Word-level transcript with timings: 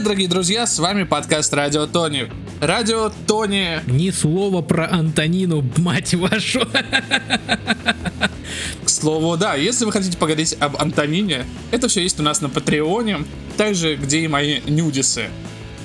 Привет, 0.00 0.12
дорогие 0.12 0.28
друзья, 0.28 0.66
с 0.66 0.78
вами 0.78 1.02
подкаст 1.02 1.52
Радио 1.52 1.86
Тони. 1.86 2.32
Радио 2.62 3.12
Тони... 3.26 3.82
Ни 3.86 4.08
слова 4.08 4.62
про 4.62 4.90
Антонину, 4.90 5.62
мать 5.76 6.14
вашу. 6.14 6.60
К 8.82 8.88
слову, 8.88 9.36
да, 9.36 9.56
если 9.56 9.84
вы 9.84 9.92
хотите 9.92 10.16
поговорить 10.16 10.56
об 10.58 10.80
Антонине, 10.80 11.44
это 11.70 11.88
все 11.88 12.00
есть 12.00 12.18
у 12.18 12.22
нас 12.22 12.40
на 12.40 12.48
Патреоне, 12.48 13.26
также 13.58 13.96
где 13.96 14.20
и 14.20 14.28
мои 14.28 14.60
нюдисы. 14.66 15.28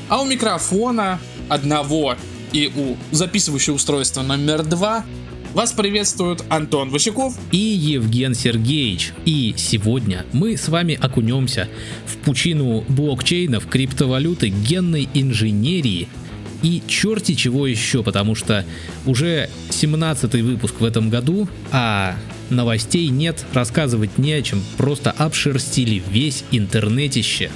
А 0.07 0.21
у 0.21 0.25
микрофона 0.25 1.19
одного 1.49 2.15
и 2.53 2.71
у 2.73 2.95
записывающего 3.13 3.75
устройства 3.75 4.21
номер 4.21 4.63
два 4.63 5.03
вас 5.55 5.71
приветствуют 5.71 6.43
Антон 6.49 6.89
Васюков 6.89 7.33
и 7.53 7.57
Евген 7.57 8.35
Сергеевич. 8.35 9.13
И 9.23 9.53
сегодня 9.55 10.25
мы 10.33 10.57
с 10.57 10.67
вами 10.67 10.99
окунемся 11.01 11.69
в 12.05 12.17
пучину 12.17 12.83
блокчейнов, 12.89 13.65
криптовалюты, 13.65 14.49
генной 14.49 15.07
инженерии 15.13 16.09
и 16.61 16.83
черти 16.87 17.35
чего 17.35 17.67
еще, 17.67 18.03
потому 18.03 18.35
что 18.35 18.65
уже 19.05 19.49
17 19.69 20.33
выпуск 20.41 20.81
в 20.81 20.83
этом 20.83 21.09
году, 21.09 21.47
а 21.71 22.17
новостей 22.49 23.07
нет, 23.07 23.45
рассказывать 23.53 24.17
не 24.17 24.33
о 24.33 24.41
чем, 24.41 24.61
просто 24.75 25.11
обшерстили 25.11 26.03
весь 26.11 26.43
интернетище, 26.51 27.49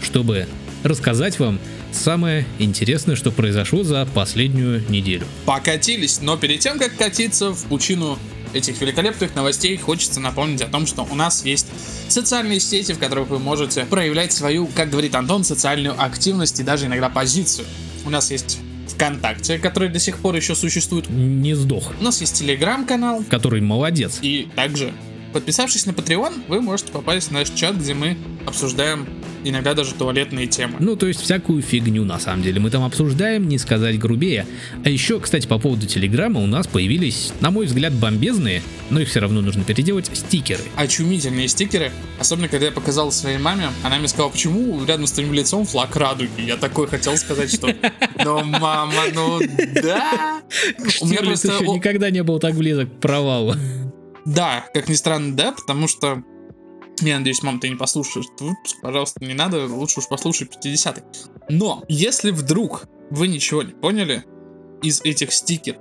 чтобы 0.00 0.46
рассказать 0.82 1.38
вам 1.38 1.58
самое 1.94 2.44
интересное, 2.58 3.16
что 3.16 3.30
произошло 3.30 3.82
за 3.84 4.06
последнюю 4.06 4.82
неделю. 4.88 5.26
Покатились, 5.46 6.20
но 6.20 6.36
перед 6.36 6.60
тем, 6.60 6.78
как 6.78 6.96
катиться 6.96 7.52
в 7.52 7.64
пучину 7.64 8.18
этих 8.52 8.80
великолепных 8.80 9.34
новостей, 9.34 9.76
хочется 9.76 10.20
напомнить 10.20 10.62
о 10.62 10.66
том, 10.68 10.86
что 10.86 11.06
у 11.10 11.14
нас 11.14 11.44
есть 11.44 11.66
социальные 12.08 12.60
сети, 12.60 12.92
в 12.92 12.98
которых 12.98 13.28
вы 13.28 13.38
можете 13.38 13.84
проявлять 13.84 14.32
свою, 14.32 14.66
как 14.66 14.90
говорит 14.90 15.14
Антон, 15.14 15.44
социальную 15.44 16.00
активность 16.00 16.60
и 16.60 16.62
даже 16.62 16.86
иногда 16.86 17.08
позицию. 17.08 17.66
У 18.04 18.10
нас 18.10 18.30
есть 18.30 18.58
ВКонтакте, 18.88 19.58
который 19.58 19.88
до 19.88 19.98
сих 19.98 20.18
пор 20.18 20.36
еще 20.36 20.54
существует. 20.54 21.08
Не 21.10 21.54
сдох. 21.54 21.92
У 22.00 22.04
нас 22.04 22.20
есть 22.20 22.38
Телеграм-канал. 22.38 23.24
Который 23.28 23.60
молодец. 23.60 24.18
И 24.22 24.48
также, 24.54 24.92
подписавшись 25.34 25.84
на 25.84 25.90
Patreon, 25.90 26.44
вы 26.48 26.62
можете 26.62 26.92
попасть 26.92 27.28
в 27.28 27.32
наш 27.32 27.50
чат, 27.50 27.74
где 27.76 27.92
мы 27.92 28.16
обсуждаем 28.46 29.06
иногда 29.42 29.74
даже 29.74 29.92
туалетные 29.94 30.46
темы. 30.46 30.76
Ну, 30.78 30.96
то 30.96 31.06
есть 31.06 31.20
всякую 31.20 31.60
фигню, 31.60 32.04
на 32.04 32.18
самом 32.18 32.42
деле. 32.42 32.60
Мы 32.60 32.70
там 32.70 32.84
обсуждаем, 32.84 33.48
не 33.48 33.58
сказать 33.58 33.98
грубее. 33.98 34.46
А 34.84 34.88
еще, 34.88 35.20
кстати, 35.20 35.46
по 35.46 35.58
поводу 35.58 35.86
Телеграма 35.86 36.40
у 36.40 36.46
нас 36.46 36.66
появились, 36.66 37.32
на 37.40 37.50
мой 37.50 37.66
взгляд, 37.66 37.92
бомбезные, 37.92 38.62
но 38.90 39.00
их 39.00 39.08
все 39.08 39.20
равно 39.20 39.40
нужно 39.40 39.64
переделать, 39.64 40.08
стикеры. 40.14 40.62
Очумительные 40.76 41.48
стикеры. 41.48 41.90
Особенно, 42.18 42.48
когда 42.48 42.66
я 42.66 42.72
показал 42.72 43.12
своей 43.12 43.38
маме, 43.38 43.68
она 43.82 43.98
мне 43.98 44.08
сказала, 44.08 44.30
почему 44.30 44.82
рядом 44.86 45.06
с 45.06 45.12
твоим 45.12 45.32
лицом 45.34 45.66
флаг 45.66 45.94
радуги. 45.96 46.30
Я 46.38 46.56
такой 46.56 46.86
хотел 46.86 47.16
сказать, 47.16 47.52
что... 47.52 47.74
Ну, 48.24 48.44
мама, 48.44 49.02
ну 49.12 49.40
да. 49.82 50.40
У 51.00 51.06
меня 51.06 51.22
просто 51.22 51.48
еще 51.48 51.66
никогда 51.68 52.10
не 52.10 52.22
был 52.22 52.38
так 52.38 52.54
близок 52.54 52.88
к 52.88 53.00
провалу. 53.00 53.54
Да, 54.24 54.64
как 54.72 54.88
ни 54.88 54.94
странно, 54.94 55.36
да, 55.36 55.52
потому 55.52 55.88
что 55.88 56.22
я 57.00 57.18
надеюсь, 57.18 57.42
мам, 57.42 57.60
ты 57.60 57.68
не 57.68 57.76
послушаешь 57.76 58.26
выпуск, 58.38 58.76
пожалуйста, 58.80 59.24
не 59.24 59.34
надо, 59.34 59.66
лучше 59.66 60.00
уж 60.00 60.08
послушай 60.08 60.48
50-й. 60.48 61.02
Но, 61.48 61.84
если 61.88 62.30
вдруг 62.30 62.84
вы 63.10 63.28
ничего 63.28 63.62
не 63.62 63.72
поняли 63.72 64.24
из 64.82 65.00
этих 65.02 65.32
стикеров, 65.32 65.80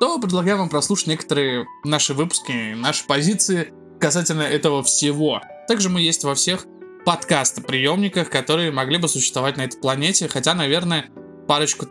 то 0.00 0.18
предлагаю 0.18 0.58
вам 0.58 0.68
прослушать 0.68 1.08
некоторые 1.08 1.66
наши 1.84 2.14
выпуски, 2.14 2.74
наши 2.74 3.06
позиции 3.06 3.72
касательно 4.00 4.42
этого 4.42 4.82
всего. 4.82 5.40
Также 5.68 5.88
мы 5.88 6.00
есть 6.00 6.24
во 6.24 6.34
всех 6.34 6.66
подкаст-приемниках, 7.04 8.30
которые 8.30 8.72
могли 8.72 8.98
бы 8.98 9.08
существовать 9.08 9.56
на 9.56 9.62
этой 9.62 9.80
планете, 9.80 10.28
хотя, 10.28 10.54
наверное, 10.54 11.10
парочку 11.46 11.86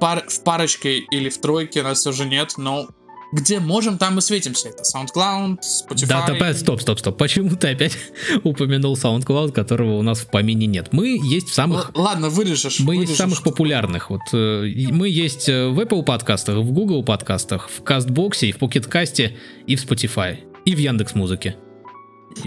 пар, 0.00 0.24
в 0.28 0.42
парочке 0.42 0.98
или 0.98 1.28
в 1.28 1.40
тройке 1.40 1.82
нас 1.82 2.00
все 2.00 2.12
же 2.12 2.26
нет, 2.26 2.54
но 2.56 2.88
где 3.32 3.60
можем, 3.60 3.98
там 3.98 4.18
и 4.18 4.20
светимся. 4.20 4.68
Это 4.68 4.82
SoundCloud, 4.82 5.58
Spotify. 5.60 6.06
Да, 6.06 6.26
да, 6.38 6.54
стоп, 6.54 6.80
стоп, 6.80 6.98
стоп. 6.98 7.16
Почему 7.16 7.50
ты 7.56 7.68
опять 7.68 7.96
упомянул 8.44 8.94
SoundCloud, 8.94 9.52
которого 9.52 9.98
у 9.98 10.02
нас 10.02 10.20
в 10.20 10.30
помине 10.30 10.66
нет? 10.66 10.88
Мы 10.92 11.18
есть 11.22 11.48
в 11.48 11.54
самых... 11.54 11.92
Л- 11.94 12.02
ладно, 12.02 12.28
вырежешь. 12.28 12.80
Мы 12.80 12.96
вырежешь, 12.96 13.08
есть 13.08 13.14
в 13.14 13.22
самых 13.22 13.42
популярных. 13.42 14.10
Вот 14.10 14.22
э, 14.32 14.64
мы 14.90 15.08
есть 15.08 15.48
э, 15.48 15.68
в 15.68 15.78
Apple 15.78 16.02
подкастах, 16.02 16.56
в 16.56 16.72
Google 16.72 17.04
подкастах, 17.04 17.68
в 17.68 17.82
Castbox, 17.82 18.46
и 18.46 18.52
в 18.52 18.58
Pocket 18.58 19.32
и 19.66 19.76
в 19.76 19.84
Spotify, 19.84 20.38
и 20.64 20.74
в 20.74 20.78
Яндекс 20.78 21.14
Музыке. 21.14 21.56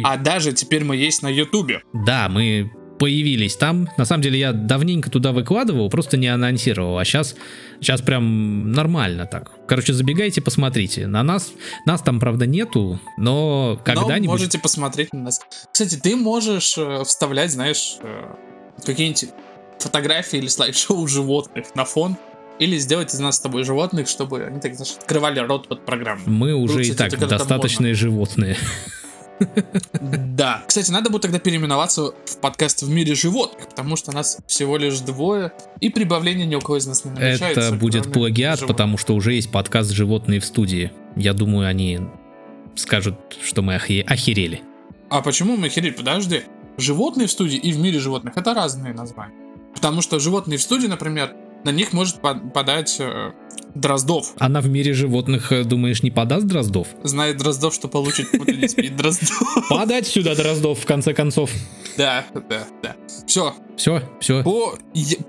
А 0.04 0.18
даже 0.18 0.54
теперь 0.54 0.84
мы 0.84 0.96
есть 0.96 1.22
на 1.22 1.28
Ютубе. 1.28 1.84
Да, 1.94 2.30
мы 2.30 2.72
появились 3.00 3.56
там. 3.56 3.90
На 3.98 4.06
самом 4.06 4.22
деле 4.22 4.40
я 4.40 4.54
давненько 4.54 5.10
туда 5.10 5.32
выкладывал, 5.32 5.90
просто 5.90 6.18
не 6.18 6.28
анонсировал. 6.28 6.98
А 6.98 7.06
сейчас, 7.06 7.36
сейчас 7.80 8.02
прям 8.02 8.72
нормально 8.72 9.26
так. 9.26 9.52
Короче, 9.68 9.94
забегайте, 9.94 10.42
посмотрите. 10.42 11.08
На 11.08 11.24
нас, 11.24 11.52
нас 11.86 12.02
там, 12.02 12.20
правда, 12.20 12.46
нету, 12.46 13.00
но 13.18 13.80
когда-нибудь... 13.84 14.28
Но 14.28 14.32
можете 14.32 14.60
посмотреть 14.60 15.14
на 15.14 15.24
нас. 15.24 15.42
Кстати, 15.72 15.96
ты 15.96 16.16
можешь 16.16 16.78
э, 16.78 17.04
вставлять, 17.04 17.52
знаешь, 17.52 17.98
э, 18.02 18.36
какие-нибудь 18.86 19.30
фотографии 19.80 20.38
или 20.38 20.48
слайд-шоу 20.48 21.08
животных 21.08 21.76
на 21.76 21.86
фон, 21.86 22.18
или 22.60 22.78
сделать 22.78 23.14
из 23.14 23.20
нас 23.20 23.38
с 23.38 23.40
тобой 23.40 23.64
животных, 23.64 24.08
чтобы 24.08 24.44
они 24.44 24.60
так, 24.60 24.76
знаешь, 24.76 24.94
открывали 24.98 25.40
рот 25.40 25.68
под 25.68 25.86
программу. 25.86 26.22
Мы 26.26 26.54
уже 26.54 26.76
ну, 26.76 26.80
и 26.82 26.92
так 26.92 27.18
достаточные 27.18 27.94
животные. 27.94 28.58
Да. 30.02 30.64
Кстати, 30.68 30.92
надо 30.92 31.10
будет 31.10 31.24
тогда 31.24 31.40
переименоваться 31.40 32.14
в 32.26 32.38
подкаст 32.40 32.84
«В 32.84 32.90
мире 32.90 33.16
животных», 33.16 33.68
потому 33.70 33.96
что 33.96 34.12
нас 34.12 34.38
всего 34.48 34.78
лишь 34.78 35.00
двое, 35.00 35.52
и 35.80 35.90
прибавление 35.90 36.46
ни 36.46 36.56
у 36.56 36.62
кого 36.62 36.78
из 36.78 36.88
нас 36.88 37.04
не 37.06 37.12
намечается. 37.12 37.62
Это 37.62 37.76
будет 37.76 38.12
плагиат, 38.12 38.60
животных. 38.60 38.76
потому 38.76 38.98
что 38.98 39.16
уже 39.16 39.34
есть 39.34 39.52
подкаст 39.52 39.92
«Животные 39.92 40.40
в 40.40 40.46
студии». 40.46 40.92
Я 41.16 41.34
думаю, 41.34 41.68
они 41.68 42.00
скажут, 42.76 43.16
что 43.44 43.62
мы 43.62 43.76
охерели. 43.76 44.62
А 45.10 45.22
почему 45.22 45.58
мы 45.58 45.68
охерели? 45.68 45.92
Подожди. 45.92 46.44
«Животные 46.78 47.28
в 47.28 47.32
студии» 47.32 47.58
и 47.58 47.72
«В 47.72 47.80
мире 47.80 48.00
животных»— 48.00 48.34
это 48.36 48.54
разные 48.54 48.94
названия. 48.94 49.36
Потому 49.76 50.02
что 50.02 50.20
«Животные 50.20 50.58
в 50.58 50.62
студии», 50.62 50.88
например, 50.88 51.36
на 51.64 51.72
них 51.72 51.94
может 51.94 52.20
подать 52.22 52.98
э, 53.00 53.32
Дроздов. 53.76 54.34
Она 54.40 54.62
в 54.62 54.68
мире 54.68 54.94
животных, 54.94 55.52
э, 55.52 55.64
думаешь, 55.64 56.04
не 56.04 56.12
подаст 56.12 56.46
Дроздов? 56.46 56.88
Знает 57.04 57.38
Дроздов, 57.38 57.74
что 57.74 57.88
получит 57.88 58.28
Дроздов. 58.96 59.68
Подать 59.70 60.08
сюда 60.08 60.36
Дроздов, 60.36 60.80
в 60.80 60.86
конце 60.86 61.14
концов. 61.14 61.52
Да, 61.98 62.26
да, 62.50 62.68
да. 62.82 62.96
Все. 63.28 63.54
Все, 63.78 64.02
все. 64.20 64.44
По, 64.44 64.78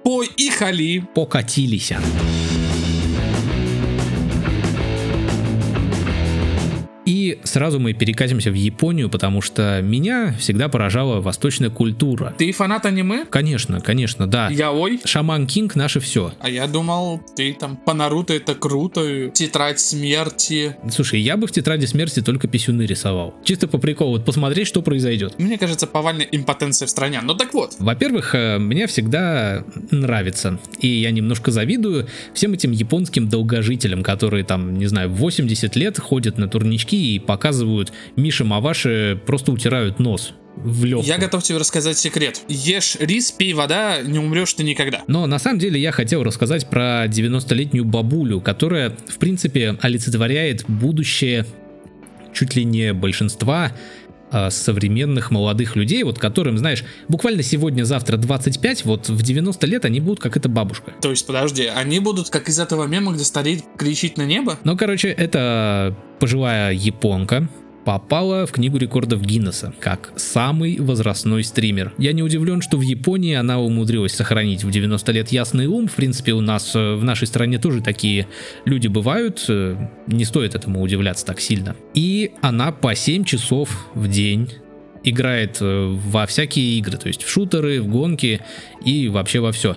по 0.02 0.22
ихали. 0.24 1.06
Покатились. 1.14 1.92
И 1.92 1.94
сразу 7.54 7.78
мы 7.78 7.92
перекатимся 7.92 8.50
в 8.50 8.54
Японию, 8.54 9.08
потому 9.08 9.40
что 9.40 9.80
меня 9.80 10.34
всегда 10.40 10.68
поражала 10.68 11.20
восточная 11.20 11.70
культура. 11.70 12.34
Ты 12.36 12.50
фанат 12.50 12.84
аниме? 12.84 13.26
Конечно, 13.26 13.80
конечно, 13.80 14.26
да. 14.26 14.48
Я 14.48 14.72
ой. 14.72 15.00
Шаман 15.04 15.46
Кинг 15.46 15.76
наше 15.76 16.00
все. 16.00 16.34
А 16.40 16.50
я 16.50 16.66
думал, 16.66 17.20
ты 17.36 17.54
там 17.54 17.76
по 17.76 17.94
Наруто 17.94 18.34
это 18.34 18.56
круто, 18.56 19.30
тетрадь 19.30 19.78
смерти. 19.78 20.74
Слушай, 20.90 21.20
я 21.20 21.36
бы 21.36 21.46
в 21.46 21.52
тетради 21.52 21.86
смерти 21.86 22.22
только 22.22 22.48
писюны 22.48 22.82
рисовал. 22.82 23.34
Чисто 23.44 23.68
по 23.68 23.78
приколу, 23.78 24.14
вот 24.14 24.24
посмотреть, 24.24 24.66
что 24.66 24.82
произойдет. 24.82 25.38
Мне 25.38 25.56
кажется, 25.56 25.86
повальная 25.86 26.26
импотенция 26.26 26.86
в 26.86 26.90
стране. 26.90 27.20
Ну 27.22 27.34
так 27.34 27.54
вот. 27.54 27.76
Во-первых, 27.78 28.34
э, 28.34 28.58
мне 28.58 28.88
всегда 28.88 29.62
нравится, 29.92 30.58
и 30.80 30.88
я 30.88 31.12
немножко 31.12 31.52
завидую 31.52 32.08
всем 32.32 32.52
этим 32.52 32.72
японским 32.72 33.28
долгожителям, 33.28 34.02
которые 34.02 34.42
там, 34.42 34.74
не 34.76 34.86
знаю, 34.86 35.10
80 35.10 35.76
лет 35.76 36.00
ходят 36.00 36.36
на 36.36 36.48
турнички 36.48 37.14
и 37.14 37.20
показывают 37.44 37.92
Миша 38.16 38.42
Маваши 38.42 39.20
просто 39.26 39.52
утирают 39.52 39.98
нос 39.98 40.32
в 40.56 40.86
легкую. 40.86 41.06
Я 41.06 41.18
готов 41.18 41.42
тебе 41.42 41.58
рассказать 41.58 41.98
секрет. 41.98 42.40
Ешь 42.48 42.96
рис, 42.98 43.32
пей 43.32 43.52
вода, 43.52 44.00
не 44.00 44.18
умрешь 44.18 44.54
ты 44.54 44.64
никогда. 44.64 45.02
Но 45.08 45.26
на 45.26 45.38
самом 45.38 45.58
деле 45.58 45.78
я 45.78 45.92
хотел 45.92 46.22
рассказать 46.22 46.70
про 46.70 47.04
90-летнюю 47.04 47.84
бабулю, 47.84 48.40
которая, 48.40 48.96
в 49.08 49.18
принципе, 49.18 49.76
олицетворяет 49.82 50.64
будущее 50.68 51.44
чуть 52.32 52.56
ли 52.56 52.64
не 52.64 52.94
большинства 52.94 53.72
а, 54.34 54.50
современных 54.50 55.30
молодых 55.30 55.76
людей, 55.76 56.02
вот 56.02 56.18
которым, 56.18 56.58
знаешь, 56.58 56.82
буквально 57.06 57.44
сегодня-завтра 57.44 58.16
25, 58.16 58.84
вот 58.84 59.08
в 59.08 59.22
90 59.22 59.64
лет 59.68 59.84
они 59.84 60.00
будут 60.00 60.18
как 60.18 60.36
эта 60.36 60.48
бабушка. 60.48 60.92
То 61.00 61.10
есть, 61.10 61.24
подожди, 61.24 61.66
они 61.66 62.00
будут 62.00 62.30
как 62.30 62.48
из 62.48 62.58
этого 62.58 62.84
мема, 62.86 63.12
где 63.12 63.22
старик 63.22 63.62
кричит 63.78 64.16
на 64.18 64.26
небо? 64.26 64.58
Ну, 64.64 64.76
короче, 64.76 65.08
это 65.10 65.96
пожилая 66.18 66.72
японка, 66.72 67.48
попала 67.84 68.46
в 68.46 68.52
книгу 68.52 68.78
рекордов 68.78 69.22
Гиннесса 69.22 69.72
как 69.80 70.12
самый 70.16 70.78
возрастной 70.80 71.44
стример. 71.44 71.92
Я 71.98 72.12
не 72.12 72.22
удивлен, 72.22 72.62
что 72.62 72.78
в 72.78 72.80
Японии 72.80 73.34
она 73.34 73.60
умудрилась 73.60 74.14
сохранить 74.14 74.64
в 74.64 74.70
90 74.70 75.12
лет 75.12 75.28
ясный 75.30 75.66
ум. 75.66 75.86
В 75.86 75.94
принципе, 75.94 76.32
у 76.32 76.40
нас 76.40 76.74
э, 76.74 76.94
в 76.94 77.04
нашей 77.04 77.26
стране 77.26 77.58
тоже 77.58 77.82
такие 77.82 78.26
люди 78.64 78.88
бывают. 78.88 79.44
Э, 79.48 79.76
не 80.06 80.24
стоит 80.24 80.54
этому 80.54 80.82
удивляться 80.82 81.26
так 81.26 81.40
сильно. 81.40 81.76
И 81.94 82.32
она 82.40 82.72
по 82.72 82.94
7 82.94 83.24
часов 83.24 83.88
в 83.94 84.08
день 84.08 84.50
играет 85.04 85.58
э, 85.60 85.86
во 85.86 86.26
всякие 86.26 86.78
игры, 86.78 86.96
то 86.96 87.08
есть 87.08 87.22
в 87.22 87.28
шутеры, 87.28 87.82
в 87.82 87.88
гонки 87.88 88.40
и 88.84 89.08
вообще 89.08 89.40
во 89.40 89.52
все. 89.52 89.76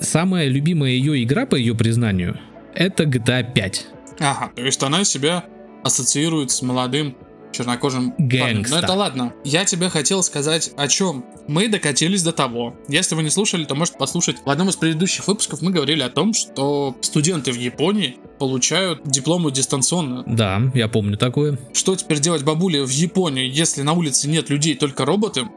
Самая 0.00 0.48
любимая 0.48 0.90
ее 0.90 1.22
игра, 1.22 1.46
по 1.46 1.54
ее 1.54 1.76
признанию, 1.76 2.40
это 2.74 3.04
GTA 3.04 3.52
5. 3.54 3.86
Ага, 4.18 4.50
то 4.54 4.62
есть 4.62 4.82
она 4.82 5.04
себя 5.04 5.44
ассоциирует 5.82 6.50
с 6.50 6.62
молодым 6.62 7.16
чернокожим 7.52 8.12
парнем. 8.12 8.28
Гэнгста. 8.28 8.76
Ну 8.76 8.82
это 8.82 8.92
ладно. 8.94 9.34
Я 9.44 9.64
тебе 9.64 9.88
хотел 9.88 10.22
сказать 10.22 10.72
о 10.76 10.88
чем. 10.88 11.24
Мы 11.48 11.68
докатились 11.68 12.22
до 12.22 12.32
того. 12.32 12.74
Если 12.88 13.14
вы 13.14 13.22
не 13.22 13.30
слушали, 13.30 13.64
то 13.64 13.74
можете 13.74 13.98
послушать. 13.98 14.36
В 14.44 14.50
одном 14.50 14.68
из 14.68 14.76
предыдущих 14.76 15.26
выпусков 15.28 15.60
мы 15.62 15.70
говорили 15.70 16.02
о 16.02 16.08
том, 16.08 16.32
что 16.32 16.96
студенты 17.02 17.52
в 17.52 17.56
Японии 17.58 18.16
получают 18.38 19.02
дипломы 19.04 19.52
дистанционно. 19.52 20.24
Да, 20.26 20.62
я 20.74 20.88
помню 20.88 21.16
такое. 21.16 21.58
Что 21.74 21.94
теперь 21.94 22.20
делать 22.20 22.42
бабуле 22.42 22.84
в 22.84 22.90
Японии, 22.90 23.48
если 23.48 23.82
на 23.82 23.92
улице 23.92 24.28
нет 24.28 24.50
людей, 24.50 24.74
только 24.74 25.04
роботы? 25.04 25.48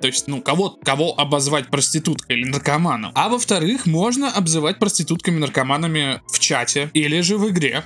То 0.00 0.08
есть, 0.08 0.26
ну, 0.26 0.42
кого, 0.42 0.70
кого 0.82 1.14
обозвать 1.16 1.68
проституткой 1.68 2.40
или 2.40 2.48
наркоманом. 2.48 3.12
А 3.14 3.28
во-вторых, 3.28 3.86
можно 3.86 4.32
обзывать 4.32 4.80
проститутками 4.80 5.38
наркоманами 5.38 6.20
в 6.26 6.40
чате 6.40 6.90
или 6.92 7.20
же 7.20 7.38
в 7.38 7.48
игре. 7.48 7.84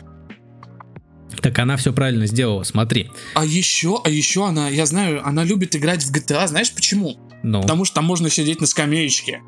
Так 1.40 1.58
она 1.58 1.76
все 1.76 1.92
правильно 1.92 2.26
сделала, 2.26 2.62
смотри. 2.62 3.10
А 3.34 3.44
еще, 3.44 4.00
а 4.04 4.08
еще 4.10 4.46
она, 4.46 4.68
я 4.68 4.86
знаю, 4.86 5.26
она 5.26 5.44
любит 5.44 5.74
играть 5.76 6.02
в 6.04 6.12
GTA, 6.12 6.46
знаешь 6.48 6.72
почему? 6.74 7.16
Ну, 7.42 7.62
Потому 7.62 7.84
что 7.84 7.96
там 7.96 8.04
можно 8.04 8.28
сидеть 8.30 8.60
на 8.60 8.66
скамеечке. 8.66 9.40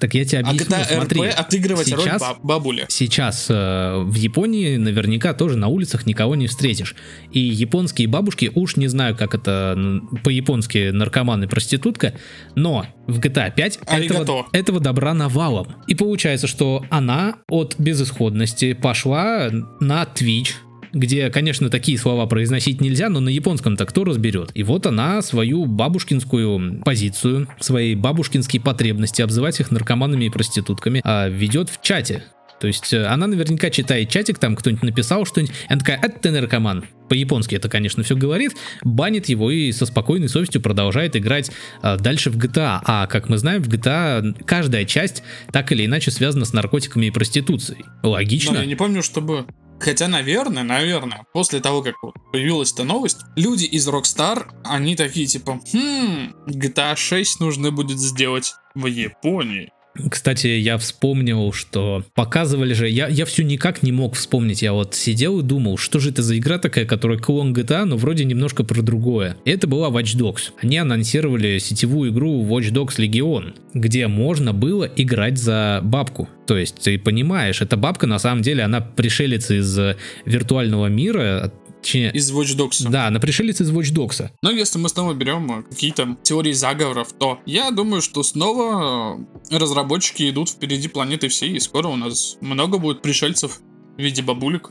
так 0.00 0.14
я 0.14 0.24
тебе 0.24 0.40
А 0.40 0.48
объясню, 0.50 0.66
GTA 0.76 0.94
смотри. 0.96 1.20
RP 1.20 1.28
отыгрывать 1.28 1.92
роль 1.92 2.02
сейчас- 2.02 2.20
баб- 2.20 2.40
бабули. 2.42 2.86
Сейчас 2.88 3.46
э, 3.48 4.02
в 4.04 4.14
Японии 4.16 4.76
наверняка 4.76 5.32
тоже 5.32 5.56
на 5.56 5.68
улицах 5.68 6.06
никого 6.06 6.34
не 6.34 6.48
встретишь. 6.48 6.96
И 7.30 7.38
японские 7.38 8.08
бабушки, 8.08 8.50
уж 8.52 8.74
не 8.76 8.88
знаю, 8.88 9.16
как 9.16 9.36
это 9.36 9.78
по-японски 10.24 10.90
наркоман 10.90 11.44
и 11.44 11.46
проститутка, 11.46 12.14
но 12.56 12.84
в 13.06 13.20
GTA 13.20 13.54
5 13.54 13.78
Аригато. 13.86 14.22
этого, 14.22 14.46
этого 14.52 14.80
добра 14.80 15.14
навалом. 15.14 15.68
И 15.86 15.94
получается, 15.94 16.48
что 16.48 16.84
она 16.90 17.36
от 17.48 17.76
безысходности 17.78 18.72
пошла 18.72 19.50
на 19.80 20.02
Twitch, 20.02 20.50
где, 20.92 21.30
конечно, 21.30 21.70
такие 21.70 21.98
слова 21.98 22.26
произносить 22.26 22.80
нельзя, 22.80 23.08
но 23.08 23.20
на 23.20 23.28
японском-то 23.28 23.86
кто 23.86 24.04
разберет? 24.04 24.50
И 24.54 24.62
вот 24.62 24.86
она 24.86 25.22
свою 25.22 25.66
бабушкинскую 25.66 26.82
позицию, 26.84 27.48
свои 27.60 27.94
бабушкинские 27.94 28.60
потребности 28.62 29.22
обзывать 29.22 29.60
их 29.60 29.70
наркоманами 29.70 30.26
и 30.26 30.30
проститутками 30.30 31.00
а, 31.04 31.28
ведет 31.28 31.68
в 31.68 31.80
чате. 31.82 32.24
То 32.62 32.68
есть 32.68 32.92
э, 32.92 33.06
она 33.06 33.26
наверняка 33.26 33.70
читает 33.70 34.08
чатик, 34.08 34.38
там 34.38 34.54
кто-нибудь 34.54 34.84
написал 34.84 35.26
что-нибудь, 35.26 35.52
и 35.52 35.72
она 35.72 35.80
такая, 35.80 35.98
это 36.00 36.16
ты 36.20 36.30
наркоман. 36.30 36.84
По-японски 37.08 37.56
это, 37.56 37.68
конечно, 37.68 38.04
все 38.04 38.14
говорит, 38.14 38.52
банит 38.84 39.28
его 39.28 39.50
и 39.50 39.72
со 39.72 39.84
спокойной 39.84 40.28
совестью 40.28 40.62
продолжает 40.62 41.16
играть 41.16 41.50
а, 41.82 41.96
дальше 41.96 42.30
в 42.30 42.38
GTA. 42.38 42.80
А, 42.84 43.08
как 43.08 43.28
мы 43.28 43.38
знаем, 43.38 43.64
в 43.64 43.68
GTA 43.68 44.44
каждая 44.44 44.84
часть 44.84 45.24
так 45.50 45.72
или 45.72 45.86
иначе 45.86 46.12
связана 46.12 46.44
с 46.44 46.52
наркотиками 46.52 47.06
и 47.06 47.10
проституцией. 47.10 47.84
Логично? 48.04 48.52
Но 48.52 48.60
я 48.60 48.66
не 48.66 48.76
помню, 48.76 49.02
чтобы... 49.02 49.44
Хотя, 49.80 50.06
наверное, 50.06 50.62
наверное, 50.62 51.24
после 51.32 51.58
того, 51.58 51.82
как 51.82 51.96
появилась 52.32 52.72
эта 52.72 52.84
новость, 52.84 53.18
люди 53.34 53.64
из 53.64 53.88
Rockstar, 53.88 54.46
они 54.62 54.94
такие 54.94 55.26
типа, 55.26 55.60
хм, 55.72 56.32
GTA 56.46 56.94
6 56.94 57.40
нужно 57.40 57.72
будет 57.72 57.98
сделать 57.98 58.54
в 58.76 58.86
Японии. 58.86 59.72
Кстати, 60.10 60.46
я 60.46 60.78
вспомнил, 60.78 61.52
что 61.52 62.04
показывали 62.14 62.72
же, 62.72 62.88
я, 62.88 63.08
я 63.08 63.24
все 63.26 63.44
никак 63.44 63.82
не 63.82 63.92
мог 63.92 64.14
вспомнить, 64.14 64.62
я 64.62 64.72
вот 64.72 64.94
сидел 64.94 65.40
и 65.40 65.42
думал, 65.42 65.76
что 65.76 65.98
же 65.98 66.10
это 66.10 66.22
за 66.22 66.38
игра 66.38 66.58
такая, 66.58 66.86
которая 66.86 67.18
клон 67.18 67.52
GTA, 67.52 67.84
но 67.84 67.96
вроде 67.96 68.24
немножко 68.24 68.64
про 68.64 68.80
другое. 68.80 69.36
Это 69.44 69.66
была 69.66 69.88
Watch 69.90 70.16
Dogs. 70.16 70.52
Они 70.62 70.78
анонсировали 70.78 71.58
сетевую 71.58 72.10
игру 72.10 72.42
Watch 72.44 72.72
Dogs 72.72 72.96
Legion, 72.96 73.54
где 73.74 74.06
можно 74.08 74.52
было 74.52 74.84
играть 74.96 75.38
за 75.38 75.80
бабку. 75.82 76.28
То 76.46 76.56
есть 76.56 76.80
ты 76.82 76.98
понимаешь, 76.98 77.60
эта 77.60 77.76
бабка 77.76 78.06
на 78.06 78.18
самом 78.18 78.42
деле, 78.42 78.62
она 78.64 78.80
пришелец 78.80 79.50
из 79.50 79.78
э, 79.78 79.96
виртуального 80.24 80.86
мира, 80.86 81.52
точнее, 81.82 82.12
Из 82.12 82.32
Watch 82.32 82.56
Dogs. 82.56 82.88
да, 82.88 83.08
она 83.08 83.20
пришелец 83.20 83.60
из 83.60 83.70
Watch 83.70 83.92
Dogs. 83.92 84.30
Но 84.42 84.50
если 84.50 84.78
мы 84.78 84.88
снова 84.88 85.14
берем 85.14 85.60
э, 85.60 85.62
какие-то 85.62 86.16
теории 86.22 86.52
заговоров, 86.52 87.12
то 87.18 87.40
я 87.46 87.70
думаю, 87.70 88.00
что 88.00 88.22
снова 88.22 89.18
э, 89.50 89.58
разработчики 89.58 90.30
идут 90.30 90.48
впереди 90.48 90.88
планеты 90.88 91.28
всей, 91.28 91.56
и 91.56 91.60
скоро 91.60 91.88
у 91.88 91.96
нас 91.96 92.38
много 92.40 92.78
будет 92.78 93.02
пришельцев 93.02 93.60
в 93.96 94.00
виде 94.00 94.22
бабулек, 94.22 94.70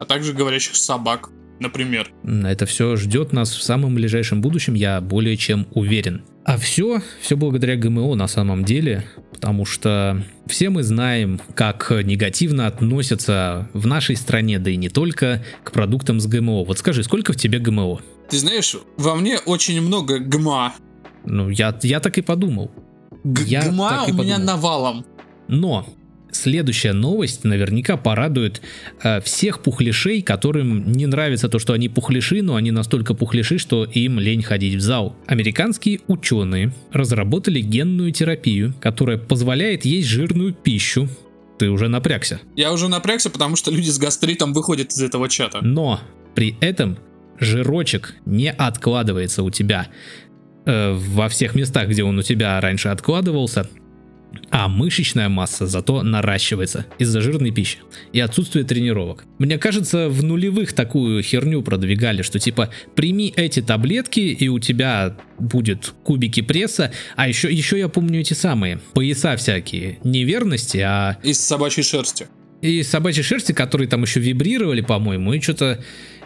а 0.00 0.04
также 0.04 0.32
говорящих 0.32 0.76
собак, 0.76 1.30
например. 1.62 2.10
Это 2.24 2.66
все 2.66 2.96
ждет 2.96 3.32
нас 3.32 3.50
в 3.54 3.62
самом 3.62 3.94
ближайшем 3.94 4.42
будущем, 4.42 4.74
я 4.74 5.00
более 5.00 5.36
чем 5.36 5.66
уверен. 5.72 6.22
А 6.44 6.56
все, 6.58 7.00
все 7.20 7.36
благодаря 7.36 7.76
ГМО 7.76 8.14
на 8.16 8.26
самом 8.26 8.64
деле, 8.64 9.04
потому 9.32 9.64
что 9.64 10.22
все 10.46 10.68
мы 10.70 10.82
знаем, 10.82 11.40
как 11.54 11.90
негативно 12.04 12.66
относятся 12.66 13.68
в 13.72 13.86
нашей 13.86 14.16
стране, 14.16 14.58
да 14.58 14.70
и 14.70 14.76
не 14.76 14.88
только, 14.88 15.42
к 15.64 15.72
продуктам 15.72 16.20
с 16.20 16.26
ГМО. 16.26 16.64
Вот 16.64 16.78
скажи, 16.78 17.02
сколько 17.04 17.32
в 17.32 17.36
тебе 17.36 17.58
ГМО? 17.60 18.00
Ты 18.28 18.38
знаешь, 18.38 18.76
во 18.96 19.14
мне 19.14 19.38
очень 19.38 19.80
много 19.80 20.18
гма. 20.18 20.74
Ну, 21.24 21.48
я, 21.48 21.78
я 21.82 22.00
так 22.00 22.18
и 22.18 22.22
подумал. 22.22 22.70
Г- 23.24 23.44
Я 23.44 23.68
гма 23.68 23.90
так 24.00 24.08
и 24.08 24.12
у 24.12 24.14
меня 24.16 24.34
подумал. 24.36 24.46
навалом. 24.56 25.06
Но 25.48 25.86
следующая 26.32 26.92
новость 26.92 27.44
наверняка 27.44 27.96
порадует 27.96 28.62
э, 29.02 29.20
всех 29.20 29.62
пухляшей, 29.62 30.22
которым 30.22 30.90
не 30.92 31.06
нравится 31.06 31.48
то, 31.48 31.58
что 31.58 31.72
они 31.72 31.88
пухляши, 31.88 32.42
но 32.42 32.56
они 32.56 32.70
настолько 32.70 33.14
пухляши, 33.14 33.58
что 33.58 33.84
им 33.84 34.18
лень 34.18 34.42
ходить 34.42 34.74
в 34.76 34.80
зал. 34.80 35.16
Американские 35.26 36.00
ученые 36.06 36.72
разработали 36.92 37.60
генную 37.60 38.12
терапию, 38.12 38.74
которая 38.80 39.18
позволяет 39.18 39.84
есть 39.84 40.08
жирную 40.08 40.52
пищу. 40.52 41.08
Ты 41.58 41.70
уже 41.70 41.88
напрягся. 41.88 42.40
Я 42.56 42.72
уже 42.72 42.88
напрягся, 42.88 43.30
потому 43.30 43.56
что 43.56 43.70
люди 43.70 43.88
с 43.88 43.98
гастритом 43.98 44.52
выходят 44.52 44.90
из 44.90 45.02
этого 45.02 45.28
чата. 45.28 45.60
Но 45.62 46.00
при 46.34 46.56
этом 46.60 46.98
жирочек 47.38 48.14
не 48.24 48.50
откладывается 48.50 49.42
у 49.42 49.50
тебя 49.50 49.88
э, 50.64 50.92
во 50.92 51.28
всех 51.28 51.54
местах, 51.54 51.88
где 51.88 52.04
он 52.04 52.18
у 52.18 52.22
тебя 52.22 52.60
раньше 52.60 52.88
откладывался, 52.88 53.68
а 54.50 54.68
мышечная 54.68 55.28
масса 55.28 55.66
зато 55.66 56.02
наращивается 56.02 56.86
из-за 56.98 57.20
жирной 57.20 57.50
пищи 57.50 57.78
и 58.12 58.20
отсутствия 58.20 58.64
тренировок. 58.64 59.24
Мне 59.38 59.58
кажется, 59.58 60.08
в 60.08 60.22
нулевых 60.22 60.72
такую 60.72 61.22
херню 61.22 61.62
продвигали, 61.62 62.22
что 62.22 62.38
типа 62.38 62.70
прими 62.94 63.32
эти 63.36 63.60
таблетки 63.62 64.20
и 64.20 64.48
у 64.48 64.58
тебя 64.58 65.16
будет 65.38 65.92
кубики 66.04 66.42
пресса, 66.42 66.92
а 67.16 67.28
еще, 67.28 67.52
еще 67.52 67.78
я 67.78 67.88
помню 67.88 68.20
эти 68.20 68.34
самые 68.34 68.80
пояса 68.94 69.36
всякие, 69.36 69.98
неверности, 70.04 70.78
а 70.78 71.18
Из 71.22 71.40
собачьей 71.40 71.84
шерсти. 71.84 72.26
и 72.60 72.82
собачьей 72.82 73.24
шерсти, 73.24 73.52
которые 73.52 73.88
там 73.88 74.02
еще 74.02 74.20
вибрировали, 74.20 74.80
по-моему, 74.82 75.32
и 75.32 75.40
что-то 75.40 75.82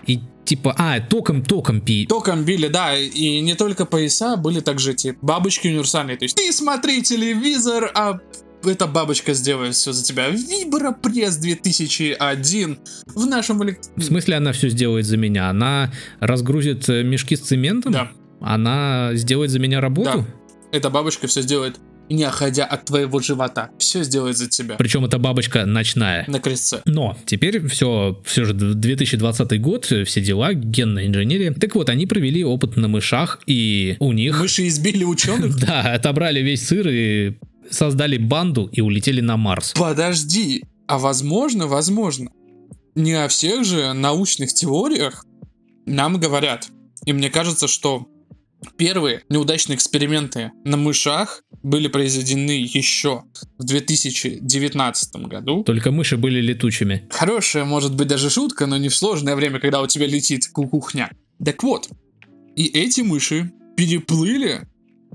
и 0.07 0.21
типа, 0.45 0.75
а, 0.79 1.01
током, 1.01 1.43
током 1.43 1.81
пи. 1.81 2.07
Током 2.07 2.45
били, 2.45 2.69
да, 2.69 2.97
и 2.97 3.41
не 3.41 3.55
только 3.55 3.85
пояса, 3.85 4.37
были 4.37 4.61
также 4.61 4.93
эти 4.93 5.17
бабочки 5.21 5.69
универсальные. 5.69 6.17
То 6.17 6.25
есть 6.25 6.37
ты 6.37 6.53
смотри 6.53 7.03
телевизор, 7.03 7.91
а 7.95 8.21
эта 8.65 8.87
бабочка 8.87 9.35
сделает 9.35 9.75
все 9.75 9.93
за 9.93 10.05
тебя. 10.05 10.29
Вибропресс 10.29 11.37
2001 11.37 12.79
в 13.15 13.27
нашем. 13.27 13.59
В 13.59 14.03
смысле 14.03 14.37
она 14.37 14.53
все 14.53 14.69
сделает 14.69 15.07
за 15.07 15.17
меня? 15.17 15.49
Она 15.51 15.93
разгрузит 16.21 16.89
э, 16.89 17.03
мешки 17.03 17.37
с 17.37 17.41
цементом? 17.41 17.93
Да, 17.93 18.11
Она 18.41 19.11
сделает 19.15 19.51
за 19.51 19.59
меня 19.59 19.81
работу? 19.81 20.11
да. 20.11 20.27
Эта 20.73 20.91
бабочка 20.91 21.27
все 21.29 21.43
сделает, 21.43 21.79
не 22.09 22.25
отходя 22.25 22.65
от 22.65 22.85
твоего 22.85 23.21
живота. 23.21 23.71
Все 23.79 24.03
сделает 24.05 24.37
за 24.37 24.49
тебя. 24.49 24.77
Причем 24.77 25.05
эта 25.05 25.19
бабочка 25.19 25.67
ночная. 25.67 26.25
На 26.29 26.41
крестце. 26.41 26.83
Но 26.85 27.17
теперь 27.27 27.67
все, 27.69 28.21
все 28.25 28.45
же 28.45 28.55
2020 28.55 29.61
год, 29.61 29.85
все 29.85 30.21
дела, 30.21 30.55
генная 30.55 31.07
инженерия. 31.07 31.53
Так 31.53 31.75
вот, 31.75 31.89
они 31.89 32.07
провели 32.07 32.45
опыт 32.45 32.77
на 32.77 32.89
мышах, 32.89 33.41
и 33.47 33.97
у 33.99 34.13
них, 34.13 34.39
Мыши 34.41 34.67
избили 34.69 35.05
ученых? 35.05 35.57
да, 35.61 35.95
отобрали 35.95 36.41
весь 36.41 36.67
сыр 36.67 36.89
и 36.89 37.35
создали 37.71 38.17
банду 38.19 38.69
и 38.73 38.81
улетели 38.81 39.21
на 39.21 39.37
Марс. 39.37 39.73
Подожди, 39.73 40.65
а 40.87 40.99
возможно, 40.99 41.67
возможно, 41.67 42.31
не 42.95 43.13
о 43.13 43.29
всех 43.29 43.65
же 43.65 43.93
научных 43.93 44.53
теориях 44.55 45.25
нам 45.85 46.19
говорят. 46.19 46.69
И 47.05 47.13
мне 47.13 47.31
кажется, 47.31 47.69
что 47.69 48.09
первые 48.77 49.23
неудачные 49.29 49.77
эксперименты 49.77 50.53
на 50.65 50.77
мышах 50.77 51.43
были 51.63 51.89
произведены 51.89 52.63
еще 52.63 53.23
в 53.59 53.65
2019 53.65 55.17
году. 55.27 55.65
Только 55.65 55.91
мыши 55.91 56.17
были 56.17 56.41
летучими. 56.41 57.07
Хорошая, 57.11 57.65
может 57.65 57.95
быть, 57.95 58.09
даже 58.09 58.31
шутка, 58.31 58.67
но 58.67 58.77
не 58.77 58.89
в 58.89 58.97
сложное 58.97 59.37
время, 59.37 59.61
когда 59.61 59.81
у 59.83 59.87
тебя 59.87 60.07
летит 60.07 60.49
кукухня. 60.53 61.11
Так 61.45 61.63
вот, 61.63 61.89
и 62.57 62.67
эти 62.67 63.01
мыши 63.03 63.53
переплыли 63.77 64.67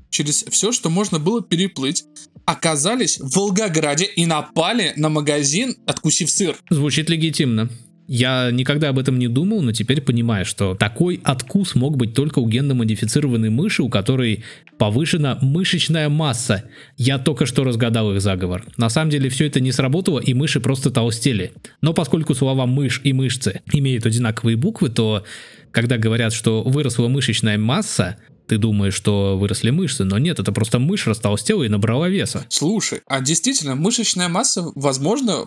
через 0.09 0.43
все, 0.43 0.71
что 0.71 0.89
можно 0.89 1.19
было 1.19 1.41
переплыть, 1.41 2.03
оказались 2.45 3.19
в 3.19 3.35
Волгограде 3.35 4.05
и 4.05 4.25
напали 4.25 4.93
на 4.95 5.09
магазин, 5.09 5.75
откусив 5.87 6.29
сыр. 6.29 6.57
Звучит 6.69 7.09
легитимно. 7.09 7.69
Я 8.13 8.51
никогда 8.51 8.89
об 8.89 8.99
этом 8.99 9.17
не 9.17 9.29
думал, 9.29 9.61
но 9.61 9.71
теперь 9.71 10.01
понимаю, 10.01 10.43
что 10.43 10.75
такой 10.75 11.21
откус 11.23 11.75
мог 11.75 11.95
быть 11.95 12.13
только 12.13 12.39
у 12.39 12.45
генно-модифицированной 12.45 13.49
мыши, 13.49 13.83
у 13.83 13.87
которой 13.87 14.43
повышена 14.77 15.39
мышечная 15.41 16.09
масса. 16.09 16.65
Я 16.97 17.19
только 17.19 17.45
что 17.45 17.63
разгадал 17.63 18.13
их 18.13 18.19
заговор. 18.19 18.65
На 18.75 18.89
самом 18.89 19.11
деле 19.11 19.29
все 19.29 19.47
это 19.47 19.61
не 19.61 19.71
сработало, 19.71 20.19
и 20.19 20.33
мыши 20.33 20.59
просто 20.59 20.91
толстели. 20.91 21.53
Но 21.79 21.93
поскольку 21.93 22.35
слова 22.35 22.65
«мышь» 22.65 22.99
и 23.05 23.13
«мышцы» 23.13 23.61
имеют 23.71 24.05
одинаковые 24.05 24.57
буквы, 24.57 24.89
то 24.89 25.23
когда 25.71 25.97
говорят, 25.97 26.33
что 26.33 26.63
выросла 26.63 27.07
мышечная 27.07 27.57
масса, 27.57 28.17
ты 28.45 28.57
думаешь, 28.57 28.93
что 28.93 29.37
выросли 29.37 29.69
мышцы, 29.69 30.03
но 30.03 30.17
нет, 30.17 30.37
это 30.37 30.51
просто 30.51 30.79
мышь 30.79 31.07
растолстела 31.07 31.63
и 31.63 31.69
набрала 31.69 32.09
веса. 32.09 32.45
Слушай, 32.49 33.03
а 33.07 33.21
действительно, 33.21 33.75
мышечная 33.75 34.27
масса, 34.27 34.65
возможно, 34.75 35.45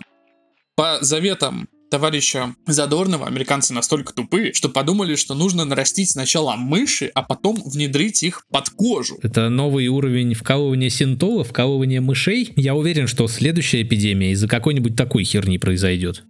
по 0.75 0.97
заветам 1.01 1.69
товарища 1.89 2.55
Задорнова 2.65 3.27
американцы 3.27 3.73
настолько 3.73 4.13
тупые, 4.13 4.53
что 4.53 4.69
подумали, 4.69 5.15
что 5.15 5.35
нужно 5.35 5.65
нарастить 5.65 6.11
сначала 6.11 6.55
мыши, 6.55 7.11
а 7.13 7.23
потом 7.23 7.61
внедрить 7.65 8.23
их 8.23 8.45
под 8.51 8.69
кожу. 8.69 9.17
Это 9.21 9.49
новый 9.49 9.87
уровень 9.87 10.33
вкалывания 10.33 10.89
синтола, 10.89 11.43
вкалывания 11.43 12.01
мышей. 12.01 12.51
Я 12.55 12.75
уверен, 12.75 13.07
что 13.07 13.27
следующая 13.27 13.81
эпидемия 13.81 14.31
из-за 14.31 14.47
какой-нибудь 14.47 14.95
такой 14.95 15.23
херни 15.23 15.57
произойдет. 15.57 16.23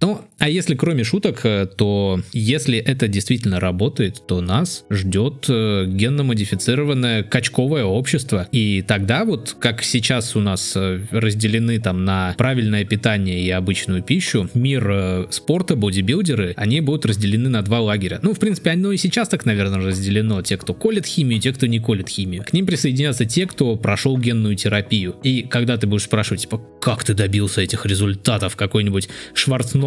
Ну, 0.00 0.22
а 0.38 0.48
если 0.48 0.74
кроме 0.74 1.04
шуток, 1.04 1.40
э, 1.44 1.66
то 1.66 2.20
если 2.32 2.78
это 2.78 3.06
действительно 3.08 3.60
работает, 3.60 4.26
то 4.26 4.40
нас 4.40 4.84
ждет 4.88 5.44
э, 5.48 5.84
генно-модифицированное 5.86 7.22
качковое 7.22 7.84
общество. 7.84 8.48
И 8.50 8.82
тогда 8.82 9.26
вот, 9.26 9.54
как 9.60 9.82
сейчас 9.82 10.34
у 10.36 10.40
нас 10.40 10.72
э, 10.74 11.00
разделены 11.10 11.78
там 11.78 12.06
на 12.06 12.34
правильное 12.38 12.84
питание 12.84 13.42
и 13.42 13.50
обычную 13.50 14.02
пищу, 14.02 14.48
мир 14.54 15.28
спорта, 15.30 15.76
бодибилдеры, 15.76 16.54
они 16.56 16.80
будут 16.80 17.04
разделены 17.04 17.50
на 17.50 17.60
два 17.60 17.80
лагеря. 17.80 18.20
Ну, 18.22 18.32
в 18.32 18.38
принципе, 18.38 18.70
оно 18.70 18.92
и 18.92 18.96
сейчас 18.96 19.28
так, 19.28 19.44
наверное, 19.44 19.84
разделено. 19.84 20.40
Те, 20.40 20.56
кто 20.56 20.72
колет 20.72 21.04
химию, 21.04 21.40
те, 21.40 21.52
кто 21.52 21.66
не 21.66 21.78
колет 21.78 22.08
химию. 22.08 22.42
К 22.44 22.54
ним 22.54 22.64
присоединятся 22.64 23.26
те, 23.26 23.46
кто 23.46 23.76
прошел 23.76 24.16
генную 24.16 24.56
терапию. 24.56 25.16
И 25.22 25.42
когда 25.42 25.76
ты 25.76 25.86
будешь 25.86 26.04
спрашивать, 26.04 26.42
типа, 26.42 26.62
как 26.80 27.04
ты 27.04 27.12
добился 27.12 27.60
этих 27.60 27.84
результатов, 27.84 28.56
какой-нибудь 28.56 29.10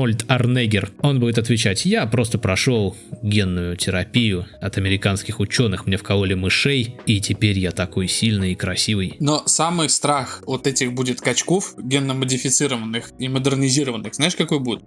Шварцнольд 0.04 0.26
Арнегер. 0.28 0.92
Он 1.02 1.20
будет 1.20 1.38
отвечать, 1.38 1.86
я 1.86 2.06
просто 2.06 2.38
прошел 2.38 2.96
генную 3.22 3.78
терапию 3.78 4.46
от 4.62 4.78
американских 4.78 5.40
ученых, 5.40 5.86
мне 5.86 5.98
вкололи 5.98 6.34
мышей, 6.34 6.98
и 7.06 7.22
теперь 7.22 7.58
я 7.58 7.72
такой 7.72 8.08
сильный 8.08 8.52
и 8.52 8.56
красивый. 8.56 9.16
Но 9.20 9.44
самый 9.46 9.90
страх 9.90 10.44
вот 10.46 10.68
этих 10.68 10.94
будет 10.94 11.22
качков, 11.22 11.76
генно-модифицированных 11.78 13.12
и 13.18 13.30
модернизированных, 13.30 14.14
знаешь 14.14 14.36
какой 14.36 14.60
будет? 14.60 14.84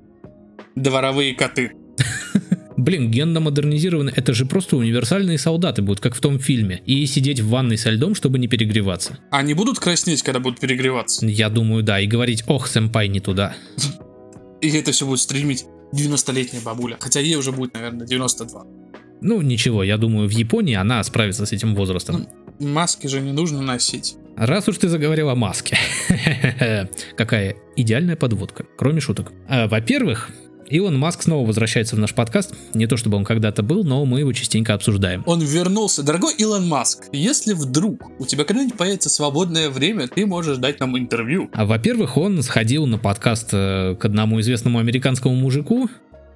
Дворовые 0.74 1.34
коты. 1.34 1.72
Блин, 2.76 3.10
генно 3.10 3.40
модернизированные, 3.40 4.12
это 4.14 4.34
же 4.34 4.44
просто 4.44 4.76
универсальные 4.76 5.38
солдаты 5.38 5.80
будут, 5.80 6.00
как 6.00 6.14
в 6.14 6.20
том 6.20 6.38
фильме. 6.38 6.82
И 6.84 7.06
сидеть 7.06 7.40
в 7.40 7.48
ванной 7.48 7.78
со 7.78 7.88
льдом, 7.88 8.14
чтобы 8.14 8.38
не 8.38 8.48
перегреваться. 8.48 9.18
Они 9.30 9.54
будут 9.54 9.78
краснеть, 9.78 10.22
когда 10.22 10.40
будут 10.40 10.60
перегреваться? 10.60 11.24
Я 11.24 11.48
думаю, 11.48 11.82
да, 11.82 12.00
и 12.00 12.06
говорить, 12.06 12.44
ох, 12.46 12.66
сэмпай, 12.66 13.08
не 13.08 13.20
туда. 13.20 13.54
И 14.60 14.70
это 14.70 14.92
все 14.92 15.06
будет 15.06 15.20
стримить 15.20 15.66
90-летняя 15.92 16.62
бабуля. 16.62 16.96
Хотя 17.00 17.20
ей 17.20 17.36
уже 17.36 17.52
будет, 17.52 17.74
наверное, 17.74 18.06
92. 18.06 18.64
Ну, 19.20 19.40
ничего, 19.40 19.82
я 19.82 19.96
думаю, 19.96 20.28
в 20.28 20.32
Японии 20.32 20.74
она 20.74 21.02
справится 21.02 21.46
с 21.46 21.52
этим 21.52 21.74
возрастом. 21.74 22.26
Ну, 22.58 22.68
маски 22.68 23.06
же 23.06 23.20
не 23.20 23.32
нужно 23.32 23.62
носить. 23.62 24.16
Раз 24.36 24.68
уж 24.68 24.76
ты 24.76 24.88
заговорил 24.88 25.30
о 25.30 25.34
маске. 25.34 25.78
Какая 27.16 27.56
идеальная 27.76 28.16
подводка, 28.16 28.66
кроме 28.76 29.00
шуток. 29.00 29.32
А, 29.48 29.66
во-первых, 29.66 30.30
Илон 30.68 30.98
Маск 30.98 31.22
снова 31.22 31.46
возвращается 31.46 31.96
в 31.96 31.98
наш 31.98 32.14
подкаст. 32.14 32.54
Не 32.74 32.86
то 32.86 32.96
чтобы 32.96 33.16
он 33.16 33.24
когда-то 33.24 33.62
был, 33.62 33.84
но 33.84 34.04
мы 34.04 34.20
его 34.20 34.32
частенько 34.32 34.74
обсуждаем. 34.74 35.22
Он 35.26 35.40
вернулся. 35.40 36.02
Дорогой 36.02 36.34
Илон 36.38 36.66
Маск, 36.68 37.04
если 37.12 37.52
вдруг 37.52 38.10
у 38.18 38.26
тебя 38.26 38.44
когда-нибудь 38.44 38.76
появится 38.76 39.08
свободное 39.08 39.70
время, 39.70 40.08
ты 40.08 40.26
можешь 40.26 40.58
дать 40.58 40.80
нам 40.80 40.98
интервью. 40.98 41.50
А 41.52 41.64
во-первых, 41.64 42.16
он 42.16 42.42
сходил 42.42 42.86
на 42.86 42.98
подкаст 42.98 43.50
э, 43.52 43.96
к 43.98 44.04
одному 44.04 44.40
известному 44.40 44.78
американскому 44.78 45.34
мужику. 45.34 45.88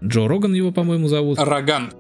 Джо 0.03 0.29
Роган 0.29 0.55
его, 0.55 0.73
по-моему, 0.73 1.09
зовут. 1.09 1.39
Роган. 1.39 1.93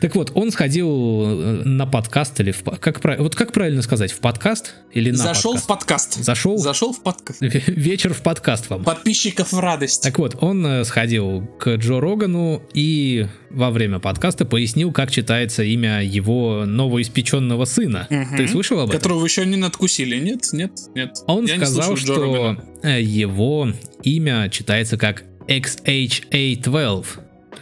Так 0.00 0.14
вот, 0.14 0.32
он 0.34 0.50
сходил 0.50 0.88
э, 0.88 1.62
на 1.64 1.86
подкаст 1.86 2.38
или 2.40 2.52
в 2.52 2.62
как 2.62 3.02
вот 3.18 3.34
как 3.34 3.52
правильно 3.52 3.82
сказать, 3.82 4.12
в 4.12 4.18
подкаст 4.18 4.74
или 4.92 5.10
на 5.10 5.16
Зашел 5.16 5.52
подкаст? 5.52 5.64
в 5.64 5.68
подкаст. 5.68 6.14
Зашел. 6.24 6.58
Зашел 6.58 6.92
в 6.92 7.02
подкаст. 7.02 7.40
Вечер 7.40 8.14
в 8.14 8.22
подкаст 8.22 8.70
вам. 8.70 8.84
Подписчиков 8.84 9.52
в 9.52 9.58
радость. 9.58 10.02
Так 10.02 10.18
вот, 10.18 10.36
он 10.40 10.64
э, 10.66 10.84
сходил 10.84 11.46
к 11.58 11.76
Джо 11.76 12.00
Рогану 12.00 12.62
и 12.74 13.26
во 13.50 13.70
время 13.70 13.98
подкаста 13.98 14.44
пояснил, 14.44 14.92
как 14.92 15.10
читается 15.10 15.62
имя 15.62 16.02
его 16.02 16.64
новоиспеченного 16.66 17.64
сына. 17.64 18.06
Угу. 18.10 18.36
Ты 18.36 18.48
слышал 18.48 18.80
об 18.80 18.90
этом? 18.90 19.00
Которого 19.00 19.24
еще 19.24 19.44
не 19.46 19.56
надкусили, 19.56 20.18
нет, 20.18 20.52
нет, 20.52 20.72
нет. 20.94 21.16
Он 21.26 21.46
Я 21.46 21.56
сказал, 21.56 21.96
что 21.96 22.56
его 22.82 23.72
имя 24.02 24.48
читается 24.50 24.96
как 24.96 25.24
XHA12 25.48 27.06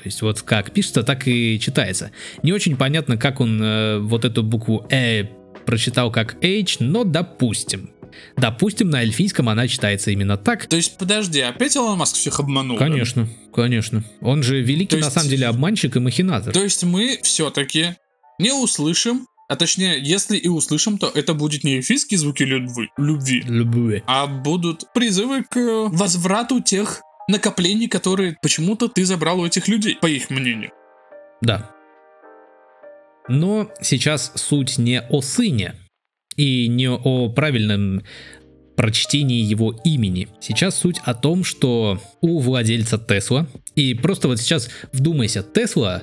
то 0.05 0.09
есть 0.09 0.21
вот 0.21 0.43
как 0.43 0.71
пишется, 0.71 1.03
так 1.03 1.27
и 1.27 1.59
читается. 1.59 2.11
Не 2.43 2.53
очень 2.53 2.77
понятно, 2.77 3.17
как 3.17 3.41
он 3.41 3.59
э, 3.63 3.99
вот 4.01 4.27
эту 4.27 4.43
букву 4.43 4.87
«э» 4.91 5.25
прочитал 5.65 6.13
как 6.13 6.37
H, 6.45 6.77
но 6.81 7.05
допустим. 7.05 7.89
Допустим, 8.37 8.91
на 8.91 9.01
эльфийском 9.01 9.49
она 9.49 9.67
читается 9.67 10.11
именно 10.11 10.37
так. 10.37 10.67
То 10.67 10.77
есть, 10.77 10.99
подожди, 10.99 11.41
опять 11.41 11.75
Илон 11.75 11.97
Маск 11.97 12.17
всех 12.17 12.39
обманул? 12.39 12.77
Конечно, 12.77 13.25
да? 13.25 13.31
конечно. 13.55 14.05
Он 14.21 14.43
же 14.43 14.61
великий, 14.61 14.97
есть, 14.97 15.09
на 15.09 15.11
самом 15.11 15.31
деле, 15.31 15.47
обманщик 15.47 15.97
и 15.97 16.01
махинатор. 16.01 16.53
То 16.53 16.63
есть 16.63 16.85
мы 16.85 17.19
все-таки 17.23 17.97
не 18.39 18.53
услышим 18.53 19.27
а 19.47 19.57
точнее, 19.57 20.01
если 20.03 20.39
и 20.39 20.49
услышим, 20.49 20.97
то 20.97 21.11
это 21.15 21.35
будет 21.35 21.65
не 21.65 21.77
эльфийские 21.77 22.19
звуки 22.19 22.43
любви, 22.45 22.91
любви, 22.97 23.43
любви, 23.47 24.03
а 24.07 24.27
будут 24.27 24.93
призывы 24.95 25.45
к 25.45 25.89
возврату 25.89 26.61
тех 26.61 27.03
накоплений, 27.29 27.89
которые 27.89 28.37
почему-то 28.43 28.89
ты 28.89 29.05
забрал 29.05 29.41
у 29.41 29.47
этих 29.47 29.69
людей, 29.69 29.97
по 30.01 30.07
их 30.07 30.31
мнению. 30.31 30.71
Да. 31.41 31.71
Но 33.29 33.71
сейчас 33.81 34.33
суть 34.35 34.79
не 34.79 35.01
о 35.01 35.23
сыне 35.23 35.75
и 36.37 36.69
не 36.69 36.89
о 36.89 37.29
правильном 37.31 38.03
прочтении 38.77 39.41
его 39.41 39.81
имени. 39.85 40.29
Сейчас 40.41 40.77
суть 40.77 41.01
о 41.05 41.15
том, 41.15 41.45
что 41.45 42.01
у 42.21 42.41
владельца 42.41 42.99
Тесла, 42.99 43.47
и 43.77 43.95
просто 43.95 44.29
вот 44.29 44.41
сейчас 44.41 44.69
вдумайся, 44.93 45.43
Тесла 45.43 46.03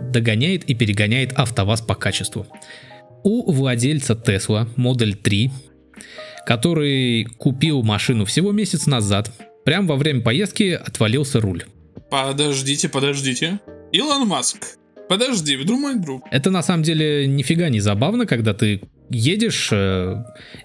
догоняет 0.00 0.64
и 0.64 0.74
перегоняет 0.74 1.32
АвтоВАЗ 1.34 1.82
по 1.82 1.94
качеству. 1.94 2.46
У 3.22 3.50
владельца 3.52 4.14
Тесла 4.14 4.68
Модель 4.76 5.14
3, 5.14 5.50
который 6.46 7.24
купил 7.24 7.82
машину 7.82 8.24
всего 8.24 8.52
месяц 8.52 8.86
назад, 8.86 9.30
Прям 9.66 9.88
во 9.88 9.96
время 9.96 10.20
поездки 10.20 10.80
отвалился 10.80 11.40
руль. 11.40 11.64
Подождите, 12.08 12.88
подождите. 12.88 13.58
Илон 13.90 14.28
Маск, 14.28 14.78
подожди, 15.08 15.56
вдруг 15.56 15.80
мой 15.80 15.96
друг. 15.96 16.22
Это 16.30 16.50
на 16.50 16.62
самом 16.62 16.84
деле 16.84 17.26
нифига 17.26 17.68
не 17.68 17.80
забавно, 17.80 18.26
когда 18.26 18.54
ты 18.54 18.80
едешь, 19.10 19.70
э, 19.72 20.22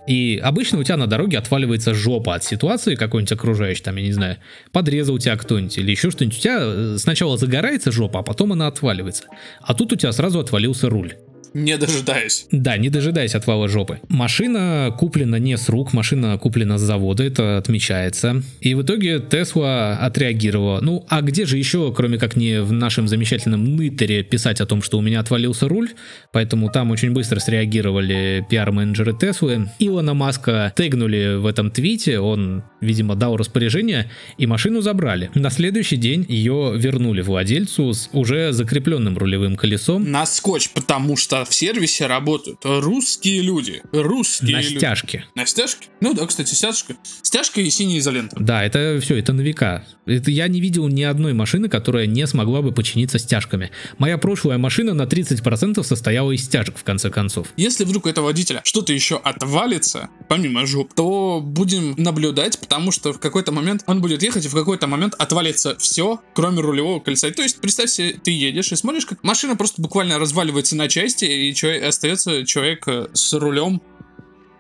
и 0.08 0.40
обычно 0.44 0.78
у 0.78 0.84
тебя 0.84 0.98
на 0.98 1.08
дороге 1.08 1.40
отваливается 1.40 1.96
жопа 1.96 2.36
от 2.36 2.44
ситуации 2.44 2.94
какой-нибудь 2.94 3.32
окружающей, 3.32 3.82
там, 3.82 3.96
я 3.96 4.04
не 4.04 4.12
знаю, 4.12 4.38
подрезал 4.72 5.18
тебя 5.18 5.36
кто-нибудь 5.36 5.80
или 5.80 5.90
еще 5.90 6.12
что-нибудь. 6.12 6.38
У 6.38 6.42
тебя 6.42 6.60
э, 6.62 6.98
сначала 7.00 7.38
загорается 7.38 7.92
жопа, 7.92 8.20
а 8.20 8.24
потом 8.24 8.54
она 8.54 8.68
отваливается. 8.68 9.24
А 9.62 9.74
тут 9.74 9.94
у 9.94 9.96
тебя 9.96 10.12
сразу 10.12 10.40
отвалился 10.40 10.90
руль. 10.90 11.16
Не 11.54 11.78
дожидаясь. 11.78 12.48
Да, 12.52 12.78
не 12.78 12.90
дожидаясь 12.90 13.36
отвала 13.36 13.68
жопы. 13.68 14.00
Машина 14.08 14.96
куплена 14.98 15.38
не 15.38 15.58
с 15.58 15.68
рук, 15.70 15.94
машина 15.94 16.38
куплена 16.38 16.78
с 16.78 16.82
завода, 16.82 17.24
это 17.24 17.58
отмечается. 17.58 18.42
И 18.62 18.74
в 18.74 18.84
итоге 18.84 19.20
Тесла 19.20 19.98
отреагировала. 19.98 20.80
Ну, 20.82 21.06
а 21.10 21.22
где 21.22 21.46
же 21.46 21.58
еще, 21.58 21.94
кроме 21.94 22.18
как 22.18 22.36
не 22.36 22.62
в 22.62 22.72
нашем 22.72 23.08
замечательном 23.08 23.76
Нытере, 23.76 24.24
писать 24.24 24.62
о 24.62 24.66
том, 24.66 24.82
что 24.82 24.98
у 24.98 25.02
меня 25.02 25.20
отвалился 25.20 25.68
руль? 25.68 25.90
Поэтому 26.32 26.70
там 26.70 26.92
очень 26.92 27.12
быстро 27.12 27.40
среагировали 27.40 28.46
пиар-менеджеры 28.50 29.14
Теслы. 29.18 29.70
Илона 29.80 30.14
Маска 30.14 30.74
тегнули 30.76 31.36
в 31.36 31.46
этом 31.46 31.72
твите, 31.72 32.20
он, 32.20 32.64
видимо, 32.80 33.16
дал 33.16 33.36
распоряжение, 33.36 34.10
и 34.38 34.48
машину 34.48 34.82
забрали. 34.82 35.30
На 35.36 35.50
следующий 35.50 35.98
день 35.98 36.26
ее 36.30 36.74
вернули 36.78 37.22
владельцу 37.22 37.94
с 37.94 38.10
уже 38.14 38.54
закрепленным 38.54 39.18
рулевым 39.18 39.56
колесом. 39.56 40.10
На 40.10 40.26
скотч, 40.26 40.70
потому 40.70 41.18
что 41.18 41.41
в 41.46 41.54
сервисе 41.54 42.08
работают 42.08 42.60
русские 42.64 43.42
люди. 43.42 43.82
Русские 43.92 44.58
На 44.58 44.62
люди. 44.62 44.78
стяжке. 44.78 45.26
На 45.36 45.46
стяжке? 45.46 45.88
Ну 46.00 46.14
да, 46.14 46.26
кстати, 46.26 46.54
стяжка. 46.54 46.96
Стяжка 47.22 47.62
и 47.62 47.70
синяя 47.70 48.00
изолента. 48.00 48.38
Да, 48.40 48.64
это 48.64 49.00
все, 49.02 49.18
это 49.18 49.34
на 49.34 49.42
века. 49.42 49.86
Это 50.06 50.32
я 50.32 50.48
не 50.48 50.60
видел 50.60 50.88
ни 50.88 51.04
одной 51.04 51.34
машины, 51.34 51.70
которая 51.70 52.06
не 52.08 52.26
смогла 52.28 52.62
бы 52.62 52.72
починиться 52.72 53.20
стяжками. 53.20 53.72
Моя 53.98 54.18
прошлая 54.18 54.58
машина 54.58 54.94
на 54.94 55.04
30% 55.04 55.84
состояла 55.84 56.32
из 56.32 56.44
стяжек, 56.44 56.78
в 56.78 56.84
конце 56.84 57.10
концов. 57.10 57.48
Если 57.58 57.84
вдруг 57.84 58.06
у 58.06 58.10
этого 58.10 58.26
водителя 58.26 58.62
что-то 58.64 58.94
еще 58.94 59.18
отвалится, 59.18 60.10
помимо 60.28 60.66
жоп, 60.66 60.94
то 60.94 61.40
будем 61.42 61.96
наблюдать, 61.98 62.60
потому 62.60 62.92
что 62.92 63.14
в 63.14 63.20
какой-то 63.20 63.52
момент 63.52 63.84
он 63.88 64.02
будет 64.02 64.24
ехать, 64.24 64.46
и 64.46 64.48
в 64.48 64.54
какой-то 64.54 64.88
момент 64.88 65.14
отвалится 65.18 65.76
все, 65.78 66.20
кроме 66.34 66.62
рулевого 66.62 67.00
колеса. 67.00 67.30
То 67.32 67.44
есть, 67.44 67.62
представь 67.62 67.90
себе, 67.90 68.14
ты 68.22 68.32
едешь 68.32 68.72
и 68.72 68.76
смотришь, 68.76 69.06
как 69.06 69.24
машина 69.24 69.56
просто 69.56 69.82
буквально 69.82 70.20
разваливается 70.20 70.76
на 70.76 70.88
части, 70.88 71.26
и 71.32 71.54
человек, 71.54 71.84
остается 71.84 72.46
человек 72.46 72.88
э, 72.88 73.08
с 73.14 73.34
рулем 73.34 73.82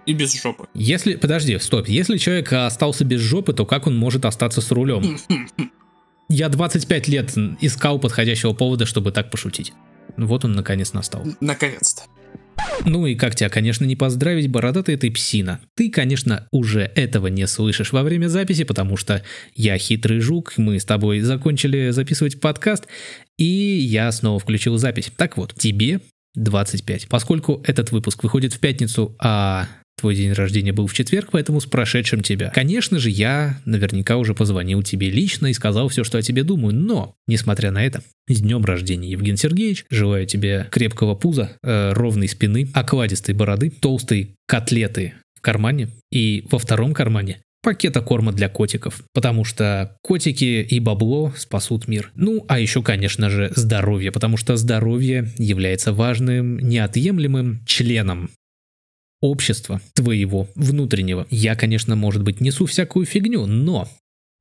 и 0.05 0.13
без 0.13 0.41
жопы. 0.41 0.67
Если, 0.73 1.15
подожди, 1.15 1.57
стоп, 1.59 1.87
если 1.87 2.17
человек 2.17 2.51
остался 2.53 3.05
без 3.05 3.21
жопы, 3.21 3.53
то 3.53 3.65
как 3.65 3.87
он 3.87 3.97
может 3.97 4.25
остаться 4.25 4.61
с 4.61 4.71
рулем? 4.71 5.17
Я 6.29 6.49
25 6.49 7.07
лет 7.09 7.37
искал 7.59 7.99
подходящего 7.99 8.53
повода, 8.53 8.85
чтобы 8.85 9.11
так 9.11 9.29
пошутить. 9.29 9.73
Вот 10.17 10.45
он 10.45 10.53
наконец 10.53 10.93
настал. 10.93 11.23
Наконец-то. 11.41 12.03
Ну 12.85 13.05
и 13.05 13.15
как 13.15 13.35
тебя, 13.35 13.49
конечно, 13.49 13.85
не 13.85 13.95
поздравить, 13.95 14.49
бородатая 14.49 14.97
ты 14.97 15.11
псина. 15.11 15.59
Ты, 15.75 15.89
конечно, 15.89 16.47
уже 16.51 16.91
этого 16.95 17.27
не 17.27 17.47
слышишь 17.47 17.91
во 17.91 18.03
время 18.03 18.27
записи, 18.27 18.63
потому 18.63 18.97
что 18.97 19.23
я 19.55 19.77
хитрый 19.77 20.19
жук, 20.19 20.53
мы 20.57 20.79
с 20.79 20.85
тобой 20.85 21.19
закончили 21.21 21.89
записывать 21.89 22.39
подкаст, 22.39 22.87
и 23.37 23.43
я 23.45 24.11
снова 24.11 24.39
включил 24.39 24.77
запись. 24.77 25.11
Так 25.15 25.37
вот, 25.37 25.53
тебе 25.55 26.01
25. 26.35 27.07
Поскольку 27.07 27.61
этот 27.65 27.91
выпуск 27.91 28.23
выходит 28.23 28.53
в 28.53 28.59
пятницу, 28.59 29.15
а 29.19 29.67
твой 29.99 30.15
день 30.15 30.33
рождения 30.33 30.73
был 30.73 30.87
в 30.87 30.93
четверг, 30.93 31.29
поэтому 31.31 31.61
с 31.61 31.65
прошедшим 31.65 32.21
тебя. 32.21 32.49
Конечно 32.49 32.97
же, 32.99 33.09
я 33.09 33.61
наверняка 33.65 34.17
уже 34.17 34.33
позвонил 34.33 34.81
тебе 34.81 35.09
лично 35.09 35.47
и 35.47 35.53
сказал 35.53 35.89
все, 35.89 36.03
что 36.03 36.17
о 36.17 36.21
тебе 36.21 36.43
думаю, 36.43 36.73
но, 36.73 37.13
несмотря 37.27 37.71
на 37.71 37.85
это, 37.85 38.01
с 38.27 38.41
днем 38.41 38.65
рождения, 38.65 39.11
Евген 39.11 39.37
Сергеевич, 39.37 39.85
желаю 39.89 40.25
тебе 40.25 40.67
крепкого 40.71 41.15
пуза, 41.15 41.51
э, 41.61 41.93
ровной 41.93 42.27
спины, 42.27 42.69
окладистой 42.73 43.35
бороды, 43.35 43.69
толстой 43.69 44.31
котлеты 44.47 45.13
в 45.37 45.41
кармане 45.41 45.89
и 46.11 46.45
во 46.49 46.57
втором 46.57 46.93
кармане 46.93 47.41
пакета 47.61 48.01
корма 48.01 48.31
для 48.31 48.49
котиков, 48.49 49.03
потому 49.13 49.43
что 49.43 49.97
котики 50.01 50.61
и 50.61 50.79
бабло 50.79 51.33
спасут 51.37 51.87
мир. 51.87 52.11
Ну, 52.15 52.45
а 52.47 52.59
еще, 52.59 52.81
конечно 52.81 53.29
же, 53.29 53.51
здоровье, 53.55 54.11
потому 54.11 54.37
что 54.37 54.55
здоровье 54.57 55.31
является 55.37 55.93
важным, 55.93 56.59
неотъемлемым 56.59 57.63
членом 57.65 58.31
общества 59.21 59.81
твоего 59.93 60.47
внутреннего. 60.55 61.27
Я, 61.29 61.55
конечно, 61.55 61.95
может 61.95 62.23
быть, 62.23 62.41
несу 62.41 62.65
всякую 62.65 63.05
фигню, 63.05 63.45
но 63.45 63.87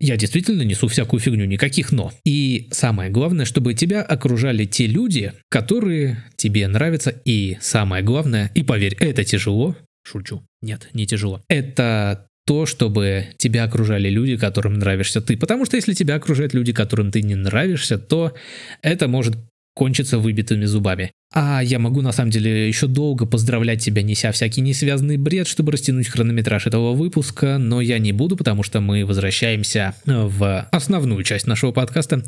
я 0.01 0.17
действительно 0.17 0.63
несу 0.63 0.89
всякую 0.89 1.21
фигню, 1.21 1.45
никаких 1.45 1.93
но. 1.93 2.11
И 2.25 2.69
самое 2.71 3.11
главное, 3.11 3.45
чтобы 3.45 3.75
тебя 3.75 4.01
окружали 4.03 4.65
те 4.65 4.87
люди, 4.87 5.35
которые 5.51 6.25
тебе 6.37 6.67
нравятся. 6.67 7.11
И 7.27 7.59
самое 7.61 8.03
главное, 8.03 8.51
и 8.55 8.63
поверь, 8.63 8.97
это 8.99 9.25
тяжело. 9.25 9.77
Шучу. 10.03 10.43
Нет, 10.63 10.89
не 10.95 11.07
тяжело. 11.07 11.43
Это 11.49 12.30
то, 12.51 12.67
чтобы 12.67 13.29
тебя 13.37 13.63
окружали 13.63 14.11
люди, 14.11 14.37
которым 14.37 14.75
нравишься 14.75 15.21
ты. 15.21 15.37
Потому 15.37 15.67
что 15.67 15.77
если 15.77 15.95
тебя 15.95 16.17
окружают 16.17 16.53
люди, 16.53 16.73
которым 16.73 17.13
ты 17.13 17.23
не 17.23 17.37
нравишься, 17.37 17.97
то 17.97 18.35
это 18.83 19.07
может 19.07 19.37
кончиться 19.77 20.19
выбитыми 20.19 20.65
зубами. 20.65 21.13
А 21.33 21.63
я 21.63 21.79
могу 21.79 22.03
на 22.03 22.11
самом 22.11 22.33
деле 22.33 22.67
еще 22.67 22.89
долго 22.89 23.25
поздравлять 23.25 23.85
тебя, 23.85 24.03
неся 24.03 24.33
всякий 24.33 24.63
несвязанный 24.63 25.17
бред, 25.17 25.47
чтобы 25.47 25.71
растянуть 25.71 26.09
хронометраж 26.09 26.67
этого 26.67 26.93
выпуска, 26.93 27.57
но 27.57 27.81
я 27.81 28.01
не 28.01 28.11
буду, 28.11 28.37
потому 28.37 28.65
что 28.65 28.81
мы 28.81 29.07
возвращаемся 29.07 29.95
в 30.05 30.67
основную 30.73 31.23
часть 31.23 31.47
нашего 31.47 31.71
подкаста. 31.71 32.25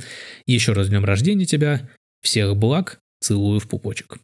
Еще 0.46 0.72
раз 0.72 0.88
днем 0.88 1.04
рождения 1.04 1.46
тебя, 1.46 1.90
всех 2.22 2.56
благ, 2.56 3.00
целую 3.18 3.58
в 3.58 3.66
пупочек. 3.66 4.18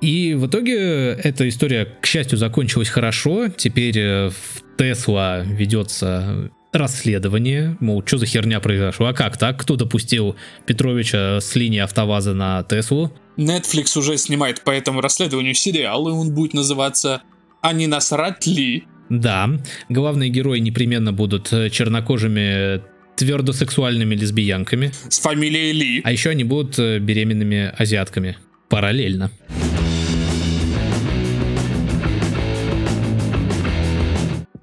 И 0.00 0.34
в 0.34 0.46
итоге 0.46 1.12
эта 1.12 1.48
история, 1.48 1.88
к 2.00 2.06
счастью, 2.06 2.38
закончилась 2.38 2.88
хорошо. 2.88 3.48
Теперь 3.48 3.98
э, 3.98 4.30
в 4.30 4.62
Тесла 4.78 5.40
ведется 5.40 6.50
расследование, 6.72 7.76
мол, 7.80 8.02
что 8.06 8.18
за 8.18 8.26
херня 8.26 8.60
произошла, 8.60 9.10
а 9.10 9.12
как 9.14 9.36
так, 9.36 9.60
кто 9.60 9.76
допустил 9.76 10.36
Петровича 10.66 11.40
с 11.40 11.54
линии 11.54 11.80
автоваза 11.80 12.34
на 12.34 12.62
Теслу? 12.62 13.12
Netflix 13.36 13.98
уже 13.98 14.18
снимает 14.18 14.62
по 14.62 14.70
этому 14.70 15.00
расследованию 15.00 15.54
сериал, 15.54 16.08
и 16.08 16.12
он 16.12 16.34
будет 16.34 16.54
называться 16.54 17.22
«А 17.62 17.72
не 17.72 17.86
насрать 17.86 18.46
ли?». 18.46 18.84
Да, 19.08 19.48
главные 19.88 20.28
герои 20.28 20.58
непременно 20.58 21.12
будут 21.12 21.52
э, 21.52 21.70
чернокожими 21.70 22.82
твердосексуальными 23.16 24.14
лесбиянками. 24.14 24.92
С 25.08 25.18
фамилией 25.18 25.72
Ли. 25.72 26.00
А 26.04 26.12
еще 26.12 26.30
они 26.30 26.44
будут 26.44 26.78
э, 26.78 26.98
беременными 26.98 27.72
азиатками. 27.76 28.36
Параллельно. 28.68 29.30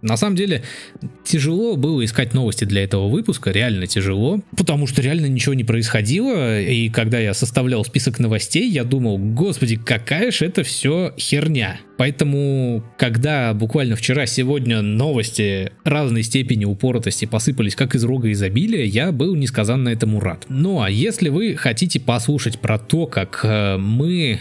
На 0.05 0.17
самом 0.17 0.35
деле, 0.35 0.61
тяжело 1.23 1.75
было 1.75 2.05
искать 2.05 2.35
новости 2.35 2.63
для 2.63 2.83
этого 2.83 3.09
выпуска, 3.09 3.49
реально 3.49 3.87
тяжело, 3.87 4.39
потому 4.55 4.85
что 4.85 5.01
реально 5.01 5.25
ничего 5.25 5.55
не 5.55 5.63
происходило, 5.63 6.61
и 6.61 6.89
когда 6.89 7.17
я 7.17 7.33
составлял 7.33 7.83
список 7.83 8.19
новостей, 8.19 8.69
я 8.69 8.83
думал, 8.83 9.17
господи, 9.17 9.77
какая 9.77 10.29
же 10.29 10.45
это 10.45 10.63
все 10.63 11.11
херня. 11.17 11.79
Поэтому, 11.97 12.83
когда 12.99 13.53
буквально 13.55 13.95
вчера-сегодня 13.95 14.83
новости 14.83 15.71
разной 15.83 16.21
степени 16.21 16.65
упоротости 16.65 17.25
посыпались 17.25 17.75
как 17.75 17.95
из 17.95 18.03
рога 18.03 18.31
изобилия, 18.31 18.85
я 18.85 19.11
был 19.11 19.33
несказанно 19.33 19.89
этому 19.89 20.19
рад. 20.19 20.45
Ну 20.49 20.83
а 20.83 20.89
если 20.89 21.29
вы 21.29 21.55
хотите 21.55 21.99
послушать 21.99 22.59
про 22.59 22.77
то, 22.77 23.07
как 23.07 23.39
э, 23.43 23.77
мы 23.77 24.39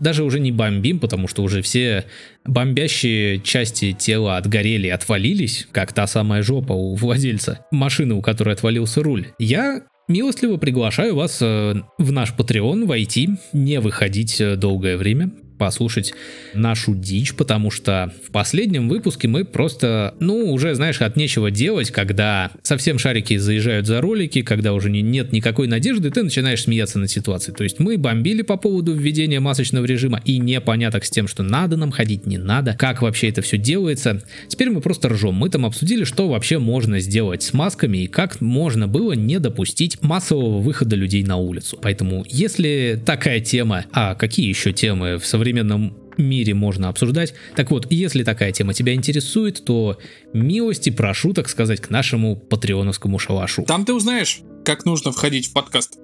даже 0.00 0.24
уже 0.24 0.40
не 0.40 0.50
бомбим, 0.50 0.98
потому 0.98 1.28
что 1.28 1.42
уже 1.42 1.62
все 1.62 2.04
бомбящие 2.44 3.40
части 3.40 3.92
тела 3.92 4.36
отгорели 4.36 4.88
и 4.88 4.90
отвалились, 4.90 5.68
как 5.72 5.92
та 5.92 6.06
самая 6.06 6.42
жопа 6.42 6.72
у 6.72 6.94
владельца 6.94 7.64
машины, 7.70 8.14
у 8.14 8.22
которой 8.22 8.54
отвалился 8.54 9.02
руль. 9.02 9.28
Я 9.38 9.82
милостливо 10.08 10.56
приглашаю 10.56 11.14
вас 11.14 11.38
э, 11.40 11.74
в 11.98 12.12
наш 12.12 12.32
Patreon 12.32 12.86
войти, 12.86 13.30
не 13.52 13.80
выходить 13.80 14.40
э, 14.40 14.56
долгое 14.56 14.96
время, 14.96 15.30
послушать 15.60 16.14
нашу 16.54 16.94
дичь, 16.94 17.34
потому 17.34 17.70
что 17.70 18.10
в 18.26 18.30
последнем 18.30 18.88
выпуске 18.88 19.28
мы 19.28 19.44
просто, 19.44 20.14
ну, 20.18 20.50
уже, 20.50 20.74
знаешь, 20.74 21.02
от 21.02 21.16
нечего 21.16 21.50
делать, 21.50 21.90
когда 21.90 22.50
совсем 22.62 22.98
шарики 22.98 23.36
заезжают 23.36 23.86
за 23.86 24.00
ролики, 24.00 24.40
когда 24.40 24.72
уже 24.72 24.88
не, 24.88 25.02
нет 25.02 25.32
никакой 25.32 25.68
надежды, 25.68 26.10
ты 26.10 26.22
начинаешь 26.22 26.62
смеяться 26.62 26.98
над 26.98 27.10
ситуацией. 27.10 27.54
То 27.54 27.62
есть 27.62 27.78
мы 27.78 27.98
бомбили 27.98 28.40
по 28.40 28.56
поводу 28.56 28.94
введения 28.94 29.38
масочного 29.38 29.84
режима 29.84 30.22
и 30.24 30.38
непоняток 30.38 31.04
с 31.04 31.10
тем, 31.10 31.28
что 31.28 31.42
надо 31.42 31.76
нам 31.76 31.90
ходить, 31.90 32.26
не 32.26 32.38
надо, 32.38 32.72
как 32.72 33.02
вообще 33.02 33.28
это 33.28 33.42
все 33.42 33.58
делается. 33.58 34.22
Теперь 34.48 34.70
мы 34.70 34.80
просто 34.80 35.10
ржем. 35.10 35.34
Мы 35.34 35.50
там 35.50 35.66
обсудили, 35.66 36.04
что 36.04 36.26
вообще 36.26 36.58
можно 36.58 37.00
сделать 37.00 37.42
с 37.42 37.52
масками 37.52 37.98
и 37.98 38.06
как 38.06 38.40
можно 38.40 38.88
было 38.88 39.12
не 39.12 39.38
допустить 39.38 40.00
массового 40.00 40.60
выхода 40.60 40.96
людей 40.96 41.22
на 41.22 41.36
улицу. 41.36 41.78
Поэтому, 41.82 42.24
если 42.26 42.98
такая 43.04 43.40
тема, 43.40 43.84
а 43.92 44.14
какие 44.14 44.48
еще 44.48 44.72
темы 44.72 45.18
в 45.18 45.26
современном 45.26 45.49
современном 45.50 45.96
мире 46.16 46.54
можно 46.54 46.88
обсуждать. 46.88 47.34
Так 47.56 47.70
вот, 47.70 47.86
если 47.90 48.22
такая 48.22 48.52
тема 48.52 48.72
тебя 48.72 48.94
интересует, 48.94 49.64
то 49.64 49.98
милости 50.32 50.90
прошу, 50.90 51.32
так 51.32 51.48
сказать, 51.48 51.80
к 51.80 51.90
нашему 51.90 52.36
патреоновскому 52.36 53.18
шалашу. 53.18 53.64
Там 53.64 53.84
ты 53.84 53.92
узнаешь, 53.92 54.40
как 54.64 54.84
нужно 54.84 55.12
входить 55.12 55.48
в 55.48 55.52
подкаст. 55.52 55.98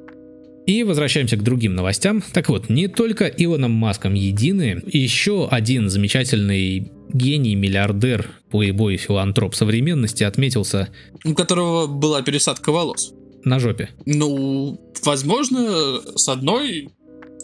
И 0.67 0.83
возвращаемся 0.83 1.37
к 1.37 1.45
другим 1.45 1.77
новостям. 1.77 2.23
Так 2.33 2.49
вот, 2.49 2.69
не 2.69 2.89
только 2.89 3.27
Илоном 3.27 3.71
Маском 3.71 4.15
едины, 4.15 4.83
еще 4.87 5.47
один 5.49 5.89
замечательный 5.91 6.91
гений, 7.13 7.55
миллиардер, 7.55 8.29
плейбой, 8.51 8.97
филантроп 8.97 9.55
современности 9.55 10.25
отметился... 10.25 10.89
У 11.25 11.35
которого 11.35 11.87
была 11.87 12.23
пересадка 12.23 12.73
волос. 12.73 13.13
На 13.45 13.61
жопе. 13.61 13.91
Ну, 14.07 14.81
возможно, 15.05 16.01
с 16.17 16.29
одной 16.29 16.89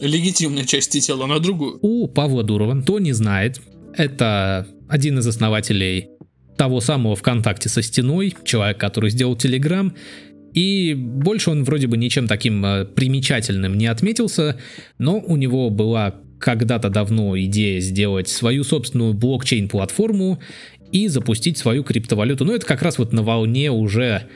легитимной 0.02 0.66
части 0.66 1.00
тела 1.00 1.26
на 1.26 1.38
другую. 1.38 1.78
У 1.80 2.08
Павла 2.08 2.42
Дурова, 2.42 2.80
кто 2.80 2.98
не 2.98 3.12
знает, 3.12 3.60
это 3.96 4.66
один 4.88 5.18
из 5.18 5.26
основателей 5.26 6.08
того 6.56 6.80
самого 6.80 7.16
ВКонтакте 7.16 7.68
со 7.68 7.82
стеной, 7.82 8.34
человек, 8.44 8.78
который 8.78 9.10
сделал 9.10 9.36
Телеграм, 9.36 9.94
и 10.52 10.94
больше 10.94 11.50
он 11.50 11.64
вроде 11.64 11.86
бы 11.86 11.96
ничем 11.96 12.26
таким 12.26 12.64
э, 12.64 12.84
примечательным 12.84 13.78
не 13.78 13.86
отметился, 13.86 14.58
но 14.98 15.18
у 15.18 15.36
него 15.36 15.70
была 15.70 16.16
когда-то 16.38 16.90
давно 16.90 17.38
идея 17.38 17.80
сделать 17.80 18.28
свою 18.28 18.64
собственную 18.64 19.14
блокчейн-платформу 19.14 20.40
и 20.90 21.08
запустить 21.08 21.56
свою 21.56 21.84
криптовалюту. 21.84 22.44
Но 22.44 22.54
это 22.54 22.66
как 22.66 22.82
раз 22.82 22.98
вот 22.98 23.12
на 23.12 23.22
волне 23.22 23.70
уже 23.70 24.28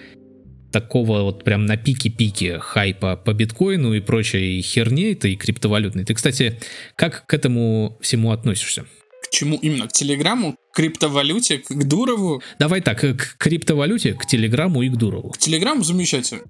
такого 0.72 1.22
вот 1.22 1.44
прям 1.44 1.66
на 1.66 1.76
пике-пике 1.76 2.58
хайпа 2.58 3.16
по 3.16 3.32
биткоину 3.32 3.94
и 3.94 4.00
прочей 4.00 4.60
херне 4.62 5.12
этой 5.12 5.36
криптовалютной. 5.36 6.04
Ты, 6.04 6.14
кстати, 6.14 6.60
как 6.96 7.26
к 7.26 7.34
этому 7.34 7.98
всему 8.00 8.32
относишься? 8.32 8.86
К 9.22 9.30
чему 9.30 9.56
именно? 9.56 9.88
К 9.88 9.92
Телеграму? 9.92 10.54
К 10.72 10.76
криптовалюте? 10.76 11.58
К 11.58 11.84
Дурову? 11.84 12.42
Давай 12.58 12.80
так, 12.80 13.00
к 13.00 13.36
криптовалюте, 13.38 14.14
к 14.14 14.26
Телеграму 14.26 14.82
и 14.82 14.88
к 14.88 14.96
Дурову. 14.96 15.30
К 15.30 15.38
Телеграму 15.38 15.82
замечательно. 15.82 16.42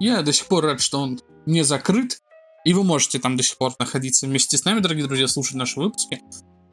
Я 0.00 0.22
до 0.22 0.32
сих 0.32 0.46
пор 0.46 0.64
рад, 0.64 0.80
что 0.80 1.00
он 1.00 1.20
не 1.46 1.62
закрыт, 1.62 2.18
и 2.64 2.72
вы 2.72 2.84
можете 2.84 3.18
там 3.18 3.36
до 3.36 3.42
сих 3.42 3.58
пор 3.58 3.72
находиться 3.78 4.26
вместе 4.26 4.56
с 4.56 4.64
нами, 4.64 4.80
дорогие 4.80 5.06
друзья, 5.06 5.28
слушать 5.28 5.54
наши 5.54 5.78
выпуски 5.78 6.20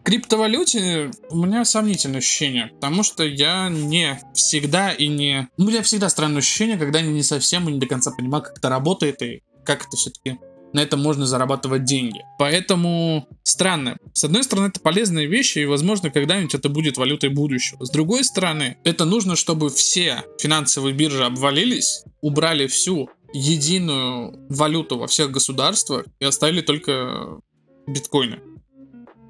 криптовалюте 0.08 1.12
у 1.30 1.36
меня 1.36 1.66
сомнительное 1.66 2.20
ощущение, 2.20 2.68
потому 2.76 3.04
что 3.04 3.26
я 3.26 3.68
не 3.68 4.18
всегда 4.34 4.94
и 4.94 5.08
не... 5.08 5.50
У 5.58 5.64
меня 5.64 5.82
всегда 5.82 6.08
странное 6.08 6.38
ощущение, 6.38 6.78
когда 6.78 7.00
я 7.00 7.08
не 7.08 7.24
совсем 7.24 7.68
и 7.68 7.74
не 7.74 7.80
до 7.80 7.88
конца 7.88 8.12
понимаю, 8.12 8.42
как 8.42 8.58
это 8.58 8.70
работает 8.70 9.22
и 9.22 9.44
как 9.66 9.86
это 9.86 9.98
все-таки 9.98 10.40
на 10.72 10.80
этом 10.80 11.02
можно 11.02 11.26
зарабатывать 11.26 11.84
деньги. 11.84 12.22
Поэтому 12.40 13.28
странно. 13.44 13.98
С 14.14 14.24
одной 14.24 14.46
стороны, 14.46 14.68
это 14.68 14.80
полезные 14.80 15.28
вещи, 15.28 15.60
и, 15.60 15.66
возможно, 15.66 16.10
когда-нибудь 16.10 16.56
это 16.56 16.70
будет 16.70 16.98
валютой 16.98 17.30
будущего. 17.30 17.84
С 17.84 17.90
другой 17.90 18.24
стороны, 18.24 18.78
это 18.86 19.04
нужно, 19.04 19.36
чтобы 19.36 19.70
все 19.70 20.24
финансовые 20.40 20.94
биржи 20.94 21.26
обвалились, 21.26 22.06
убрали 22.22 22.68
всю 22.68 23.10
единую 23.34 24.40
валюту 24.48 24.98
во 24.98 25.08
всех 25.08 25.32
государствах 25.32 26.06
и 26.22 26.26
оставили 26.26 26.62
только 26.62 27.42
биткоины. 27.88 28.40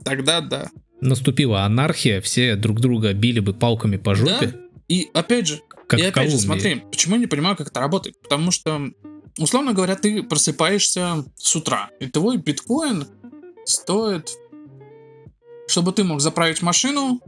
Тогда 0.08 0.42
да. 0.42 0.70
Наступила 1.02 1.64
анархия, 1.64 2.22
все 2.22 2.56
друг 2.56 2.80
друга 2.80 3.14
били 3.14 3.40
бы 3.40 3.54
палками 3.54 3.98
по 3.98 4.16
жопе. 4.16 4.48
Да? 4.48 4.60
И 4.88 5.10
опять 5.14 5.48
же, 5.48 5.62
как 5.88 6.00
и 6.00 6.04
опять 6.04 6.32
же, 6.32 6.38
смотри, 6.38 6.84
почему 6.92 7.16
я 7.16 7.22
не 7.22 7.28
понимаю, 7.28 7.56
как 7.56 7.68
это 7.68 7.80
работает? 7.80 8.22
Потому 8.22 8.52
что, 8.52 8.92
условно 9.38 9.74
говоря, 9.74 9.96
ты 9.96 10.24
просыпаешься 10.24 11.26
с 11.36 11.56
утра, 11.56 11.90
и 12.00 12.08
твой 12.08 12.38
биткоин 12.38 13.06
стоит, 13.66 14.32
чтобы 15.68 15.92
ты 15.92 16.04
мог 16.04 16.22
заправить 16.22 16.62
машину 16.62 17.22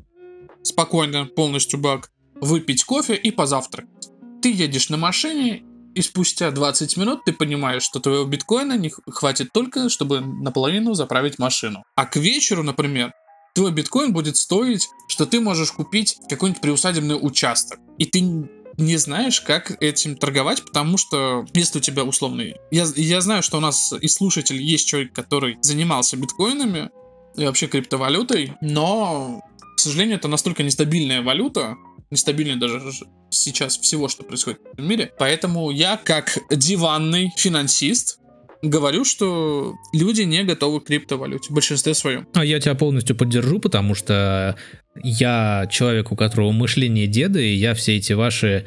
спокойно, 0.63 1.25
полностью 1.25 1.79
бак, 1.79 2.11
выпить 2.41 2.83
кофе 2.83 3.15
и 3.15 3.31
позавтракать. 3.31 4.09
Ты 4.41 4.51
едешь 4.51 4.89
на 4.89 4.97
машине, 4.97 5.63
и 5.99 6.01
спустя 6.01 6.49
20 6.49 6.95
минут 6.95 7.25
ты 7.25 7.33
понимаешь, 7.33 7.83
что 7.83 7.99
твоего 7.99 8.23
биткоина 8.23 8.77
не 8.77 8.89
хватит 8.89 9.51
только, 9.51 9.89
чтобы 9.89 10.21
наполовину 10.21 10.93
заправить 10.93 11.39
машину. 11.39 11.83
А 11.95 12.05
к 12.05 12.15
вечеру, 12.15 12.63
например, 12.63 13.11
твой 13.53 13.73
биткоин 13.73 14.13
будет 14.13 14.37
стоить, 14.37 14.87
что 15.09 15.25
ты 15.25 15.41
можешь 15.41 15.73
купить 15.73 16.15
какой-нибудь 16.29 16.61
приусадебный 16.61 17.17
участок. 17.19 17.79
И 17.97 18.05
ты 18.05 18.21
не 18.21 18.95
знаешь, 18.95 19.41
как 19.41 19.75
этим 19.83 20.15
торговать, 20.15 20.63
потому 20.63 20.97
что 20.97 21.45
если 21.53 21.79
у 21.79 21.81
тебя 21.81 22.05
условный... 22.05 22.55
Я, 22.71 22.85
я 22.95 23.19
знаю, 23.19 23.43
что 23.43 23.57
у 23.57 23.61
нас 23.61 23.91
и 23.91 24.07
слушатель 24.07 24.61
есть 24.61 24.87
человек, 24.87 25.11
который 25.11 25.57
занимался 25.59 26.15
биткоинами 26.15 26.91
и 27.35 27.43
вообще 27.43 27.67
криптовалютой, 27.67 28.53
но, 28.61 29.41
к 29.75 29.81
сожалению, 29.81 30.15
это 30.15 30.29
настолько 30.29 30.63
нестабильная 30.63 31.21
валюта, 31.21 31.75
нестабильнее 32.11 32.57
даже 32.57 32.81
сейчас 33.29 33.77
всего, 33.77 34.07
что 34.07 34.23
происходит 34.23 34.59
в 34.77 34.81
мире. 34.81 35.11
Поэтому 35.17 35.69
я, 35.71 35.97
как 35.97 36.37
диванный 36.49 37.31
финансист, 37.37 38.19
говорю, 38.61 39.05
что 39.05 39.75
люди 39.93 40.23
не 40.23 40.43
готовы 40.43 40.81
к 40.81 40.85
криптовалюте 40.85 41.49
в 41.49 41.53
большинстве 41.53 41.93
своем. 41.93 42.27
А 42.33 42.43
я 42.43 42.59
тебя 42.59 42.75
полностью 42.75 43.15
поддержу, 43.15 43.59
потому 43.59 43.95
что 43.95 44.57
я 45.01 45.67
человек, 45.71 46.11
у 46.11 46.15
которого 46.15 46.51
мышление 46.51 47.07
деда, 47.07 47.39
и 47.39 47.53
я 47.53 47.73
все 47.73 47.97
эти 47.97 48.13
ваши 48.13 48.65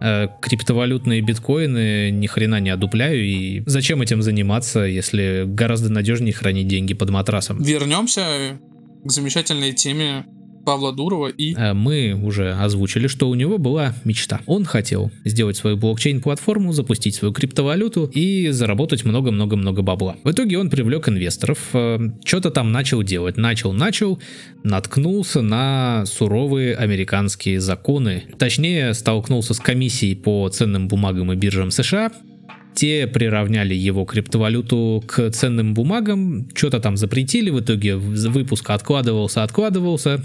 э, 0.00 0.28
криптовалютные 0.40 1.20
биткоины 1.20 2.10
ни 2.10 2.26
хрена 2.26 2.60
не 2.60 2.70
одупляю. 2.70 3.22
И 3.22 3.62
зачем 3.66 4.00
этим 4.00 4.22
заниматься, 4.22 4.80
если 4.80 5.44
гораздо 5.46 5.92
надежнее 5.92 6.32
хранить 6.32 6.68
деньги 6.68 6.94
под 6.94 7.10
матрасом? 7.10 7.62
Вернемся 7.62 8.58
к 9.04 9.10
замечательной 9.10 9.72
теме 9.72 10.24
Павла 10.64 10.92
Дурова 10.92 11.28
и... 11.28 11.54
Э, 11.54 11.72
мы 11.74 12.14
уже 12.14 12.52
озвучили, 12.52 13.06
что 13.06 13.28
у 13.28 13.34
него 13.34 13.58
была 13.58 13.94
мечта. 14.04 14.40
Он 14.46 14.64
хотел 14.64 15.10
сделать 15.24 15.56
свою 15.56 15.76
блокчейн-платформу, 15.76 16.72
запустить 16.72 17.14
свою 17.14 17.32
криптовалюту 17.32 18.06
и 18.06 18.50
заработать 18.50 19.04
много-много-много 19.04 19.82
бабла. 19.82 20.16
В 20.24 20.30
итоге 20.30 20.58
он 20.58 20.70
привлек 20.70 21.08
инвесторов, 21.08 21.58
э, 21.72 21.98
что-то 22.24 22.50
там 22.50 22.72
начал 22.72 23.02
делать. 23.02 23.36
Начал-начал, 23.36 24.18
наткнулся 24.62 25.42
на 25.42 26.04
суровые 26.06 26.74
американские 26.74 27.60
законы. 27.60 28.24
Точнее, 28.38 28.94
столкнулся 28.94 29.54
с 29.54 29.60
комиссией 29.60 30.16
по 30.16 30.48
ценным 30.48 30.88
бумагам 30.88 31.32
и 31.32 31.36
биржам 31.36 31.70
США, 31.70 32.10
те 32.74 33.06
приравняли 33.06 33.74
его 33.74 34.04
криптовалюту 34.04 35.02
к 35.06 35.30
ценным 35.30 35.74
бумагам, 35.74 36.48
что-то 36.54 36.80
там 36.80 36.96
запретили, 36.96 37.50
в 37.50 37.60
итоге 37.60 37.96
выпуск 37.96 38.68
откладывался, 38.70 39.44
откладывался. 39.44 40.24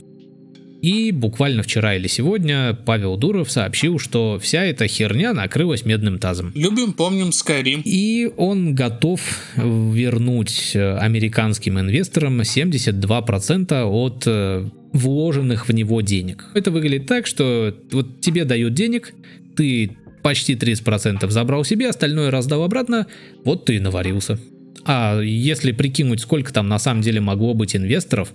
И 0.82 1.12
буквально 1.12 1.64
вчера 1.64 1.96
или 1.96 2.08
сегодня 2.08 2.78
Павел 2.86 3.18
Дуров 3.18 3.52
сообщил, 3.52 4.00
что 4.00 4.40
вся 4.40 4.64
эта 4.64 4.88
херня 4.88 5.34
накрылась 5.34 5.86
медным 5.86 6.20
тазом. 6.20 6.52
Любим, 6.56 6.94
помним 6.94 7.30
Skyrim. 7.30 7.82
И 7.84 8.32
он 8.38 8.76
готов 8.76 9.22
вернуть 9.56 10.76
американским 10.76 11.80
инвесторам 11.80 12.42
72% 12.42 13.84
от 13.84 14.24
э, 14.26 14.70
вложенных 14.94 15.68
в 15.68 15.74
него 15.74 16.02
денег. 16.02 16.46
Это 16.54 16.72
выглядит 16.72 17.08
так, 17.08 17.28
что 17.28 17.76
вот 17.92 18.22
тебе 18.22 18.46
дают 18.46 18.74
денег, 18.74 19.14
ты 19.56 19.98
почти 20.24 20.56
30% 20.56 21.30
забрал 21.30 21.64
себе, 21.64 21.90
остальное 21.90 22.32
раздал 22.32 22.64
обратно, 22.64 23.08
вот 23.44 23.66
ты 23.66 23.76
и 23.76 23.80
наварился. 23.80 24.40
А 24.86 25.20
если 25.22 25.72
прикинуть, 25.72 26.22
сколько 26.22 26.54
там 26.54 26.68
на 26.68 26.80
самом 26.80 27.02
деле 27.02 27.20
могло 27.20 27.54
быть 27.54 27.76
инвесторов, 27.76 28.34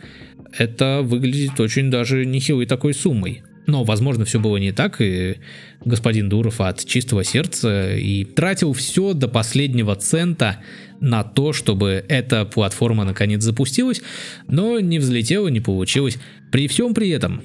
это 0.57 1.01
выглядит 1.03 1.59
очень 1.61 1.91
даже 1.91 2.25
нехилой 2.25 2.67
такой 2.67 2.95
суммой. 2.95 3.43
Но, 3.67 3.83
возможно, 3.83 4.25
все 4.25 4.39
было 4.39 4.59
не 4.59 4.73
так, 4.73 5.01
и 5.01 5.37
господин 5.85 6.29
Дуров 6.29 6.61
от 6.61 6.85
чистого 6.85 7.25
сердца 7.25 7.97
и 7.97 8.25
тратил 8.25 8.75
все 8.75 9.15
до 9.15 9.27
последнего 9.27 9.95
цента 9.97 10.59
на 11.01 11.25
то, 11.25 11.53
чтобы 11.53 12.05
эта 12.09 12.45
платформа 12.45 13.05
наконец 13.05 13.43
запустилась, 13.43 14.03
но 14.49 14.81
не 14.81 14.99
взлетела, 14.99 15.49
не 15.49 15.61
получилось. 15.61 16.19
При 16.53 16.69
всем 16.69 16.93
при 16.93 17.09
этом 17.09 17.43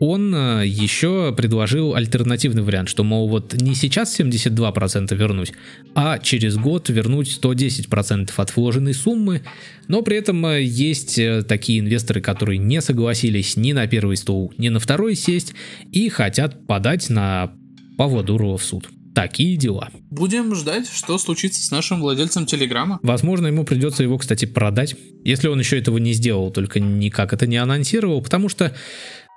он 0.00 0.34
э, 0.34 0.66
еще 0.66 1.32
предложил 1.36 1.94
альтернативный 1.94 2.62
вариант, 2.62 2.88
что, 2.88 3.04
мол, 3.04 3.28
вот 3.28 3.52
не 3.52 3.74
сейчас 3.74 4.18
72% 4.18 5.14
вернуть, 5.14 5.52
а 5.94 6.18
через 6.18 6.56
год 6.56 6.88
вернуть 6.88 7.38
110% 7.40 8.30
от 8.34 8.56
вложенной 8.56 8.94
суммы, 8.94 9.42
но 9.88 10.00
при 10.00 10.16
этом 10.16 10.44
э, 10.46 10.62
есть 10.62 11.18
э, 11.18 11.42
такие 11.42 11.80
инвесторы, 11.80 12.22
которые 12.22 12.56
не 12.56 12.80
согласились 12.80 13.58
ни 13.58 13.72
на 13.72 13.86
первый 13.86 14.16
стол, 14.16 14.54
ни 14.56 14.70
на 14.70 14.80
второй 14.80 15.14
сесть 15.14 15.52
и 15.92 16.08
хотят 16.08 16.66
подать 16.66 17.10
на 17.10 17.52
Павла 17.98 18.22
Дурова 18.22 18.56
в 18.56 18.64
суд. 18.64 18.88
Такие 19.14 19.56
дела. 19.56 19.90
Будем 20.10 20.54
ждать, 20.54 20.88
что 20.88 21.18
случится 21.18 21.62
с 21.62 21.70
нашим 21.70 22.00
владельцем 22.00 22.46
Телеграма. 22.46 23.00
Возможно, 23.02 23.48
ему 23.48 23.64
придется 23.64 24.02
его, 24.02 24.16
кстати, 24.16 24.46
продать, 24.46 24.94
если 25.24 25.48
он 25.48 25.58
еще 25.58 25.78
этого 25.78 25.98
не 25.98 26.14
сделал, 26.14 26.50
только 26.50 26.80
никак 26.80 27.34
это 27.34 27.46
не 27.46 27.56
анонсировал, 27.56 28.22
потому 28.22 28.48
что 28.48 28.74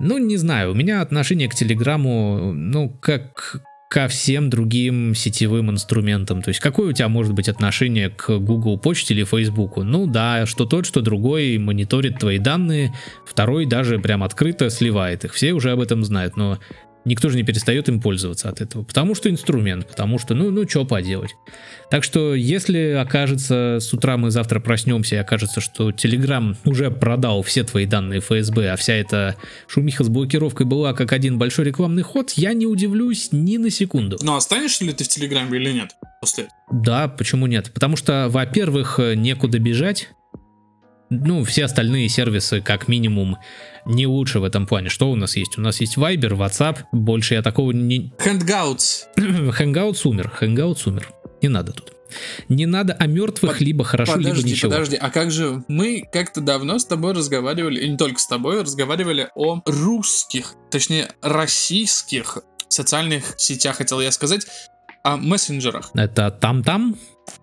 ну, 0.04 0.18
не 0.18 0.38
знаю, 0.38 0.72
у 0.72 0.74
меня 0.74 1.02
отношение 1.02 1.50
к 1.50 1.56
Телеграму, 1.56 2.54
ну, 2.54 2.90
как 2.90 3.62
ко 3.90 4.08
всем 4.08 4.50
другим 4.50 5.14
сетевым 5.14 5.70
инструментам. 5.70 6.42
То 6.42 6.50
есть 6.50 6.60
какое 6.60 6.90
у 6.90 6.94
тебя 6.94 7.10
может 7.10 7.34
быть 7.34 7.48
отношение 7.48 8.10
к 8.10 8.40
Google 8.40 8.80
почте 8.80 9.14
или 9.14 9.24
Facebook? 9.24 9.78
Ну 9.78 10.08
да, 10.08 10.48
что 10.48 10.66
тот, 10.66 10.88
что 10.88 11.02
другой 11.02 11.60
мониторит 11.60 12.18
твои 12.18 12.40
данные, 12.40 12.92
второй 13.24 13.68
даже 13.68 14.00
прям 14.00 14.24
открыто 14.24 14.72
сливает 14.72 15.26
их. 15.26 15.34
Все 15.34 15.54
уже 15.54 15.70
об 15.70 15.80
этом 15.80 16.04
знают, 16.04 16.36
но 16.38 16.58
никто 17.06 17.30
же 17.30 17.38
не 17.38 17.44
перестает 17.44 17.90
им 17.90 18.02
пользоваться 18.02 18.50
от 18.50 18.62
этого, 18.62 18.84
потому 18.84 19.16
что 19.16 19.30
инструмент, 19.30 19.88
потому 19.88 20.20
что, 20.20 20.34
ну, 20.34 20.52
ну, 20.52 20.68
что 20.68 20.86
поделать. 20.86 21.32
Так 21.90 22.04
что, 22.04 22.34
если 22.34 22.98
окажется, 23.00 23.78
с 23.80 23.94
утра 23.94 24.18
мы 24.18 24.32
завтра 24.32 24.60
проснемся 24.60 25.16
и 25.16 25.20
окажется, 25.20 25.62
что 25.62 25.92
Telegram 25.92 26.56
уже 26.66 26.92
продал 26.92 27.42
все 27.44 27.64
твои 27.64 27.86
данные 27.86 28.20
ФСБ, 28.20 28.72
а 28.72 28.76
вся 28.76 28.94
эта 28.94 29.36
шумиха 29.68 30.04
с 30.04 30.10
блокировкой 30.10 30.66
была 30.66 30.94
как 30.94 31.12
один 31.14 31.38
большой 31.38 31.66
рекламный 31.66 32.04
ход, 32.04 32.32
я 32.32 32.54
не 32.54 32.66
удивлюсь 32.66 33.30
ни 33.32 33.58
на 33.58 33.70
секунду. 33.70 34.18
Но 34.22 34.36
останешься 34.36 34.86
ли 34.86 34.94
ты 34.94 35.04
в 35.04 35.08
Телеграме 35.08 35.58
или 35.60 35.72
нет 35.72 35.96
после 36.22 36.48
Да, 36.72 37.08
почему 37.08 37.48
нет? 37.48 37.72
Потому 37.74 37.96
что, 37.96 38.28
во-первых, 38.30 39.00
некуда 39.16 39.60
бежать, 39.60 40.10
ну, 41.10 41.44
все 41.44 41.66
остальные 41.66 42.10
сервисы, 42.10 42.62
как 42.62 42.88
минимум, 42.88 43.38
не 43.86 44.08
лучше 44.08 44.40
в 44.40 44.44
этом 44.44 44.66
плане. 44.66 44.90
Что 44.90 45.12
у 45.12 45.16
нас 45.16 45.36
есть? 45.36 45.58
У 45.58 45.62
нас 45.62 45.80
есть 45.82 45.98
Viber, 45.98 46.38
WhatsApp, 46.38 46.80
больше 46.92 47.36
я 47.36 47.42
такого 47.42 47.72
не... 47.72 48.14
Hangouts. 48.20 49.06
Hangouts 49.18 50.02
умер, 50.06 50.32
Hangouts 50.40 50.88
умер. 50.88 51.12
Не 51.42 51.50
надо 51.50 51.74
тут. 51.74 51.94
Не 52.48 52.66
надо 52.66 52.94
о 52.94 53.08
мертвых, 53.08 53.58
По- 53.58 53.64
либо 53.64 53.84
хорошо, 53.84 54.14
подожди, 54.14 54.38
либо 54.38 54.50
ничего. 54.50 54.72
Подожди, 54.72 54.96
а 54.96 55.10
как 55.10 55.32
же 55.32 55.64
мы 55.68 56.08
как-то 56.12 56.42
давно 56.42 56.78
с 56.78 56.86
тобой 56.86 57.14
разговаривали, 57.14 57.82
и 57.82 57.90
не 57.90 57.98
только 57.98 58.20
с 58.20 58.28
тобой, 58.28 58.62
разговаривали 58.62 59.30
о 59.36 59.62
русских, 59.66 60.54
точнее, 60.70 61.10
российских 61.22 62.40
социальных 62.70 63.34
сетях, 63.38 63.78
хотел 63.78 64.00
я 64.00 64.12
сказать, 64.12 64.46
о 65.04 65.18
мессенджерах. 65.18 65.92
Это 65.94 66.32
там-там? 66.32 66.96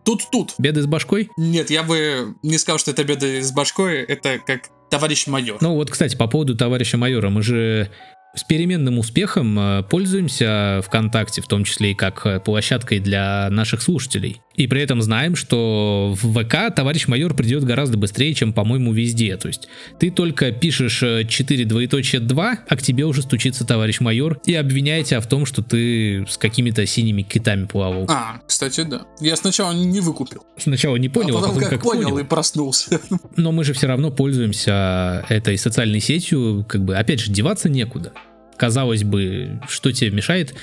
Тут-тут. 0.05 0.55
Беды 0.59 0.83
с 0.83 0.87
башкой? 0.87 1.31
Нет, 1.37 1.71
я 1.71 1.83
бы 1.83 2.35
не 2.43 2.59
сказал, 2.59 2.79
что 2.79 2.91
это 2.91 3.05
беды 3.05 3.43
с 3.43 3.53
башкой, 3.53 4.03
это 4.03 4.39
как 4.39 4.71
товарищ 4.91 5.27
майор. 5.27 5.59
Ну 5.61 5.75
вот, 5.75 5.91
кстати, 5.91 6.17
по 6.17 6.27
поводу 6.27 6.57
товарища 6.57 6.97
майора, 6.97 7.31
мы 7.31 7.43
же 7.43 7.91
с 8.35 8.45
переменным 8.45 8.99
успехом 8.99 9.59
э, 9.59 9.83
пользуемся 9.83 10.83
ВКонтакте, 10.87 11.43
в 11.43 11.49
том 11.49 11.65
числе 11.65 11.93
и 11.93 11.95
как 11.95 12.25
э, 12.27 12.39
площадкой 12.39 13.01
для 13.01 13.49
наших 13.51 13.83
слушателей. 13.83 14.41
И 14.57 14.67
при 14.67 14.83
этом 14.83 15.01
знаем, 15.01 15.37
что 15.37 16.15
в 16.21 16.33
ВК 16.33 16.75
товарищ 16.75 17.07
майор 17.07 17.35
придет 17.35 17.65
гораздо 17.65 17.97
быстрее, 17.97 18.35
чем, 18.35 18.53
по-моему, 18.53 18.93
везде. 18.93 19.37
То 19.37 19.49
есть 19.49 19.69
ты 19.99 20.11
только 20.11 20.51
пишешь 20.51 20.99
4 20.99 21.63
э, 21.63 21.67
двоеточие 21.67 22.21
2, 22.21 22.59
а 22.69 22.77
к 22.77 22.83
тебе 22.83 23.05
уже 23.05 23.23
стучится 23.23 23.65
товарищ 23.65 24.01
майор 24.01 24.41
и 24.45 24.55
обвиняет 24.55 25.07
тебя 25.07 25.21
в 25.21 25.29
том, 25.29 25.47
что 25.47 25.63
ты 25.63 26.27
с 26.29 26.37
какими-то 26.37 26.85
синими 26.85 27.23
китами 27.23 27.67
плавал. 27.67 28.07
А, 28.09 28.41
кстати, 28.47 28.83
да. 28.83 29.03
Я 29.21 29.37
сначала 29.37 29.73
не 29.73 30.01
выкупил. 30.01 30.45
Сначала 30.59 30.97
не 30.97 31.09
понял, 31.09 31.39
а 31.39 31.41
потом, 31.41 31.51
а 31.51 31.55
потом 31.55 31.63
как, 31.63 31.71
как 31.71 31.83
понял, 31.83 32.03
понял 32.03 32.19
и 32.19 32.25
проснулся. 32.25 33.01
Но 33.37 33.53
мы 33.53 33.63
же 33.63 33.73
все 33.73 33.87
равно 33.87 34.11
пользуемся 34.11 35.25
этой 35.29 35.57
социальной 35.59 36.01
сетью, 36.01 36.67
как 36.69 36.85
бы, 36.85 36.97
опять 36.97 37.21
же, 37.21 37.31
деваться 37.31 37.69
некуда 37.69 38.13
казалось 38.57 39.05
бы, 39.05 39.59
что 39.71 39.91
тебе 39.91 40.11
мешает 40.11 40.55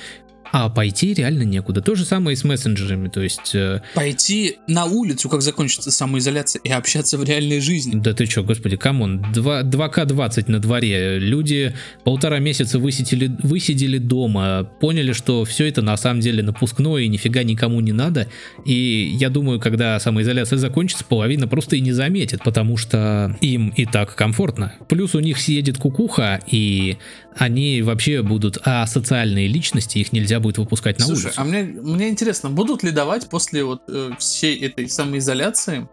а 0.51 0.69
пойти 0.69 1.13
реально 1.13 1.43
некуда. 1.43 1.81
То 1.81 1.95
же 1.95 2.05
самое 2.05 2.33
и 2.33 2.37
с 2.37 2.43
мессенджерами, 2.43 3.09
то 3.09 3.21
есть... 3.21 3.53
Э... 3.53 3.81
Пойти 3.93 4.57
на 4.67 4.85
улицу, 4.85 5.29
как 5.29 5.41
закончится 5.41 5.91
самоизоляция, 5.91 6.61
и 6.63 6.69
общаться 6.69 7.17
в 7.17 7.23
реальной 7.23 7.59
жизни. 7.59 7.99
Да 7.99 8.13
ты 8.13 8.25
чё, 8.25 8.43
господи, 8.43 8.77
come 8.77 9.05
on, 9.05 9.25
2, 9.33 9.63
2К20 9.63 10.51
на 10.51 10.59
дворе. 10.59 11.19
Люди 11.19 11.73
полтора 12.03 12.39
месяца 12.39 12.79
высидели, 12.79 13.31
высидели 13.43 13.97
дома, 13.97 14.69
поняли, 14.79 15.13
что 15.13 15.45
все 15.45 15.67
это 15.67 15.81
на 15.81 15.97
самом 15.97 16.21
деле 16.21 16.43
напускное 16.43 17.01
и 17.01 17.07
нифига 17.07 17.43
никому 17.43 17.79
не 17.81 17.91
надо. 17.91 18.27
И 18.65 19.15
я 19.19 19.29
думаю, 19.29 19.59
когда 19.59 19.99
самоизоляция 19.99 20.57
закончится, 20.57 21.05
половина 21.05 21.47
просто 21.47 21.75
и 21.75 21.81
не 21.81 21.91
заметит, 21.91 22.43
потому 22.43 22.77
что 22.77 23.35
им 23.41 23.69
и 23.69 23.85
так 23.85 24.15
комфортно. 24.15 24.73
Плюс 24.87 25.15
у 25.15 25.19
них 25.19 25.37
съедет 25.39 25.77
кукуха, 25.77 26.39
и 26.49 26.97
они 27.35 27.81
вообще 27.81 28.21
будут 28.21 28.57
а 28.63 28.85
социальные 28.87 29.47
личности, 29.47 29.99
их 29.99 30.11
нельзя 30.11 30.36
будет 30.39 30.57
выпускать 30.57 30.99
на 30.99 31.05
Слушай, 31.05 31.25
улицу. 31.25 31.41
а 31.41 31.43
мне, 31.43 31.63
мне 31.63 32.09
интересно, 32.09 32.49
будут 32.49 32.83
ли 32.83 32.91
давать 32.91 33.29
после 33.29 33.63
вот 33.63 33.83
э, 33.87 34.11
всей 34.19 34.59
этой 34.61 34.89
самоизоляции 34.89 35.87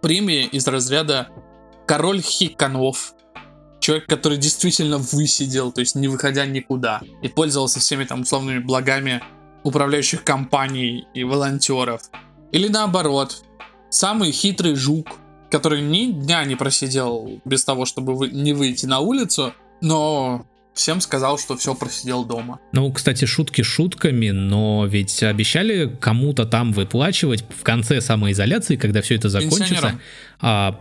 премии 0.00 0.44
из 0.44 0.66
разряда 0.66 1.28
король 1.86 2.20
хиканов, 2.20 3.14
человек, 3.80 4.06
который 4.06 4.38
действительно 4.38 4.98
высидел, 4.98 5.72
то 5.72 5.80
есть 5.80 5.94
не 5.94 6.08
выходя 6.08 6.46
никуда, 6.46 7.00
и 7.22 7.28
пользовался 7.28 7.80
всеми 7.80 8.04
там 8.04 8.22
условными 8.22 8.58
благами 8.58 9.22
управляющих 9.62 10.24
компаний 10.24 11.06
и 11.14 11.24
волонтеров. 11.24 12.02
Или 12.52 12.68
наоборот, 12.68 13.42
самый 13.90 14.32
хитрый 14.32 14.74
жук, 14.74 15.08
который 15.50 15.82
ни 15.82 16.12
дня 16.12 16.44
не 16.44 16.56
просидел 16.56 17.40
без 17.44 17.64
того, 17.64 17.84
чтобы 17.84 18.14
вы, 18.14 18.28
не 18.28 18.52
выйти 18.52 18.86
на 18.86 19.00
улицу, 19.00 19.54
но 19.80 20.46
всем 20.76 21.00
сказал, 21.00 21.38
что 21.38 21.56
все 21.56 21.74
просидел 21.74 22.24
дома. 22.24 22.60
Ну, 22.72 22.92
кстати, 22.92 23.24
шутки 23.24 23.62
шутками, 23.62 24.30
но 24.30 24.86
ведь 24.86 25.22
обещали 25.22 25.90
кому-то 26.00 26.44
там 26.44 26.72
выплачивать 26.72 27.44
в 27.48 27.62
конце 27.62 28.00
самоизоляции, 28.00 28.76
когда 28.76 29.00
все 29.00 29.16
это 29.16 29.28
закончится. 29.28 29.98
А, 30.38 30.78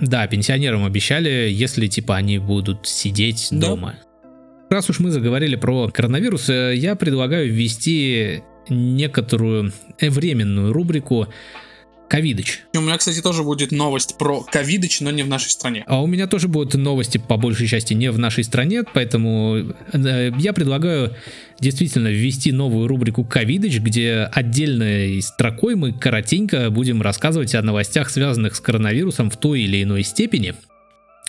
да, 0.00 0.26
пенсионерам 0.26 0.84
обещали, 0.84 1.48
если 1.50 1.86
типа 1.86 2.16
они 2.16 2.38
будут 2.38 2.88
сидеть 2.88 3.48
да. 3.50 3.68
дома. 3.68 3.94
Раз 4.70 4.88
уж 4.90 4.98
мы 4.98 5.10
заговорили 5.10 5.56
про 5.56 5.88
коронавирус, 5.88 6.48
э, 6.48 6.74
я 6.74 6.96
предлагаю 6.96 7.52
ввести 7.52 8.42
некоторую 8.70 9.72
временную 10.00 10.72
рубрику 10.72 11.28
Ковидыч. 12.14 12.60
У 12.76 12.80
меня, 12.80 12.96
кстати, 12.96 13.20
тоже 13.20 13.42
будет 13.42 13.72
новость 13.72 14.16
про 14.18 14.42
Ковидыч, 14.42 15.00
но 15.00 15.10
не 15.10 15.24
в 15.24 15.28
нашей 15.28 15.48
стране. 15.48 15.82
А 15.88 16.00
у 16.00 16.06
меня 16.06 16.28
тоже 16.28 16.46
будут 16.46 16.74
новости 16.74 17.18
по 17.18 17.36
большей 17.36 17.66
части 17.66 17.92
не 17.92 18.08
в 18.12 18.20
нашей 18.20 18.44
стране, 18.44 18.84
поэтому 18.84 19.74
э, 19.92 20.30
я 20.38 20.52
предлагаю 20.52 21.16
действительно 21.58 22.06
ввести 22.06 22.52
новую 22.52 22.86
рубрику 22.86 23.24
Ковидыч, 23.24 23.80
где 23.80 24.30
отдельной 24.32 25.20
строкой 25.22 25.74
мы 25.74 25.92
коротенько 25.92 26.70
будем 26.70 27.02
рассказывать 27.02 27.52
о 27.56 27.62
новостях, 27.62 28.10
связанных 28.10 28.54
с 28.54 28.60
коронавирусом 28.60 29.28
в 29.28 29.36
той 29.36 29.62
или 29.62 29.82
иной 29.82 30.04
степени 30.04 30.54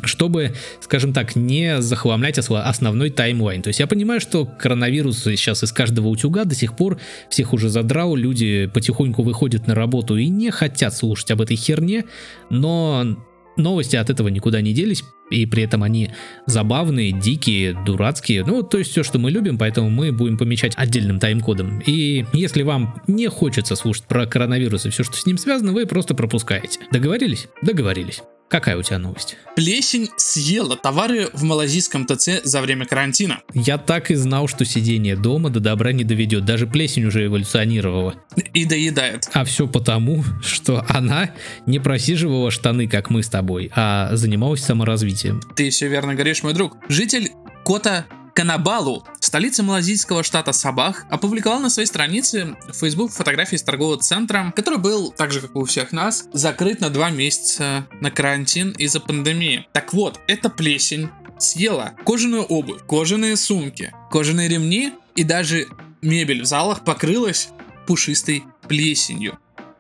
чтобы, 0.04 0.54
скажем 0.82 1.14
так, 1.14 1.36
не 1.36 1.82
захламлять 1.82 2.38
основной 2.38 3.10
таймлайн. 3.10 3.62
То 3.62 3.70
есть 3.70 3.80
я 3.80 3.88
понимаю, 3.88 4.20
что 4.20 4.46
коронавирус 4.46 5.24
сейчас 5.24 5.64
из 5.64 5.72
каждого 5.72 6.08
утюга 6.08 6.44
до 6.44 6.56
сих 6.56 6.76
пор 6.76 7.00
всех 7.30 7.54
уже 7.54 7.70
задрал, 7.70 8.16
люди 8.16 8.70
потихоньку 8.74 9.24
выходят 9.24 9.68
на 9.68 9.76
работу 9.76 10.18
и 10.18 10.28
не 10.28 10.52
хотят 10.52 10.96
слушать 10.96 11.32
об 11.32 11.42
этой 11.42 11.56
херне, 11.56 12.06
но 12.50 13.18
новости 13.58 13.96
от 13.96 14.10
этого 14.10 14.28
никуда 14.28 14.62
не 14.62 14.74
делись, 14.74 15.04
и 15.32 15.46
при 15.46 15.64
этом 15.64 15.82
они 15.82 16.12
забавные, 16.46 17.12
дикие, 17.12 17.74
дурацкие, 17.86 18.44
ну, 18.44 18.64
то 18.64 18.78
есть 18.78 18.92
все, 18.92 19.02
что 19.04 19.18
мы 19.18 19.32
любим, 19.32 19.58
поэтому 19.58 19.90
мы 19.90 20.12
будем 20.12 20.38
помечать 20.38 20.74
отдельным 20.76 21.20
тайм-кодом. 21.20 21.82
И 21.86 22.26
если 22.34 22.64
вам 22.64 23.02
не 23.08 23.28
хочется 23.28 23.76
слушать 23.76 24.06
про 24.06 24.26
коронавирус 24.26 24.86
и 24.86 24.90
все, 24.90 25.04
что 25.04 25.16
с 25.16 25.26
ним 25.26 25.38
связано, 25.38 25.72
вы 25.72 25.86
просто 25.86 26.16
пропускаете. 26.16 26.80
Договорились? 26.92 27.48
Договорились. 27.62 28.22
Какая 28.50 28.78
у 28.78 28.84
тебя 28.84 29.00
новость? 29.00 29.38
Плесень 29.56 30.10
съела 30.18 30.76
товары 30.76 31.30
в 31.34 31.44
малазийском 31.44 32.06
ТЦ 32.06 32.44
за 32.44 32.62
время 32.62 32.86
карантина. 32.86 33.42
Я 33.54 33.78
так 33.78 34.12
и 34.12 34.16
знал, 34.16 34.48
что 34.48 34.66
сидение 34.66 35.16
дома 35.16 35.50
до 35.50 35.60
добра 35.60 35.92
не 35.92 36.04
доведет. 36.04 36.46
Даже 36.46 36.68
плесень 36.68 37.06
уже 37.06 37.26
эволюционировала. 37.26 38.16
И 38.54 38.66
доедает. 38.66 39.30
А 39.34 39.46
все 39.46 39.68
потому, 39.68 40.24
что 40.44 40.86
она 40.88 41.32
не 41.66 41.80
просиживала 41.80 42.52
штаны, 42.52 42.88
как 42.88 43.10
мы 43.10 43.24
с 43.24 43.30
тобой, 43.30 43.72
а 43.76 44.16
занималась 44.16 44.64
саморазвитием. 44.64 45.42
Ты 45.56 45.70
все 45.70 45.88
верно 45.88 46.14
говоришь, 46.14 46.44
мой 46.44 46.54
друг. 46.54 46.78
Житель 46.88 47.32
Кота 47.66 48.06
Канабалу, 48.36 49.06
столица 49.22 49.64
малазийского 49.64 50.22
штата 50.22 50.52
Сабах, 50.52 51.06
опубликовал 51.10 51.62
на 51.62 51.70
своей 51.70 51.88
странице 51.88 52.58
в 52.68 52.74
Facebook 52.74 53.14
фотографии 53.14 53.56
из 53.56 53.64
торгового 53.64 53.98
центра, 53.98 54.52
который 54.54 54.78
был, 54.78 55.12
так 55.12 55.32
же 55.32 55.40
как 55.40 55.56
и 55.56 55.58
у 55.58 55.64
всех 55.64 55.94
нас, 55.94 56.28
закрыт 56.34 56.82
на 56.82 56.90
два 56.90 57.12
месяца 57.12 57.88
на 58.02 58.12
карантин 58.12 58.72
из-за 58.72 59.00
пандемии. 59.00 59.66
Так 59.72 59.94
вот, 59.94 60.20
эта 60.28 60.50
плесень 60.50 61.08
съела 61.40 61.94
кожаную 62.06 62.44
обувь, 62.44 62.82
кожаные 62.86 63.38
сумки, 63.38 63.94
кожаные 64.12 64.50
ремни 64.50 64.92
и 65.16 65.24
даже 65.24 65.68
мебель 66.02 66.42
в 66.42 66.46
залах 66.46 66.84
покрылась 66.84 67.48
пушистой 67.88 68.44
плесенью, 68.68 69.40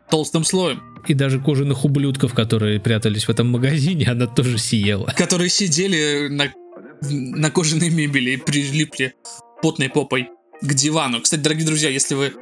толстым 0.10 0.46
слоем. 0.46 0.82
И 1.08 1.13
даже 1.13 1.41
кожаных 1.41 1.84
ублюдков, 1.84 2.34
которые 2.34 2.80
прятались 2.80 3.26
в 3.26 3.30
этом 3.30 3.48
магазине, 3.48 4.06
она 4.10 4.28
тоже 4.28 4.58
съела. 4.60 5.13
Которые 5.18 5.50
сидели 5.50 6.30
на 6.30 6.48
на 7.10 7.52
кожаной 7.52 7.89
мебели 7.89 8.32
и 8.32 8.38
прилипли 8.38 9.15
потной 9.62 9.89
попой 9.89 10.30
к 10.62 10.74
дивану. 10.74 11.22
Кстати, 11.22 11.41
дорогие 11.41 11.65
друзья, 11.65 11.89
если 11.89 12.15
вы 12.15 12.34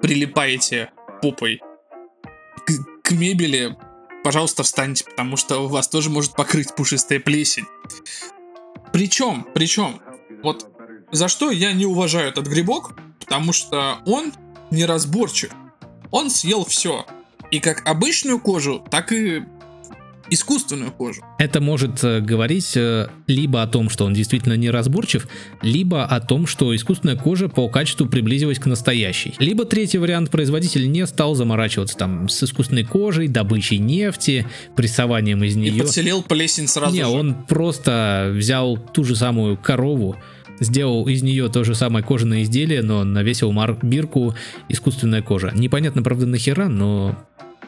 прилипаете 0.00 0.90
попой 1.20 1.60
к, 2.66 3.02
к 3.02 3.10
мебели, 3.12 3.76
пожалуйста, 4.24 4.62
встаньте, 4.62 5.04
потому 5.04 5.36
что 5.36 5.60
у 5.60 5.68
вас 5.68 5.88
тоже 5.88 6.10
может 6.10 6.34
покрыть 6.34 6.74
пушистая 6.74 7.20
плесень. 7.20 7.66
Причем, 8.92 9.46
причем, 9.54 10.00
вот 10.42 10.68
за 11.12 11.28
что 11.28 11.50
я 11.50 11.72
не 11.72 11.86
уважаю 11.86 12.28
этот 12.28 12.46
грибок, 12.46 12.94
потому 13.20 13.52
что 13.52 13.98
он 14.06 14.32
неразборчив. 14.70 15.52
Он 16.10 16.30
съел 16.30 16.64
все. 16.64 17.06
И 17.50 17.60
как 17.60 17.86
обычную 17.86 18.40
кожу, 18.40 18.84
так 18.90 19.12
и 19.12 19.44
искусственную 20.30 20.92
кожу. 20.92 21.22
Это 21.38 21.60
может 21.60 22.02
э, 22.04 22.20
говорить 22.20 22.76
э, 22.76 23.08
либо 23.26 23.62
о 23.62 23.66
том, 23.66 23.88
что 23.88 24.04
он 24.04 24.14
действительно 24.14 24.54
неразборчив, 24.54 25.28
либо 25.62 26.04
о 26.04 26.20
том, 26.20 26.46
что 26.46 26.74
искусственная 26.74 27.16
кожа 27.16 27.48
по 27.48 27.68
качеству 27.68 28.06
приблизилась 28.06 28.58
к 28.58 28.66
настоящей. 28.66 29.34
Либо 29.38 29.64
третий 29.64 29.98
вариант, 29.98 30.30
производитель 30.30 30.90
не 30.90 31.06
стал 31.06 31.34
заморачиваться 31.34 31.96
там 31.96 32.28
с 32.28 32.42
искусственной 32.42 32.84
кожей, 32.84 33.28
добычей 33.28 33.78
нефти, 33.78 34.46
прессованием 34.76 35.42
из 35.44 35.56
нее. 35.56 35.76
И 35.76 35.80
подселил 35.80 36.22
плесень 36.22 36.68
сразу 36.68 36.94
Не, 36.94 37.02
же. 37.02 37.08
он 37.08 37.34
просто 37.34 38.32
взял 38.34 38.76
ту 38.76 39.04
же 39.04 39.16
самую 39.16 39.56
корову, 39.56 40.16
сделал 40.60 41.08
из 41.08 41.22
нее 41.22 41.48
то 41.48 41.64
же 41.64 41.74
самое 41.74 42.04
кожаное 42.04 42.42
изделие, 42.42 42.82
но 42.82 43.04
навесил 43.04 43.52
марк 43.52 43.82
бирку 43.82 44.34
искусственная 44.68 45.22
кожа. 45.22 45.52
Непонятно, 45.54 46.02
правда, 46.02 46.26
нахера, 46.26 46.68
но 46.68 47.16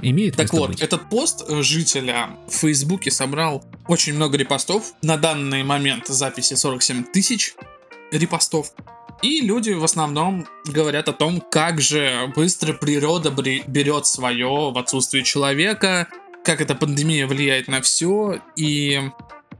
имеет 0.00 0.36
Так 0.36 0.52
вот, 0.52 0.70
быть. 0.70 0.82
этот 0.82 1.08
пост 1.08 1.44
жителя 1.48 2.30
в 2.48 2.52
Фейсбуке 2.52 3.10
собрал 3.10 3.64
очень 3.88 4.14
много 4.14 4.36
репостов. 4.36 4.92
На 5.02 5.16
данный 5.16 5.62
момент 5.62 6.06
записи 6.08 6.54
47 6.54 7.04
тысяч 7.04 7.54
репостов. 8.10 8.72
И 9.22 9.40
люди 9.40 9.70
в 9.70 9.84
основном 9.84 10.46
говорят 10.66 11.08
о 11.08 11.12
том, 11.12 11.40
как 11.40 11.80
же 11.80 12.32
быстро 12.36 12.74
природа 12.74 13.30
берет 13.30 14.06
свое 14.06 14.70
в 14.70 14.78
отсутствии 14.78 15.22
человека, 15.22 16.08
как 16.44 16.60
эта 16.60 16.74
пандемия 16.74 17.26
влияет 17.26 17.68
на 17.68 17.80
все. 17.80 18.40
И 18.56 19.00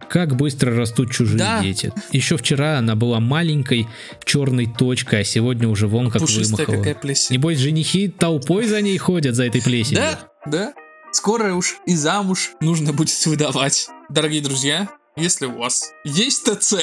Как 0.09 0.37
быстро 0.37 0.75
растут 0.77 1.11
чужие 1.13 1.39
Да. 1.39 1.63
дети. 1.63 1.93
Еще 2.13 2.37
вчера 2.37 2.79
она 2.79 2.95
была 2.95 3.21
маленькой 3.21 3.87
черной 4.25 4.67
точкой, 4.67 5.21
а 5.21 5.25
сегодня 5.25 5.69
уже 5.69 5.87
вон 5.89 6.11
как 6.11 6.23
Пушистая 6.23 6.67
вымахала. 6.67 6.77
какая 6.77 6.95
плесень. 6.95 7.37
Небось, 7.37 7.59
женихи 7.59 8.09
толпой 8.09 8.67
за 8.67 8.81
ней 8.81 8.97
ходят, 8.99 9.35
за 9.35 9.45
этой 9.47 9.63
плесенью. 9.63 10.03
Да, 10.03 10.21
да. 10.47 10.75
Скоро 11.13 11.55
уж 11.55 11.77
и 11.87 11.95
замуж 11.95 12.51
нужно 12.61 12.93
будет 12.93 13.25
выдавать. 13.27 13.87
Дорогие 14.11 14.43
друзья, 14.43 14.89
если 15.17 15.47
у 15.47 15.59
вас 15.59 15.91
есть 16.05 16.45
ТЦ, 16.45 16.75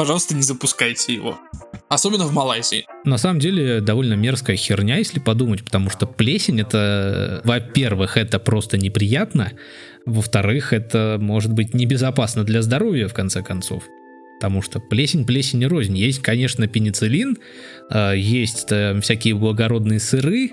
пожалуйста, 0.00 0.34
не 0.34 0.40
запускайте 0.40 1.12
его. 1.12 1.38
Особенно 1.90 2.24
в 2.24 2.32
Малайзии. 2.32 2.86
На 3.04 3.18
самом 3.18 3.38
деле 3.38 3.82
довольно 3.82 4.14
мерзкая 4.14 4.56
херня, 4.56 4.96
если 4.96 5.20
подумать, 5.20 5.62
потому 5.62 5.90
что 5.90 6.06
плесень 6.06 6.58
это, 6.58 7.42
во-первых, 7.44 8.16
это 8.16 8.38
просто 8.38 8.78
неприятно, 8.78 9.52
во-вторых, 10.06 10.72
это 10.72 11.18
может 11.20 11.52
быть 11.52 11.74
небезопасно 11.74 12.44
для 12.44 12.62
здоровья 12.62 13.08
в 13.08 13.12
конце 13.12 13.42
концов. 13.42 13.84
Потому 14.40 14.62
что 14.62 14.80
плесень, 14.80 15.26
плесень 15.26 15.60
и 15.60 15.66
рознь. 15.66 15.98
Есть, 15.98 16.22
конечно, 16.22 16.66
пенициллин, 16.66 17.36
э, 17.90 18.14
есть 18.16 18.68
всякие 19.02 19.34
благородные 19.34 20.00
сыры, 20.00 20.52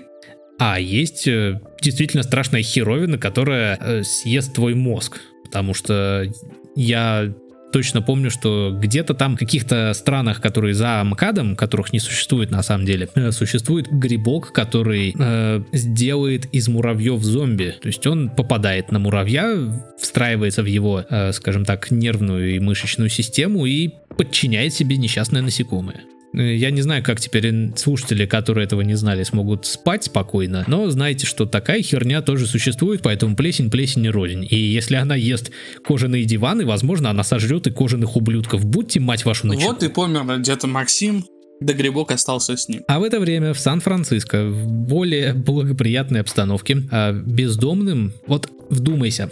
а 0.58 0.78
есть 0.78 1.26
э, 1.26 1.58
действительно 1.80 2.22
страшная 2.22 2.62
херовина, 2.62 3.16
которая 3.16 3.78
э, 3.80 4.02
съест 4.02 4.52
твой 4.52 4.74
мозг. 4.74 5.20
Потому 5.42 5.72
что 5.72 6.30
я 6.76 7.32
точно 7.72 8.02
помню, 8.02 8.30
что 8.30 8.76
где-то 8.78 9.14
там 9.14 9.36
в 9.36 9.38
каких-то 9.38 9.92
странах, 9.94 10.40
которые 10.40 10.74
за 10.74 11.02
МКАДом, 11.04 11.56
которых 11.56 11.92
не 11.92 11.98
существует 11.98 12.50
на 12.50 12.62
самом 12.62 12.86
деле, 12.86 13.08
э, 13.14 13.30
существует 13.32 13.90
грибок, 13.90 14.52
который 14.52 15.14
э, 15.18 15.62
сделает 15.72 16.46
из 16.46 16.68
муравьев 16.68 17.22
зомби. 17.22 17.74
То 17.80 17.88
есть 17.88 18.06
он 18.06 18.30
попадает 18.30 18.92
на 18.92 18.98
муравья, 18.98 19.56
встраивается 19.98 20.62
в 20.62 20.66
его, 20.66 21.04
э, 21.08 21.32
скажем 21.32 21.64
так, 21.64 21.90
нервную 21.90 22.56
и 22.56 22.58
мышечную 22.58 23.10
систему 23.10 23.66
и 23.66 23.90
подчиняет 24.16 24.74
себе 24.74 24.96
несчастное 24.96 25.42
насекомое. 25.42 26.02
Э, 26.34 26.54
Я 26.54 26.70
не 26.70 26.82
знаю, 26.82 27.02
как 27.02 27.20
теперь 27.20 27.74
слушатели, 27.76 28.26
которые 28.26 28.64
этого 28.64 28.82
не 28.82 28.94
знали, 28.94 29.22
смогут 29.22 29.66
спать 29.66 30.04
спокойно, 30.04 30.64
но 30.66 30.88
знайте, 30.90 31.26
что 31.26 31.46
такая 31.46 31.82
херня 31.82 32.22
тоже 32.22 32.46
существует, 32.46 33.02
поэтому 33.02 33.36
плесень, 33.36 33.70
плесень 33.70 34.04
и 34.04 34.10
рознь. 34.10 34.46
И 34.48 34.56
если 34.56 34.96
она 34.96 35.14
ест 35.14 35.50
кожаные 35.84 36.24
диваны, 36.24 36.66
возможно, 36.66 37.10
она 37.10 37.22
сожрет 37.22 37.66
и 37.66 37.70
кожаных 37.70 38.16
ублюдков. 38.16 38.64
Будьте, 38.64 39.00
мать 39.00 39.24
вашу, 39.24 39.46
начеку. 39.46 39.72
Вот 39.72 39.82
и 39.82 39.88
помер 39.88 40.38
где-то 40.38 40.66
Максим, 40.66 41.24
да 41.60 41.72
грибок 41.72 42.12
остался 42.12 42.56
с 42.56 42.68
ним. 42.68 42.82
А 42.86 43.00
в 43.00 43.02
это 43.02 43.18
время 43.20 43.52
в 43.52 43.58
Сан-Франциско, 43.58 44.44
в 44.46 44.66
более 44.66 45.34
благоприятной 45.34 46.20
обстановке, 46.20 46.82
а, 46.90 47.12
бездомным, 47.12 48.12
вот 48.26 48.48
вдумайся, 48.70 49.30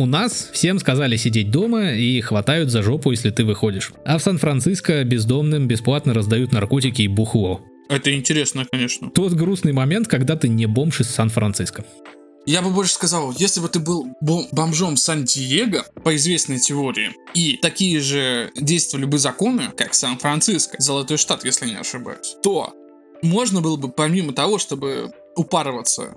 у 0.00 0.06
нас 0.06 0.48
всем 0.52 0.78
сказали 0.78 1.16
сидеть 1.16 1.50
дома 1.50 1.92
и 1.92 2.20
хватают 2.20 2.70
за 2.70 2.82
жопу, 2.82 3.10
если 3.10 3.30
ты 3.30 3.44
выходишь. 3.44 3.92
А 4.04 4.18
в 4.18 4.22
Сан-Франциско 4.22 5.04
бездомным 5.04 5.68
бесплатно 5.68 6.14
раздают 6.14 6.52
наркотики 6.52 7.02
и 7.02 7.08
бухло. 7.08 7.60
Это 7.88 8.14
интересно, 8.14 8.64
конечно. 8.70 9.10
Тот 9.10 9.32
грустный 9.34 9.72
момент, 9.72 10.08
когда 10.08 10.36
ты 10.36 10.48
не 10.48 10.66
бомж 10.66 11.00
из 11.00 11.10
Сан-Франциско. 11.10 11.84
Я 12.46 12.62
бы 12.62 12.70
больше 12.70 12.94
сказал, 12.94 13.34
если 13.36 13.60
бы 13.60 13.68
ты 13.68 13.80
был 13.80 14.06
бом- 14.22 14.46
бомжом 14.52 14.96
Сан-Диего, 14.96 15.84
по 16.02 16.16
известной 16.16 16.58
теории, 16.58 17.10
и 17.34 17.58
такие 17.60 18.00
же 18.00 18.50
действовали 18.56 19.04
бы 19.04 19.18
законы, 19.18 19.64
как 19.76 19.92
Сан-Франциско, 19.94 20.76
Золотой 20.80 21.18
Штат, 21.18 21.44
если 21.44 21.66
не 21.66 21.76
ошибаюсь, 21.76 22.36
то 22.42 22.72
можно 23.22 23.60
было 23.60 23.76
бы, 23.76 23.90
помимо 23.90 24.32
того, 24.32 24.58
чтобы 24.58 25.12
упарываться 25.36 26.16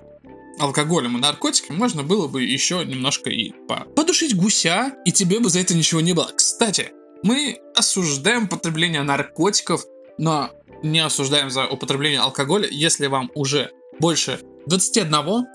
алкоголем 0.58 1.16
и 1.16 1.20
наркотиками, 1.20 1.76
можно 1.76 2.02
было 2.02 2.28
бы 2.28 2.42
еще 2.42 2.84
немножко 2.84 3.30
и 3.30 3.52
по- 3.68 3.84
подушить 3.96 4.36
гуся, 4.36 4.94
и 5.04 5.12
тебе 5.12 5.40
бы 5.40 5.50
за 5.50 5.60
это 5.60 5.74
ничего 5.74 6.00
не 6.00 6.12
было. 6.12 6.30
Кстати, 6.34 6.92
мы 7.22 7.58
осуждаем 7.74 8.48
потребление 8.48 9.02
наркотиков, 9.02 9.84
но 10.18 10.50
не 10.82 11.00
осуждаем 11.00 11.50
за 11.50 11.66
употребление 11.66 12.20
алкоголя, 12.20 12.68
если 12.70 13.06
вам 13.06 13.30
уже 13.34 13.70
больше 13.98 14.40
21 14.66 15.46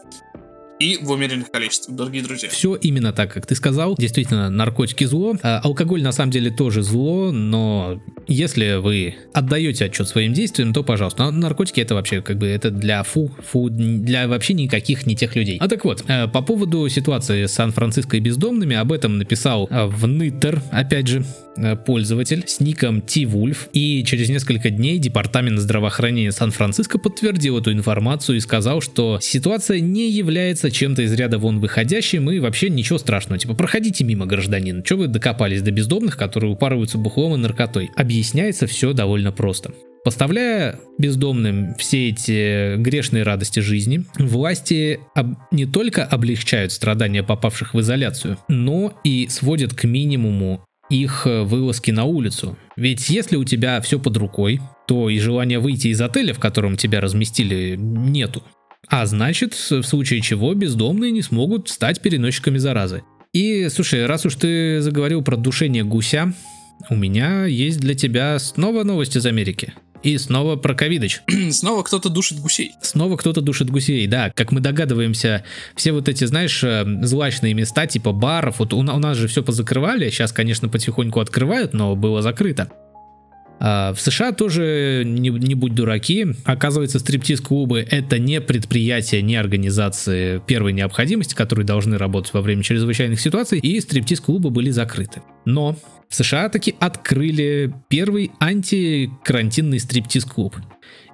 и 0.80 0.98
в 1.02 1.12
умеренных 1.12 1.52
количествах, 1.52 1.96
дорогие 1.96 2.24
друзья. 2.24 2.50
Все 2.50 2.76
именно 2.76 3.12
так, 3.12 3.34
как 3.34 3.46
ты 3.46 3.56
сказал. 3.56 3.96
Действительно, 3.98 4.50
наркотики 4.50 5.04
зло. 5.04 5.36
А, 5.44 5.60
алкоголь 5.60 6.02
на 6.02 6.14
самом 6.14 6.32
деле 6.32 6.52
тоже 6.52 6.84
зло, 6.84 7.32
но 7.32 8.02
если 8.28 8.76
вы 8.76 9.16
отдаете 9.34 9.86
отчет 9.86 10.08
своим 10.08 10.34
действиям, 10.34 10.74
то 10.74 10.84
пожалуйста. 10.84 11.24
Но 11.24 11.32
наркотики 11.32 11.82
это 11.82 11.96
вообще 11.96 12.22
как 12.22 12.38
бы 12.38 12.48
это 12.48 12.72
для 12.72 13.04
фу, 13.04 13.30
фу, 13.46 13.70
для 13.70 14.28
вообще 14.28 14.54
никаких 14.54 15.06
не 15.06 15.16
тех 15.16 15.36
людей. 15.36 15.58
А 15.60 15.68
так 15.68 15.84
вот, 15.84 16.06
э, 16.08 16.28
по 16.28 16.42
поводу 16.42 16.88
ситуации 16.88 17.46
с 17.46 17.54
Сан-Франциско 17.54 18.16
и 18.16 18.20
бездомными, 18.22 18.76
об 18.76 18.94
этом 18.94 19.18
написал 19.18 19.68
э, 19.70 19.86
в 19.86 20.08
Ниттер, 20.08 20.62
опять 20.72 21.08
же, 21.08 21.26
э, 21.58 21.76
пользователь 21.76 22.46
с 22.48 22.62
ником 22.62 23.02
T-Wolf. 23.02 23.70
И 23.74 24.06
через 24.06 24.30
несколько 24.30 24.70
дней 24.70 24.98
департамент 24.98 25.60
здравоохранения 25.60 26.32
Сан-Франциско 26.32 27.00
подтвердил 27.00 27.58
эту 27.58 27.74
информацию 27.74 28.38
и 28.38 28.40
сказал, 28.40 28.80
что 28.80 29.20
ситуация 29.22 29.82
не 29.82 30.10
является 30.10 30.69
чем-то 30.72 31.02
из 31.04 31.14
ряда 31.14 31.38
вон 31.38 31.60
выходящим 31.60 32.30
и 32.32 32.40
вообще 32.40 32.70
ничего 32.70 32.98
страшного. 32.98 33.40
Типа, 33.40 33.54
проходите 33.54 34.04
мимо, 34.04 34.26
гражданин. 34.26 34.84
Че 34.84 34.96
вы 34.96 35.08
докопались 35.08 35.62
до 35.62 35.72
бездомных, 35.72 36.18
которые 36.18 36.52
упарываются 36.52 36.98
бухлом 36.98 37.36
и 37.36 37.38
наркотой? 37.38 37.90
Объясняется 37.96 38.68
все 38.68 38.94
довольно 38.94 39.32
просто. 39.32 39.74
Поставляя 40.04 40.80
бездомным 40.98 41.76
все 41.76 42.10
эти 42.10 42.78
грешные 42.78 43.24
радости 43.24 43.60
жизни, 43.60 44.06
власти 44.18 45.00
об- 45.14 45.36
не 45.52 45.66
только 45.66 46.06
облегчают 46.06 46.72
страдания 46.72 47.22
попавших 47.22 47.74
в 47.74 47.80
изоляцию, 47.82 48.38
но 48.48 48.94
и 49.04 49.28
сводят 49.30 49.74
к 49.74 49.84
минимуму 49.84 50.64
их 50.90 51.28
э, 51.28 51.44
вылазки 51.44 51.92
на 51.92 52.06
улицу. 52.06 52.58
Ведь 52.76 53.10
если 53.10 53.36
у 53.36 53.44
тебя 53.44 53.80
все 53.82 54.00
под 54.00 54.18
рукой, 54.18 54.60
то 54.88 55.10
и 55.10 55.20
желания 55.20 55.60
выйти 55.60 55.90
из 55.90 56.02
отеля, 56.02 56.34
в 56.34 56.40
котором 56.40 56.78
тебя 56.78 57.02
разместили, 57.02 57.76
нету. 57.78 58.42
А 58.88 59.06
значит, 59.06 59.54
в 59.54 59.84
случае 59.84 60.22
чего 60.22 60.54
бездомные 60.54 61.12
не 61.12 61.22
смогут 61.22 61.70
стать 61.70 62.02
переносчиками 62.02 62.58
заразы. 62.58 63.04
И, 63.34 63.70
слушай, 63.70 64.06
раз 64.06 64.26
уж 64.26 64.36
ты 64.36 64.82
заговорил 64.82 65.22
про 65.22 65.38
душение 65.38 65.84
гуся, 65.84 66.34
у 66.90 66.96
меня 66.96 67.46
есть 67.46 67.80
для 67.80 67.94
тебя 67.94 68.40
снова 68.40 68.84
новость 68.84 69.16
из 69.16 69.26
Америки. 69.26 69.74
И 70.02 70.18
снова 70.18 70.56
про 70.56 70.74
ковидоч. 70.74 71.22
Снова 71.52 71.84
кто-то 71.84 72.08
душит 72.08 72.40
гусей. 72.40 72.72
Снова 72.82 73.18
кто-то 73.18 73.42
душит 73.42 73.70
гусей, 73.70 74.08
да. 74.08 74.32
Как 74.34 74.54
мы 74.54 74.62
догадываемся, 74.62 75.44
все 75.76 75.92
вот 75.92 76.08
эти, 76.08 76.24
знаешь, 76.24 76.64
э, 76.64 76.86
злачные 77.04 77.54
места 77.54 77.86
типа 77.86 78.14
баров, 78.14 78.60
вот 78.60 78.74
у, 78.74 78.78
у 78.78 78.84
нас 78.84 79.18
же 79.18 79.28
все 79.28 79.44
позакрывали, 79.44 80.10
сейчас, 80.10 80.32
конечно, 80.32 80.70
потихоньку 80.70 81.20
открывают, 81.20 81.74
но 81.74 81.98
было 81.98 82.22
закрыто. 82.22 82.72
А 83.60 83.94
в 83.94 84.00
США 84.00 84.32
тоже 84.32 85.04
не, 85.06 85.30
не 85.30 85.56
будь 85.56 85.76
дураки. 85.76 86.28
Оказывается, 86.46 87.00
стриптиз-клубы 87.00 87.86
это 87.90 88.18
не 88.18 88.40
предприятия, 88.42 89.22
не 89.22 89.36
организации 89.36 90.42
первой 90.48 90.74
необходимости, 90.74 91.36
которые 91.36 91.66
должны 91.66 91.98
работать 91.98 92.34
во 92.34 92.42
время 92.42 92.64
чрезвычайных 92.64 93.20
ситуаций, 93.20 93.60
и 93.60 93.80
стриптиз-клубы 93.80 94.50
были 94.50 94.70
закрыты. 94.70 95.22
Но 95.46 95.76
в 96.08 96.16
США 96.16 96.50
таки 96.50 96.76
открыли 96.80 97.74
первый 97.90 98.32
антикарантинный 98.40 99.80
стриптиз-клуб. 99.80 100.56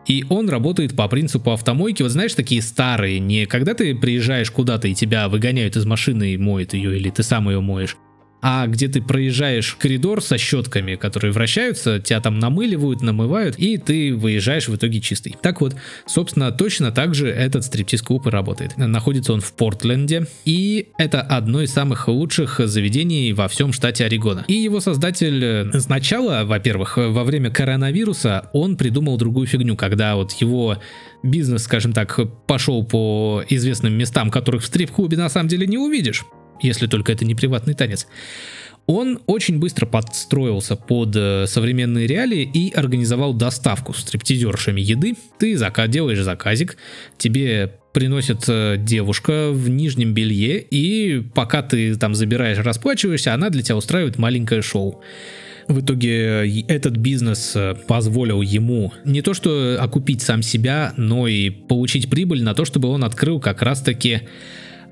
И 0.08 0.24
он 0.30 0.50
работает 0.50 0.96
по 0.96 1.08
принципу 1.08 1.52
автомойки. 1.52 2.04
Вот 2.04 2.12
знаешь, 2.12 2.36
такие 2.36 2.62
старые, 2.62 3.20
не 3.20 3.48
когда 3.48 3.74
ты 3.74 3.96
приезжаешь 3.96 4.52
куда-то 4.52 4.88
и 4.88 4.94
тебя 4.94 5.28
выгоняют 5.30 5.76
из 5.76 5.86
машины 5.86 6.34
и 6.34 6.38
моют 6.38 6.74
ее, 6.74 6.96
или 6.96 7.10
ты 7.10 7.24
сам 7.24 7.50
ее 7.50 7.60
моешь, 7.60 7.98
а 8.42 8.68
где 8.68 8.88
ты 8.88 9.02
проезжаешь 9.02 9.76
коридор 9.76 10.22
со 10.22 10.38
щетками, 10.38 10.96
которые 10.96 11.32
вращаются, 11.32 12.00
тебя 12.00 12.22
там 12.22 12.40
намыливают, 12.40 13.02
намывают, 13.02 13.56
и 13.58 13.78
ты 13.78 14.14
выезжаешь 14.14 14.68
в 14.68 14.76
итоге 14.76 15.02
чистый. 15.02 15.36
Так 15.42 15.62
вот, 15.62 15.76
собственно, 16.06 16.52
точно 16.52 16.92
так 16.92 17.16
же 17.16 17.28
этот 17.30 17.64
стриптиз-клуб 17.66 18.28
и 18.28 18.30
работает. 18.30 18.78
Находится 18.78 19.34
он 19.34 19.42
в 19.42 19.52
Портленде, 19.54 20.28
и 20.46 20.90
это 20.98 21.22
одно 21.22 21.62
из 21.62 21.72
самых 21.74 22.08
лучших 22.08 22.60
заведений 22.64 23.34
во 23.34 23.48
всем 23.48 23.74
штате 23.74 24.06
Орегона. 24.06 24.46
И 24.48 24.54
его 24.54 24.80
создатель 24.80 25.44
э, 25.44 25.80
сначала, 25.80 26.44
во-первых, 26.44 26.98
во 26.98 27.24
время 27.24 27.50
коронавируса 27.50 28.50
он 28.54 28.78
придумал 28.78 29.18
другую 29.18 29.48
фигню, 29.48 29.76
когда 29.76 30.16
вот 30.16 30.34
его 30.34 30.78
бизнес, 31.24 31.64
скажем 31.64 31.94
так, 31.94 32.20
пошел 32.46 32.86
по 32.86 33.44
известным 33.50 33.94
местам, 33.94 34.30
которых 34.30 34.62
в 34.62 34.66
стрип-клубе 34.68 35.18
на 35.18 35.30
самом 35.30 35.48
деле 35.48 35.66
не 35.66 35.78
увидишь 35.78 36.24
если 36.62 36.88
только 36.88 37.12
это 37.12 37.26
не 37.26 37.36
приватный 37.36 37.74
танец. 37.74 38.08
Он 38.88 39.20
очень 39.26 39.58
быстро 39.58 39.88
подстроился 39.88 40.76
под 40.76 41.16
э, 41.16 41.48
современные 41.48 42.06
реалии 42.06 42.44
и 42.44 42.72
организовал 42.72 43.34
доставку 43.34 43.94
с 43.94 44.02
стриптизершами 44.02 44.80
еды. 44.80 45.16
Ты 45.40 45.58
зака 45.58 45.88
делаешь 45.88 46.22
заказик, 46.22 46.78
тебе 47.18 47.80
приносит 47.94 48.44
э, 48.48 48.76
девушка 48.78 49.50
в 49.52 49.70
нижнем 49.70 50.14
белье, 50.14 50.62
и 50.62 51.22
пока 51.34 51.64
ты 51.64 51.96
там 51.96 52.14
забираешь, 52.14 52.60
расплачиваешься, 52.60 53.34
она 53.34 53.50
для 53.50 53.64
тебя 53.64 53.78
устраивает 53.78 54.20
маленькое 54.20 54.62
шоу. 54.62 55.02
В 55.68 55.82
итоге 55.82 56.46
э, 56.46 56.62
этот 56.68 56.96
бизнес 56.96 57.58
позволил 57.88 58.44
ему 58.44 58.94
не 59.04 59.24
то 59.24 59.34
что 59.34 59.80
окупить 59.82 60.22
сам 60.22 60.44
себя, 60.44 60.94
но 60.96 61.28
и 61.28 61.50
получить 61.50 62.08
прибыль 62.08 62.44
на 62.44 62.54
то, 62.54 62.66
чтобы 62.66 62.90
он 62.90 63.04
открыл 63.04 63.40
как 63.40 63.64
раз-таки 63.64 64.22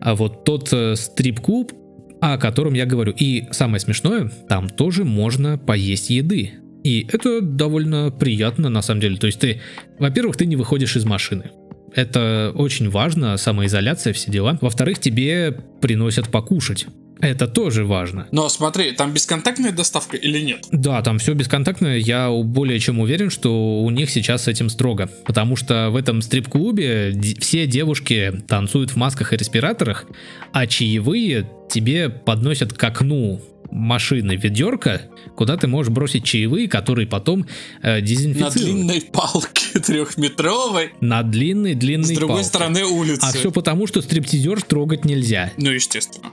а 0.03 0.15
вот 0.15 0.43
тот 0.43 0.67
э, 0.73 0.95
стрип-клуб, 0.97 1.71
о 2.19 2.37
котором 2.37 2.73
я 2.73 2.85
говорю. 2.85 3.13
И 3.17 3.45
самое 3.51 3.79
смешное, 3.79 4.29
там 4.49 4.69
тоже 4.69 5.05
можно 5.05 5.57
поесть 5.57 6.09
еды. 6.09 6.51
И 6.83 7.07
это 7.11 7.39
довольно 7.39 8.11
приятно 8.11 8.67
на 8.69 8.81
самом 8.81 8.99
деле. 8.99 9.15
То 9.15 9.27
есть 9.27 9.39
ты, 9.39 9.61
во-первых, 9.99 10.35
ты 10.35 10.45
не 10.45 10.57
выходишь 10.57 10.97
из 10.97 11.05
машины. 11.05 11.51
Это 11.95 12.51
очень 12.53 12.89
важно, 12.89 13.37
самоизоляция, 13.37 14.11
все 14.11 14.29
дела. 14.29 14.57
Во-вторых, 14.59 14.99
тебе 14.99 15.57
приносят 15.79 16.27
покушать. 16.27 16.87
Это 17.19 17.47
тоже 17.47 17.85
важно. 17.85 18.27
Но 18.31 18.49
смотри, 18.49 18.91
там 18.91 19.13
бесконтактная 19.13 19.71
доставка 19.71 20.17
или 20.17 20.39
нет? 20.39 20.65
Да, 20.71 21.01
там 21.01 21.19
все 21.19 21.33
бесконтактное. 21.33 21.97
Я 21.97 22.29
более 22.29 22.79
чем 22.79 22.99
уверен, 22.99 23.29
что 23.29 23.81
у 23.81 23.89
них 23.89 24.09
сейчас 24.09 24.43
с 24.43 24.47
этим 24.47 24.69
строго. 24.69 25.09
Потому 25.25 25.55
что 25.55 25.89
в 25.89 25.95
этом 25.95 26.21
стрип-клубе 26.21 27.13
все 27.39 27.67
девушки 27.67 28.33
танцуют 28.47 28.91
в 28.91 28.95
масках 28.97 29.33
и 29.33 29.37
респираторах, 29.37 30.05
а 30.51 30.67
чаевые 30.67 31.49
тебе 31.69 32.09
подносят 32.09 32.73
к 32.73 32.83
окну 32.83 33.41
машины 33.73 34.35
ведерко, 34.35 35.01
куда 35.35 35.57
ты 35.57 35.67
можешь 35.67 35.91
бросить 35.91 36.23
чаевые, 36.23 36.67
которые 36.67 37.07
потом 37.07 37.47
э, 37.81 38.01
дезинфицируют. 38.01 38.55
На 38.55 38.61
длинной 38.61 39.01
палке 39.01 39.79
трехметровой. 39.79 40.91
На 41.01 41.23
длинной 41.23 41.73
длинной. 41.73 42.13
С 42.13 42.17
другой 42.17 42.37
палке. 42.37 42.47
стороны 42.47 42.85
улицы. 42.85 43.23
А 43.23 43.31
все 43.31 43.51
потому, 43.51 43.87
что 43.87 44.01
стриптизер 44.01 44.61
трогать 44.61 45.05
нельзя. 45.05 45.51
Ну 45.57 45.71
естественно. 45.71 46.31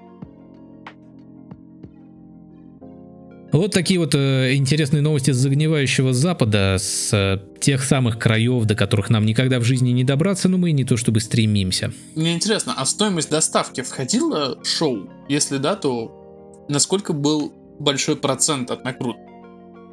Вот 3.53 3.72
такие 3.72 3.98
вот 3.98 4.14
э, 4.14 4.55
интересные 4.55 5.03
новости 5.03 5.32
с 5.32 5.36
загнивающего 5.36 6.12
Запада, 6.12 6.76
с 6.78 7.12
э, 7.12 7.40
тех 7.61 7.82
самых 7.82 8.18
краев, 8.18 8.64
до 8.64 8.76
которых 8.76 9.11
нам 9.11 9.26
никогда 9.26 9.59
в 9.59 9.64
жизни 9.64 9.90
не 9.90 10.05
добраться, 10.05 10.48
но 10.48 10.57
мы 10.57 10.70
не 10.70 10.84
то 10.84 10.96
чтобы 10.96 11.20
стремимся. 11.20 11.92
Мне 12.14 12.34
интересно, 12.34 12.74
а 12.76 12.86
стоимость 12.86 13.30
доставки 13.30 13.82
входила 13.82 14.59
шоу? 14.64 15.11
Если 15.28 15.59
да, 15.59 15.74
то 15.74 16.64
насколько 16.68 17.12
был 17.12 17.53
большой 17.80 18.16
процент 18.16 18.70
от 18.70 18.84
накрутки? 18.84 19.20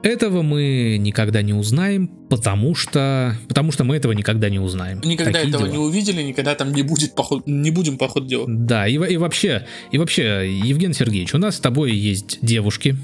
Этого 0.03 0.43
мы 0.43 0.97
никогда 0.99 1.41
не 1.41 1.53
узнаем, 1.53 2.07
потому 2.29 2.75
что, 2.75 3.35
потому 3.47 3.71
что 3.71 3.83
мы 3.83 3.95
этого 3.95 4.11
никогда 4.11 4.47
не 4.49 4.59
узнаем. 4.59 5.01
Никогда 5.03 5.33
Такие 5.33 5.49
этого 5.49 5.65
дела. 5.65 5.73
не 5.73 5.83
увидели, 5.83 6.21
никогда 6.21 6.53
там 6.53 6.71
не 6.71 6.83
будет 6.83 7.15
поход, 7.15 7.47
не 7.47 7.71
будем 7.71 7.97
поход 7.97 8.27
делать. 8.27 8.47
Да, 8.47 8.87
и, 8.87 8.93
и 8.93 9.17
вообще, 9.17 9.65
и 9.91 9.97
вообще, 9.97 10.47
Евген 10.63 10.93
Сергеевич, 10.93 11.33
у 11.33 11.39
нас 11.39 11.55
с 11.57 11.59
тобой 11.59 11.93
есть 11.93 12.37
девушки, 12.43 12.95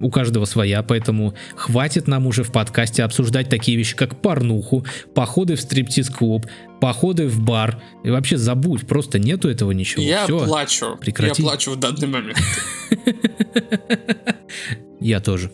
у 0.00 0.10
каждого 0.10 0.44
своя, 0.44 0.82
поэтому 0.82 1.34
хватит 1.54 2.08
нам 2.08 2.26
уже 2.26 2.42
в 2.42 2.52
подкасте 2.52 3.04
обсуждать 3.04 3.48
такие 3.48 3.76
вещи, 3.76 3.96
как 3.96 4.20
порнуху, 4.20 4.84
походы 5.14 5.56
в 5.56 5.60
стриптиз-клуб, 5.60 6.46
походы 6.80 7.28
в 7.28 7.40
бар. 7.40 7.82
И 8.02 8.10
вообще 8.10 8.36
забудь, 8.36 8.86
просто 8.86 9.18
нету 9.18 9.48
этого 9.48 9.72
ничего. 9.72 10.02
я 10.02 10.24
Всё. 10.24 10.44
плачу. 10.44 10.96
прекрати. 11.00 11.42
Я 11.42 11.48
плачу 11.48 11.72
в 11.72 11.76
данный 11.76 12.08
момент. 12.08 12.38
Я 15.00 15.20
тоже. 15.20 15.50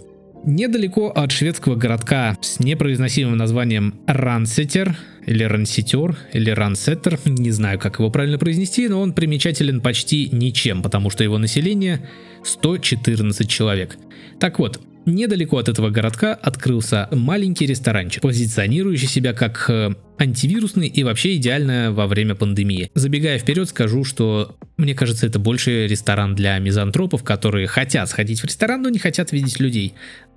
Недалеко 0.46 1.08
от 1.08 1.32
шведского 1.32 1.74
городка 1.74 2.38
с 2.40 2.60
непроизносимым 2.60 3.36
названием 3.36 3.96
Рансетер, 4.06 4.96
или 5.26 5.42
Ранситер, 5.42 6.16
или 6.32 6.50
Рансеттер, 6.50 7.18
не 7.24 7.50
знаю, 7.50 7.80
как 7.80 7.98
его 7.98 8.10
правильно 8.10 8.38
произнести, 8.38 8.88
но 8.88 9.00
он 9.00 9.12
примечателен 9.12 9.80
почти 9.80 10.28
ничем, 10.30 10.82
потому 10.82 11.10
что 11.10 11.24
его 11.24 11.38
население 11.38 12.08
114 12.44 13.50
человек. 13.50 13.98
Так 14.38 14.60
вот, 14.60 14.80
недалеко 15.04 15.58
от 15.58 15.68
этого 15.68 15.90
городка 15.90 16.34
открылся 16.34 17.08
маленький 17.10 17.66
ресторанчик, 17.66 18.22
позиционирующий 18.22 19.08
себя 19.08 19.32
как 19.32 19.66
э, 19.68 19.94
антивирусный 20.18 20.86
и 20.86 21.02
вообще 21.02 21.36
идеально 21.36 21.92
во 21.92 22.06
время 22.06 22.34
пандемии. 22.34 22.90
Забегая 22.94 23.38
вперед, 23.38 23.68
скажу, 23.68 24.04
что 24.04 24.56
мне 24.76 24.94
кажется, 24.94 25.26
это 25.26 25.38
больше 25.38 25.86
ресторан 25.86 26.34
для 26.34 26.58
мизантропов, 26.58 27.24
которые 27.24 27.66
хотят 27.66 28.10
сходить 28.10 28.40
в 28.40 28.44
ресторан, 28.44 28.82
но 28.82 28.90
не 28.90 28.98
хотят 28.98 29.32
видеть 29.32 29.58
людей. 29.58 29.94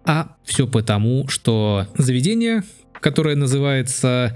А 0.10 0.36
все 0.44 0.66
потому, 0.66 1.28
что 1.28 1.86
заведение, 1.96 2.64
которое 3.00 3.36
называется 3.36 4.36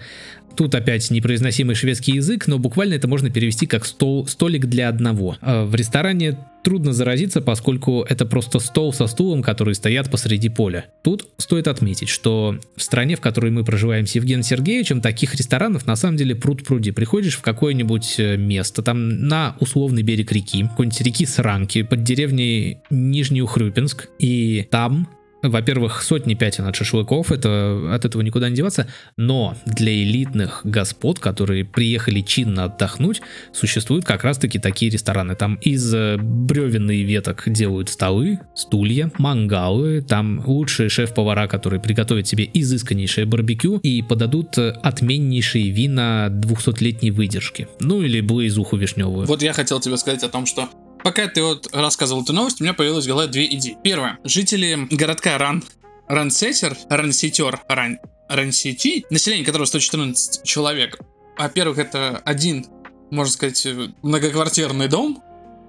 Тут 0.55 0.76
опять 0.76 1.09
непроизносимый 1.09 1.74
шведский 1.74 2.11
язык, 2.11 2.45
но 2.45 2.59
буквально 2.59 2.93
это 2.93 3.07
можно 3.07 3.32
перевести 3.32 3.65
как 3.65 3.88
стол, 3.88 4.28
столик 4.28 4.67
для 4.67 4.88
одного. 4.88 5.36
А 5.41 5.65
В 5.65 5.74
ресторане 5.74 6.38
трудно 6.63 6.93
заразиться, 6.93 7.41
поскольку 7.41 8.05
это 8.07 8.28
просто 8.28 8.59
стол 8.59 8.93
со 8.93 9.07
стулом, 9.07 9.41
которые 9.41 9.74
стоят 9.74 10.11
посреди 10.11 10.49
поля. 10.49 10.86
Тут 11.03 11.28
стоит 11.38 11.67
отметить, 11.67 12.09
что 12.09 12.59
в 12.76 12.84
стране, 12.84 13.15
в 13.15 13.19
которой 13.19 13.49
мы 13.49 13.63
проживаем 13.63 14.05
с 14.05 14.13
Евгением 14.13 14.43
Сергеевичем, 14.43 15.01
таких 15.01 15.34
ресторанов 15.34 15.88
на 15.88 15.95
самом 15.95 16.17
деле 16.17 16.36
пруд 16.36 16.63
пруди. 16.63 16.91
Приходишь 16.91 17.36
в 17.36 17.41
какое-нибудь 17.41 18.19
э, 18.19 18.38
место, 18.38 18.84
там 18.84 19.28
на 19.28 19.57
условный 19.59 20.03
берег 20.03 20.32
реки, 20.32 20.67
какой-нибудь 20.67 21.01
реки 21.01 21.26
Сранки, 21.26 21.82
под 21.82 22.03
деревней 22.03 22.78
Нижнеухрюпинск, 22.91 24.09
и 24.19 24.67
там 24.69 25.07
во-первых, 25.43 26.01
сотни 26.01 26.33
пятен 26.33 26.65
от 26.65 26.75
шашлыков, 26.75 27.31
это 27.31 27.93
от 27.93 28.05
этого 28.05 28.21
никуда 28.21 28.49
не 28.49 28.55
деваться, 28.55 28.87
но 29.17 29.55
для 29.65 29.93
элитных 29.93 30.61
господ, 30.63 31.19
которые 31.19 31.65
приехали 31.65 32.21
чинно 32.21 32.65
отдохнуть, 32.65 33.21
существуют 33.51 34.05
как 34.05 34.23
раз-таки 34.23 34.57
такие 34.57 34.89
рестораны. 34.89 35.35
Там 35.35 35.55
из 35.55 35.93
э, 35.93 36.17
бревен 36.17 36.89
и 36.89 37.01
веток 37.01 37.43
делают 37.45 37.89
столы, 37.89 38.39
стулья, 38.55 39.11
мангалы, 39.17 40.01
там 40.01 40.41
лучшие 40.45 40.89
шеф-повара, 40.89 41.47
которые 41.47 41.81
приготовят 41.81 42.27
себе 42.27 42.49
изысканнейшее 42.53 43.25
барбекю 43.25 43.79
и 43.79 44.01
подадут 44.01 44.57
э, 44.57 44.71
отменнейшие 44.81 45.69
вина 45.69 46.29
200-летней 46.29 47.11
выдержки. 47.11 47.67
Ну 47.81 48.01
или 48.01 48.21
блейзуху 48.21 48.77
вишневую. 48.77 49.27
Вот 49.27 49.41
я 49.41 49.51
хотел 49.53 49.79
тебе 49.81 49.97
сказать 49.97 50.23
о 50.23 50.29
том, 50.29 50.45
что 50.45 50.69
пока 51.04 51.28
ты 51.28 51.43
вот 51.43 51.70
рассказывал 51.74 52.24
эту 52.24 52.34
новость, 52.34 52.62
у 52.62 52.64
меня 52.64 52.74
появилась 52.74 53.06
в 53.06 53.08
голове 53.08 53.30
две 53.30 53.45
идеи. 53.54 53.78
Первое. 53.84 54.18
Жители 54.24 54.88
городка 54.91 55.38
Ран, 55.38 55.64
Рансетер, 56.08 56.76
Ранситер, 56.89 57.62
Ран, 57.68 57.99
Рансити, 58.30 59.06
население 59.10 59.45
которого 59.45 59.66
114 59.66 60.43
человек. 60.43 60.99
Во-первых, 61.38 61.78
это 61.78 62.22
один, 62.26 62.66
можно 63.12 63.32
сказать, 63.32 63.68
многоквартирный 64.01 64.88
дом 64.88 65.22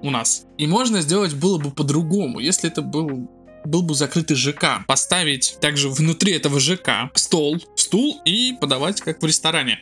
у 0.03 0.11
нас. 0.11 0.47
И 0.59 0.67
можно 0.67 1.01
сделать 1.01 1.35
было 1.35 1.59
бы 1.59 1.71
по-другому, 1.71 2.39
если 2.39 2.71
это 2.71 2.83
был 2.83 3.29
был 3.65 3.83
бы 3.83 3.95
закрытый 3.95 4.37
ЖК. 4.37 4.85
Поставить 4.87 5.57
также 5.59 5.89
внутри 5.89 6.33
этого 6.33 6.61
ЖК 6.61 7.11
стол, 7.15 7.57
стул 7.77 8.21
и 8.27 8.53
подавать 8.61 9.01
как 9.01 9.23
в 9.23 9.27
ресторане. 9.27 9.81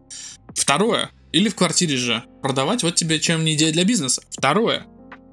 Второе. 0.54 1.10
Или 1.32 1.48
в 1.48 1.56
квартире 1.56 1.96
же. 1.96 2.22
Продавать 2.42 2.84
вот 2.84 2.94
тебе 2.94 3.18
чем 3.18 3.44
не 3.44 3.54
идея 3.54 3.72
для 3.72 3.84
бизнеса. 3.84 4.22
Второе. 4.30 4.86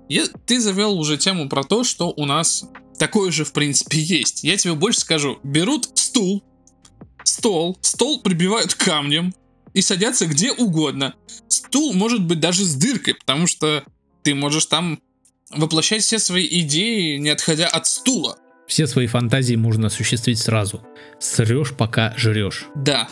Я, 0.10 0.26
ты 0.46 0.60
завел 0.60 1.00
уже 1.00 1.18
тему 1.18 1.48
про 1.48 1.64
то, 1.64 1.84
что 1.84 2.10
у 2.10 2.26
нас 2.26 2.66
такое 2.98 3.32
же 3.32 3.46
в 3.46 3.54
принципе 3.54 3.98
есть. 4.02 4.44
Я 4.44 4.58
тебе 4.58 4.74
больше 4.74 5.00
скажу. 5.00 5.40
Берут 5.44 5.98
стул, 5.98 6.44
стол, 7.24 7.78
стол 7.82 8.22
прибивают 8.22 8.74
камнем 8.74 9.34
и 9.74 9.82
садятся 9.82 10.26
где 10.26 10.52
угодно. 10.52 11.16
Стул 11.48 11.94
может 11.94 12.26
быть 12.26 12.40
даже 12.40 12.66
с 12.66 12.76
дыркой, 12.76 13.16
потому 13.16 13.48
что 13.48 13.84
ты 14.24 14.36
можешь 14.36 14.66
там 14.66 15.00
воплощать 15.52 16.02
все 16.02 16.20
свои 16.20 16.48
идеи, 16.62 17.18
не 17.18 17.30
отходя 17.30 17.68
от 17.68 17.88
стула. 17.88 18.38
Все 18.68 18.86
свои 18.86 19.08
фантазии 19.08 19.56
можно 19.56 19.88
осуществить 19.88 20.40
сразу. 20.40 20.86
Срешь, 21.20 21.74
пока 21.76 22.14
жрешь. 22.18 22.68
Да, 22.76 23.10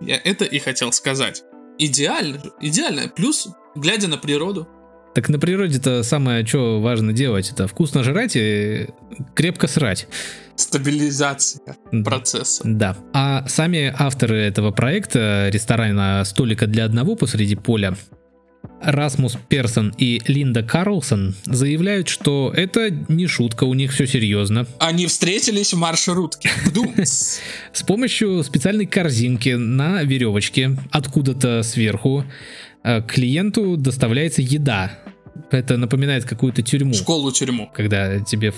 я 0.00 0.16
это 0.16 0.44
и 0.44 0.58
хотел 0.58 0.92
сказать. 0.92 1.42
Идеально, 1.78 2.42
идеально. 2.60 3.08
Плюс, 3.08 3.48
глядя 3.74 4.08
на 4.08 4.18
природу. 4.18 4.68
Так 5.16 5.30
на 5.30 5.38
природе-то 5.38 6.02
самое, 6.02 6.44
что 6.44 6.78
важно 6.78 7.14
делать, 7.14 7.50
это 7.50 7.66
вкусно 7.66 8.02
жрать 8.04 8.36
и 8.36 8.88
крепко 9.34 9.66
срать. 9.66 10.08
Стабилизация 10.56 11.74
процесса. 12.04 12.60
Да. 12.66 12.98
А 13.14 13.48
сами 13.48 13.94
авторы 13.98 14.36
этого 14.36 14.72
проекта, 14.72 15.48
ресторана 15.50 16.22
«Столика 16.26 16.66
для 16.66 16.84
одного 16.84 17.16
посреди 17.16 17.56
поля», 17.56 17.96
Расмус 18.82 19.38
Персон 19.48 19.94
и 19.96 20.20
Линда 20.26 20.62
Карлсон 20.62 21.34
заявляют, 21.46 22.08
что 22.08 22.52
это 22.54 22.90
не 23.08 23.26
шутка, 23.26 23.64
у 23.64 23.72
них 23.72 23.92
все 23.94 24.06
серьезно. 24.06 24.66
Они 24.80 25.06
встретились 25.06 25.72
в 25.72 25.78
маршрутке. 25.78 26.50
С 27.04 27.82
помощью 27.86 28.42
специальной 28.44 28.84
корзинки 28.84 29.48
на 29.48 30.02
веревочке 30.02 30.76
откуда-то 30.90 31.62
сверху 31.62 32.24
э, 32.82 33.00
клиенту 33.00 33.78
доставляется 33.78 34.42
еда. 34.42 34.98
Это 35.50 35.76
напоминает 35.76 36.24
какую-то 36.24 36.62
тюрьму. 36.62 36.94
Школу-тюрьму. 36.94 37.70
Когда 37.74 38.20
тебе 38.20 38.52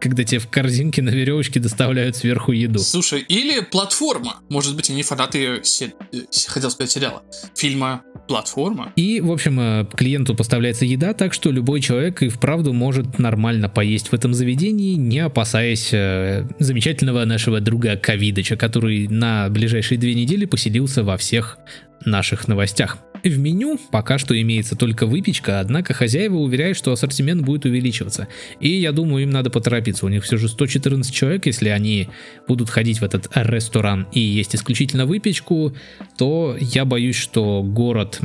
когда 0.00 0.24
тебе 0.24 0.38
в 0.38 0.48
корзинке 0.48 1.02
на 1.02 1.10
веревочке 1.10 1.60
доставляют 1.60 2.16
сверху 2.16 2.52
еду. 2.52 2.78
Слушай, 2.78 3.20
или 3.20 3.60
платформа. 3.60 4.36
Может 4.48 4.74
быть, 4.74 4.88
они 4.88 5.02
фанаты, 5.02 5.60
се- 5.62 5.92
э, 6.12 6.20
хотел 6.46 6.70
сказать, 6.70 6.90
сериала. 6.90 7.22
Фильма 7.54 8.00
«Платформа». 8.26 8.94
И, 8.96 9.20
в 9.20 9.30
общем, 9.30 9.60
э, 9.60 9.86
клиенту 9.94 10.34
поставляется 10.34 10.86
еда, 10.86 11.12
так 11.12 11.34
что 11.34 11.50
любой 11.50 11.82
человек 11.82 12.22
и 12.22 12.30
вправду 12.30 12.72
может 12.72 13.18
нормально 13.18 13.68
поесть 13.68 14.08
в 14.08 14.14
этом 14.14 14.32
заведении, 14.32 14.94
не 14.94 15.18
опасаясь 15.18 15.90
э, 15.92 16.48
замечательного 16.58 17.26
нашего 17.26 17.60
друга 17.60 17.96
Ковидыча, 17.98 18.56
который 18.56 19.06
на 19.06 19.50
ближайшие 19.50 19.98
две 19.98 20.14
недели 20.14 20.46
поселился 20.46 21.04
во 21.04 21.18
всех 21.18 21.58
наших 22.04 22.48
новостях. 22.48 22.98
В 23.22 23.38
меню 23.38 23.78
пока 23.90 24.18
что 24.18 24.40
имеется 24.40 24.76
только 24.76 25.06
выпечка, 25.06 25.60
однако 25.60 25.92
хозяева 25.92 26.36
уверяют, 26.36 26.78
что 26.78 26.92
ассортимент 26.92 27.42
будет 27.42 27.66
увеличиваться. 27.66 28.28
И 28.60 28.70
я 28.70 28.92
думаю, 28.92 29.24
им 29.24 29.30
надо 29.30 29.50
поторопиться. 29.50 30.06
У 30.06 30.08
них 30.08 30.24
все 30.24 30.36
же 30.36 30.48
114 30.48 31.12
человек, 31.12 31.46
если 31.46 31.68
они 31.68 32.08
будут 32.48 32.70
ходить 32.70 33.00
в 33.00 33.04
этот 33.04 33.28
ресторан 33.34 34.08
и 34.12 34.20
есть 34.20 34.54
исключительно 34.54 35.04
выпечку, 35.04 35.74
то 36.16 36.56
я 36.58 36.84
боюсь, 36.84 37.16
что 37.16 37.62
город 37.62 38.20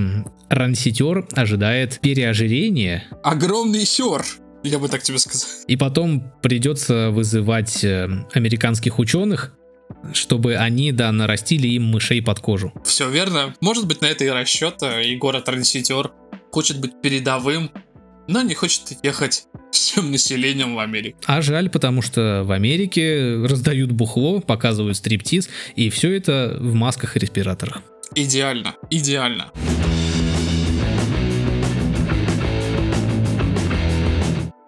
Ранситер 0.49 1.27
ожидает 1.33 1.99
переожирения. 1.99 3.03
Огромный 3.23 3.85
сер. 3.85 4.23
Я 4.63 4.79
бы 4.79 4.87
так 4.87 5.03
тебе 5.03 5.19
сказал. 5.19 5.47
И 5.67 5.75
потом 5.75 6.31
придется 6.41 7.11
вызывать 7.11 7.83
э, 7.83 8.07
американских 8.33 8.97
ученых, 8.97 9.53
чтобы 10.13 10.55
они, 10.55 10.91
да, 10.91 11.11
нарастили 11.11 11.67
им 11.67 11.85
мышей 11.85 12.21
под 12.21 12.39
кожу. 12.39 12.73
Все 12.83 13.09
верно. 13.09 13.55
Может 13.61 13.87
быть, 13.87 14.01
на 14.01 14.07
это 14.07 14.23
и 14.23 14.29
расчет, 14.29 14.81
и 14.81 15.15
город 15.15 15.45
Транситер 15.45 16.11
хочет 16.51 16.79
быть 16.79 17.01
передовым, 17.01 17.71
но 18.27 18.41
не 18.41 18.53
хочет 18.53 18.97
ехать 19.03 19.45
всем 19.71 20.11
населением 20.11 20.75
в 20.75 20.79
Америку. 20.79 21.19
А 21.25 21.41
жаль, 21.41 21.69
потому 21.69 22.01
что 22.01 22.43
в 22.45 22.51
Америке 22.51 23.35
раздают 23.43 23.91
бухло, 23.91 24.39
показывают 24.39 24.97
стриптиз, 24.97 25.49
и 25.75 25.89
все 25.89 26.15
это 26.15 26.57
в 26.59 26.73
масках 26.73 27.17
и 27.17 27.19
респираторах. 27.19 27.81
Идеально, 28.15 28.75
идеально. 28.89 29.51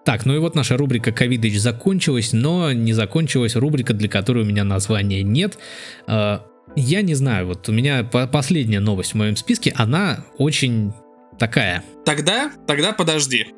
Так, 0.08 0.24
ну 0.24 0.34
и 0.34 0.38
вот 0.38 0.54
наша 0.54 0.78
рубрика 0.78 1.12
«Ковидыч» 1.12 1.58
закончилась, 1.58 2.32
но 2.32 2.72
не 2.72 2.94
закончилась 2.94 3.54
рубрика, 3.56 3.92
для 3.92 4.08
которой 4.08 4.42
у 4.42 4.46
меня 4.46 4.64
названия 4.64 5.22
нет. 5.22 5.58
А, 6.06 6.46
я 6.74 7.02
не 7.02 7.12
знаю, 7.12 7.48
вот 7.48 7.68
у 7.68 7.72
меня 7.72 8.04
последняя 8.04 8.80
новость 8.80 9.12
в 9.12 9.16
моем 9.16 9.36
списке, 9.36 9.70
она 9.76 10.24
очень 10.38 10.94
такая. 11.38 11.84
Тогда, 12.06 12.50
тогда 12.66 12.92
подожди. 12.92 13.48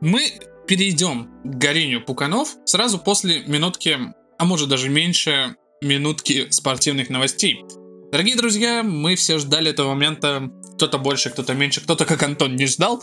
Мы 0.00 0.32
перейдем 0.66 1.28
к 1.44 1.58
Горению 1.58 2.04
Пуканов 2.04 2.56
сразу 2.64 2.98
после 2.98 3.44
минутки, 3.46 3.96
а 4.36 4.44
может 4.44 4.68
даже 4.68 4.88
меньше 4.88 5.54
минутки 5.80 6.48
спортивных 6.50 7.08
новостей. 7.08 7.64
Дорогие 8.10 8.34
друзья, 8.34 8.82
мы 8.82 9.14
все 9.14 9.38
ждали 9.38 9.70
этого 9.70 9.90
момента, 9.90 10.50
кто-то 10.74 10.98
больше, 10.98 11.30
кто-то 11.30 11.54
меньше, 11.54 11.82
кто-то 11.82 12.04
как 12.04 12.20
Антон 12.24 12.56
не 12.56 12.66
ждал, 12.66 13.00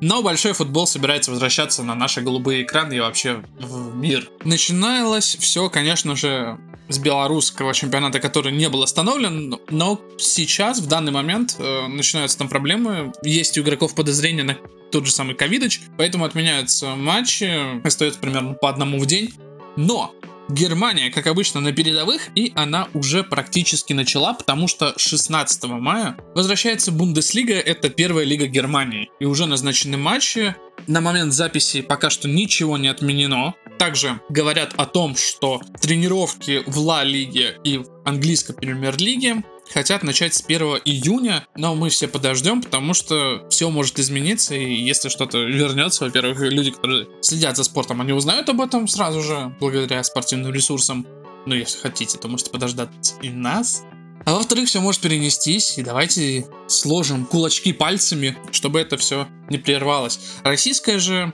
но 0.00 0.22
большой 0.22 0.52
футбол 0.52 0.86
собирается 0.86 1.30
возвращаться 1.30 1.82
на 1.82 1.94
наши 1.94 2.20
голубые 2.20 2.62
экраны 2.62 2.94
и 2.94 3.00
вообще 3.00 3.42
в 3.58 3.94
мир. 3.94 4.28
Начиналось 4.44 5.36
все, 5.36 5.68
конечно 5.68 6.16
же, 6.16 6.58
с 6.88 6.98
белорусского 6.98 7.72
чемпионата, 7.72 8.18
который 8.18 8.52
не 8.52 8.68
был 8.68 8.82
остановлен, 8.82 9.58
но 9.70 10.00
сейчас, 10.18 10.80
в 10.80 10.88
данный 10.88 11.12
момент, 11.12 11.56
э, 11.58 11.86
начинаются 11.86 12.38
там 12.38 12.48
проблемы. 12.48 13.12
Есть 13.22 13.56
у 13.58 13.62
игроков 13.62 13.94
подозрения 13.94 14.42
на 14.42 14.56
тот 14.90 15.06
же 15.06 15.12
самый 15.12 15.36
ковидоч, 15.36 15.80
поэтому 15.96 16.24
отменяются 16.24 16.96
матчи, 16.96 17.80
остается 17.86 18.18
примерно 18.18 18.54
по 18.54 18.68
одному 18.68 18.98
в 18.98 19.06
день. 19.06 19.32
Но 19.76 20.12
Германия, 20.50 21.10
как 21.10 21.26
обычно, 21.26 21.60
на 21.60 21.72
передовых, 21.72 22.28
и 22.34 22.52
она 22.56 22.88
уже 22.92 23.22
практически 23.22 23.92
начала, 23.92 24.34
потому 24.34 24.66
что 24.66 24.94
16 24.96 25.64
мая 25.64 26.16
возвращается 26.34 26.90
Бундеслига, 26.90 27.54
это 27.54 27.88
первая 27.88 28.24
лига 28.24 28.46
Германии, 28.46 29.10
и 29.20 29.24
уже 29.24 29.46
назначены 29.46 29.96
матчи. 29.96 30.56
На 30.86 31.00
момент 31.00 31.32
записи 31.32 31.82
пока 31.82 32.10
что 32.10 32.26
ничего 32.28 32.78
не 32.78 32.88
отменено. 32.88 33.54
Также 33.78 34.20
говорят 34.28 34.74
о 34.76 34.86
том, 34.86 35.14
что 35.16 35.60
тренировки 35.80 36.62
в 36.66 36.78
Ла 36.78 37.04
Лиге 37.04 37.58
и 37.62 37.78
в 37.78 37.86
английской 38.04 38.54
премьер-лиге 38.54 39.44
хотят 39.72 40.02
начать 40.02 40.34
с 40.34 40.42
1 40.44 40.60
июня, 40.84 41.46
но 41.56 41.74
мы 41.74 41.90
все 41.90 42.08
подождем, 42.08 42.62
потому 42.62 42.94
что 42.94 43.46
все 43.50 43.70
может 43.70 43.98
измениться, 43.98 44.54
и 44.54 44.74
если 44.74 45.08
что-то 45.08 45.38
вернется, 45.38 46.04
во-первых, 46.04 46.40
люди, 46.40 46.70
которые 46.70 47.08
следят 47.20 47.56
за 47.56 47.64
спортом, 47.64 48.00
они 48.00 48.12
узнают 48.12 48.48
об 48.48 48.60
этом 48.60 48.88
сразу 48.88 49.22
же, 49.22 49.54
благодаря 49.60 50.02
спортивным 50.02 50.52
ресурсам. 50.52 51.06
Но 51.46 51.54
если 51.54 51.78
хотите, 51.78 52.18
то 52.18 52.28
можете 52.28 52.50
подождать 52.50 52.90
и 53.22 53.30
нас. 53.30 53.82
А 54.26 54.34
во-вторых, 54.34 54.68
все 54.68 54.80
может 54.80 55.00
перенестись, 55.00 55.78
и 55.78 55.82
давайте 55.82 56.46
сложим 56.66 57.24
кулачки 57.24 57.72
пальцами, 57.72 58.36
чтобы 58.52 58.80
это 58.80 58.98
все 58.98 59.26
не 59.48 59.56
прервалось. 59.56 60.20
Российская 60.44 60.98
же 60.98 61.32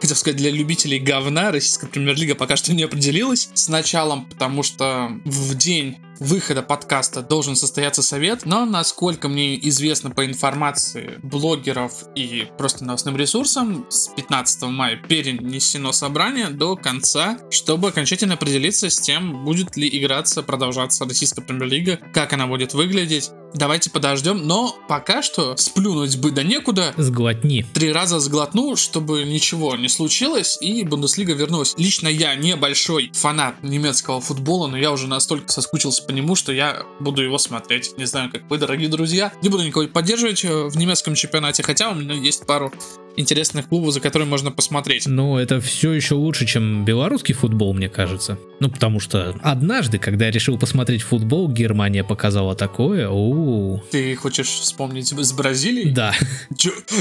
хотел 0.00 0.16
сказать, 0.16 0.36
для 0.36 0.50
любителей 0.50 0.98
говна 0.98 1.50
российская 1.50 1.88
премьер-лига 1.88 2.34
пока 2.34 2.56
что 2.56 2.72
не 2.72 2.84
определилась 2.84 3.50
с 3.54 3.68
началом, 3.68 4.26
потому 4.26 4.62
что 4.62 5.10
в 5.24 5.54
день 5.56 5.98
выхода 6.20 6.62
подкаста 6.62 7.22
должен 7.22 7.56
состояться 7.56 8.02
совет, 8.02 8.44
но 8.44 8.64
насколько 8.64 9.28
мне 9.28 9.58
известно 9.68 10.10
по 10.10 10.24
информации 10.24 11.18
блогеров 11.22 12.04
и 12.14 12.46
просто 12.58 12.84
новостным 12.84 13.16
ресурсам, 13.16 13.86
с 13.88 14.08
15 14.08 14.62
мая 14.64 14.96
перенесено 14.96 15.92
собрание 15.92 16.48
до 16.50 16.76
конца, 16.76 17.38
чтобы 17.50 17.88
окончательно 17.88 18.34
определиться 18.34 18.90
с 18.90 18.98
тем, 18.98 19.44
будет 19.44 19.76
ли 19.76 19.88
играться, 19.90 20.42
продолжаться 20.42 21.04
российская 21.04 21.42
премьер-лига, 21.42 21.98
как 22.12 22.32
она 22.32 22.46
будет 22.46 22.74
выглядеть. 22.74 23.30
Давайте 23.52 23.90
подождем, 23.90 24.46
но 24.46 24.76
пока 24.88 25.22
что 25.22 25.56
сплюнуть 25.56 26.16
бы 26.18 26.30
да 26.30 26.42
некуда. 26.42 26.94
Сглотни. 26.96 27.66
Три 27.74 27.92
раза 27.92 28.20
сглотну, 28.20 28.76
чтобы 28.76 29.24
ничего 29.24 29.74
не 29.76 29.88
случилось, 29.88 30.56
и 30.60 30.84
Бундеслига 30.84 31.32
вернулась. 31.32 31.74
Лично 31.76 32.08
я 32.08 32.34
небольшой 32.36 33.10
фанат 33.12 33.62
немецкого 33.62 34.20
футбола, 34.20 34.68
но 34.68 34.78
я 34.78 34.92
уже 34.92 35.08
настолько 35.08 35.50
соскучился 35.52 36.02
по 36.10 36.12
нему, 36.12 36.34
что 36.34 36.52
я 36.52 36.82
буду 36.98 37.22
его 37.22 37.38
смотреть. 37.38 37.96
Не 37.96 38.04
знаю, 38.04 38.32
как 38.32 38.42
вы, 38.50 38.58
дорогие 38.58 38.88
друзья. 38.88 39.32
Не 39.42 39.48
буду 39.48 39.62
никого 39.62 39.86
поддерживать 39.86 40.44
э, 40.44 40.64
в 40.64 40.76
немецком 40.76 41.14
чемпионате, 41.14 41.62
хотя 41.62 41.88
у 41.88 41.94
меня 41.94 42.14
есть 42.14 42.44
пару 42.46 42.72
интересных 43.16 43.68
клубов, 43.68 43.92
за 43.92 44.00
которыми 44.00 44.28
можно 44.28 44.50
посмотреть. 44.50 45.06
Но 45.06 45.38
это 45.38 45.60
все 45.60 45.92
еще 45.92 46.14
лучше, 46.14 46.46
чем 46.46 46.84
белорусский 46.84 47.34
футбол, 47.34 47.74
мне 47.74 47.88
кажется. 47.88 48.38
Ну, 48.60 48.68
потому 48.68 49.00
что 49.00 49.34
однажды, 49.42 49.98
когда 49.98 50.26
я 50.26 50.30
решил 50.30 50.58
посмотреть 50.58 51.02
футбол, 51.02 51.48
Германия 51.48 52.04
показала 52.04 52.54
такое. 52.54 53.08
-у, 53.08 53.80
Ты 53.90 54.14
хочешь 54.16 54.48
вспомнить 54.48 55.08
с 55.08 55.32
Бразилией? 55.32 55.90
Да. 55.90 56.12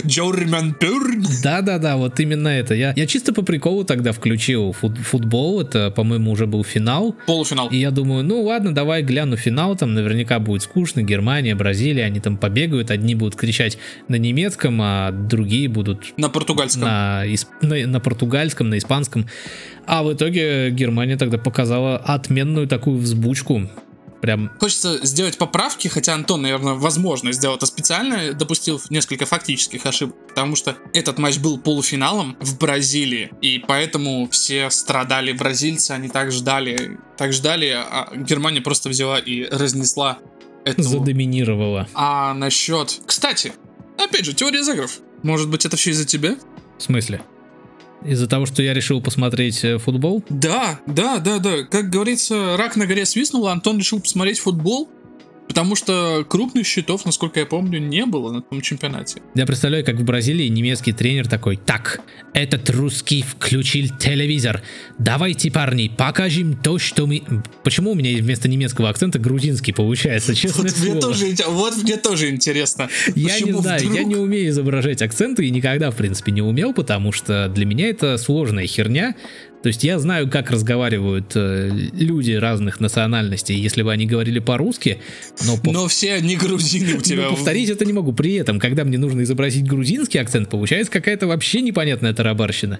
Джорман 0.05 0.73
Пюрн? 0.73 1.25
Да-да-да, 1.43 1.97
вот 1.97 2.19
именно 2.19 2.47
это. 2.47 2.75
Я, 2.75 2.93
я 2.95 3.07
чисто 3.07 3.33
по 3.33 3.41
приколу 3.41 3.83
тогда 3.83 4.11
включил 4.11 4.71
фут, 4.73 4.97
футбол. 4.97 5.61
Это, 5.61 5.91
по-моему, 5.91 6.31
уже 6.31 6.45
был 6.45 6.63
финал. 6.63 7.15
Полуфинал. 7.25 7.69
И 7.69 7.77
я 7.77 7.91
думаю, 7.91 8.23
ну 8.23 8.41
ладно, 8.43 8.73
давай 8.73 8.98
гляну 9.01 9.37
финал. 9.37 9.75
Там 9.75 9.93
наверняка 9.93 10.39
будет 10.39 10.63
скучно. 10.63 11.01
Германия, 11.01 11.55
Бразилия, 11.55 12.05
они 12.05 12.19
там 12.19 12.37
побегают. 12.37 12.91
Одни 12.91 13.15
будут 13.15 13.35
кричать 13.35 13.77
на 14.07 14.15
немецком, 14.15 14.79
а 14.81 15.11
другие 15.11 15.67
будут 15.67 16.13
на 16.17 16.29
португальском. 16.29 16.83
На, 16.83 17.23
на, 17.61 17.87
на 17.87 17.99
португальском, 17.99 18.69
на 18.69 18.77
испанском. 18.77 19.27
А 19.85 20.03
в 20.03 20.13
итоге 20.13 20.69
Германия 20.71 21.17
тогда 21.17 21.37
показала 21.37 21.97
отменную 21.97 22.67
такую 22.67 22.97
взбучку. 22.97 23.69
Прям... 24.21 24.51
Хочется 24.59 25.05
сделать 25.05 25.37
поправки, 25.37 25.87
хотя 25.87 26.13
Антон, 26.13 26.41
наверное, 26.41 26.73
возможно, 26.73 27.31
сделал 27.31 27.55
это 27.55 27.65
специально, 27.65 28.33
допустил 28.33 28.81
несколько 28.89 29.25
фактических 29.25 29.85
ошибок, 29.85 30.15
потому 30.27 30.55
что 30.55 30.75
этот 30.93 31.17
матч 31.19 31.37
был 31.37 31.57
полуфиналом 31.57 32.37
в 32.39 32.57
Бразилии, 32.57 33.31
и 33.41 33.59
поэтому 33.59 34.27
все 34.29 34.69
страдали 34.69 35.31
бразильцы, 35.31 35.91
они 35.91 36.09
так 36.09 36.31
ждали, 36.31 36.97
так 37.17 37.33
ждали, 37.33 37.67
а 37.75 38.11
Германия 38.15 38.61
просто 38.61 38.89
взяла 38.89 39.19
и 39.19 39.45
разнесла 39.45 40.19
эту... 40.65 40.83
Задоминировала. 40.83 41.87
А 41.93 42.33
насчет... 42.33 42.99
Кстати, 43.05 43.53
опять 43.97 44.25
же, 44.25 44.33
теория 44.33 44.63
заигров. 44.63 44.99
Может 45.23 45.49
быть, 45.49 45.65
это 45.65 45.77
все 45.77 45.91
из-за 45.91 46.05
тебя? 46.05 46.37
В 46.77 46.83
смысле? 46.83 47.21
Из-за 48.03 48.27
того, 48.27 48.45
что 48.45 48.61
я 48.61 48.73
решил 48.73 49.01
посмотреть 49.01 49.63
э, 49.63 49.77
футбол? 49.77 50.23
Да, 50.29 50.79
да, 50.85 51.19
да, 51.19 51.39
да. 51.39 51.63
Как 51.63 51.89
говорится, 51.89 52.55
рак 52.57 52.75
на 52.75 52.85
горе 52.85 53.05
свистнул, 53.05 53.47
а 53.47 53.51
Антон 53.51 53.77
решил 53.77 53.99
посмотреть 53.99 54.39
футбол. 54.39 54.89
Потому 55.49 55.75
что 55.75 56.23
крупных 56.29 56.67
счетов, 56.67 57.05
насколько 57.05 57.39
я 57.39 57.45
помню, 57.47 57.79
не 57.79 58.05
было 58.05 58.31
на 58.31 58.43
том 58.43 58.61
чемпионате. 58.61 59.19
Я 59.33 59.47
представляю, 59.47 59.83
как 59.83 59.95
в 59.95 60.03
Бразилии 60.03 60.47
немецкий 60.47 60.93
тренер 60.93 61.27
такой, 61.27 61.57
так, 61.57 62.01
этот 62.35 62.69
русский 62.69 63.23
включил 63.23 63.87
телевизор. 63.97 64.61
Давайте, 64.99 65.49
парни, 65.49 65.91
покажем 65.97 66.55
то, 66.55 66.77
что 66.77 67.07
мы... 67.07 67.23
Почему 67.63 67.91
у 67.91 67.95
меня 67.95 68.15
вместо 68.21 68.47
немецкого 68.47 68.89
акцента 68.89 69.17
грузинский 69.17 69.71
получается, 69.71 70.35
честно 70.35 70.65
вот 70.65 70.71
слово? 70.71 70.91
Мне 70.91 71.01
тоже, 71.01 71.35
вот 71.47 71.77
мне 71.81 71.97
тоже 71.97 72.29
интересно. 72.29 72.87
Я 73.15 73.39
не 73.39 73.51
знаю, 73.51 73.79
вдруг? 73.79 73.95
я 73.95 74.03
не 74.03 74.15
умею 74.17 74.49
изображать 74.49 75.01
акценты 75.01 75.47
и 75.47 75.49
никогда, 75.49 75.89
в 75.89 75.95
принципе, 75.95 76.31
не 76.31 76.43
умел, 76.43 76.75
потому 76.75 77.11
что 77.11 77.49
для 77.49 77.65
меня 77.65 77.89
это 77.89 78.19
сложная 78.19 78.67
херня. 78.67 79.15
То 79.61 79.67
есть 79.67 79.83
я 79.83 79.99
знаю, 79.99 80.29
как 80.29 80.51
разговаривают 80.51 81.33
э, 81.35 81.69
люди 81.69 82.31
разных 82.31 82.79
национальностей, 82.79 83.55
если 83.55 83.83
бы 83.83 83.91
они 83.91 84.05
говорили 84.05 84.39
по-русски, 84.39 85.01
но... 85.45 85.57
Пов... 85.57 85.73
Но 85.73 85.87
все 85.87 86.13
они 86.13 86.37
грузины 86.37 86.97
у 86.97 87.01
тебя. 87.01 87.23
Но 87.23 87.29
повторить 87.31 87.69
это 87.69 87.83
не 87.83 87.91
могу. 87.91 88.13
При 88.13 88.35
этом, 88.35 88.59
когда 88.59 88.85
мне 88.85 88.97
нужно 88.97 89.23
изобразить 89.23 89.67
грузинский 89.67 90.17
акцент, 90.17 90.49
получается 90.49 90.91
какая-то 90.91 91.27
вообще 91.27 91.59
непонятная 91.61 92.13
тарабарщина. 92.13 92.79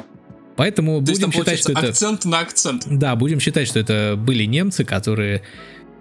Поэтому 0.55 0.99
То 0.99 1.13
будем 1.13 1.31
считать, 1.31 1.59
что 1.59 1.73
это... 1.73 1.87
акцент 1.87 2.25
на 2.25 2.39
акцент. 2.39 2.85
Да, 2.89 3.15
будем 3.15 3.39
считать, 3.39 3.67
что 3.67 3.79
это 3.79 4.15
были 4.17 4.45
немцы, 4.45 4.85
которые 4.85 5.41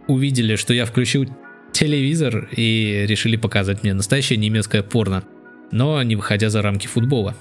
увидели, 0.07 0.57
что 0.57 0.75
я 0.75 0.85
включил 0.85 1.27
телевизор 1.73 2.49
и 2.57 3.05
решили 3.07 3.37
показать 3.37 3.83
мне 3.83 3.95
настоящее 3.95 4.37
немецкое 4.37 4.83
порно, 4.83 5.25
но 5.71 6.03
не 6.03 6.17
выходя 6.17 6.51
за 6.51 6.63
рамки 6.63 6.87
футбола. 6.87 7.37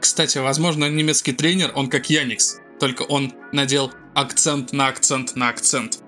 Кстати, 0.00 0.38
возможно, 0.38 0.88
немецкий 0.88 1.32
тренер, 1.32 1.72
он 1.74 1.88
как 1.88 2.08
Яникс, 2.08 2.58
только 2.80 3.02
он 3.02 3.32
надел 3.52 3.92
акцент 4.14 4.72
на 4.72 4.88
акцент 4.88 5.36
на 5.36 5.48
акцент. 5.48 6.00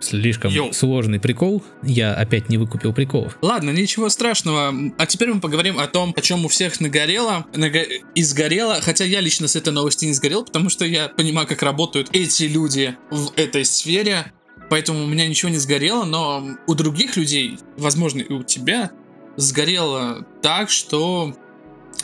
Слишком 0.00 0.52
Йоу. 0.52 0.72
сложный 0.72 1.18
прикол. 1.18 1.62
Я 1.82 2.14
опять 2.14 2.48
не 2.50 2.58
выкупил 2.58 2.92
приколов. 2.92 3.38
Ладно, 3.40 3.70
ничего 3.70 4.08
страшного. 4.10 4.74
А 4.98 5.06
теперь 5.06 5.32
мы 5.32 5.40
поговорим 5.40 5.78
о 5.78 5.86
том, 5.86 6.12
о 6.16 6.20
чем 6.20 6.44
у 6.44 6.48
всех 6.48 6.80
нагорело 6.80 7.46
нага... 7.54 7.80
и 7.80 8.22
сгорело. 8.22 8.80
Хотя 8.82 9.04
я 9.04 9.20
лично 9.20 9.48
с 9.48 9.56
этой 9.56 9.72
новости 9.72 10.04
не 10.04 10.12
сгорел, 10.12 10.44
потому 10.44 10.68
что 10.68 10.84
я 10.84 11.08
понимаю, 11.08 11.46
как 11.46 11.62
работают 11.62 12.10
эти 12.12 12.44
люди 12.44 12.96
в 13.10 13.32
этой 13.36 13.64
сфере. 13.64 14.32
Поэтому 14.68 15.04
у 15.04 15.06
меня 15.06 15.26
ничего 15.26 15.50
не 15.50 15.58
сгорело, 15.58 16.04
но 16.04 16.56
у 16.66 16.74
других 16.74 17.16
людей, 17.16 17.58
возможно, 17.76 18.20
и 18.20 18.32
у 18.32 18.42
тебя, 18.42 18.90
сгорело 19.36 20.26
так, 20.42 20.70
что 20.70 21.34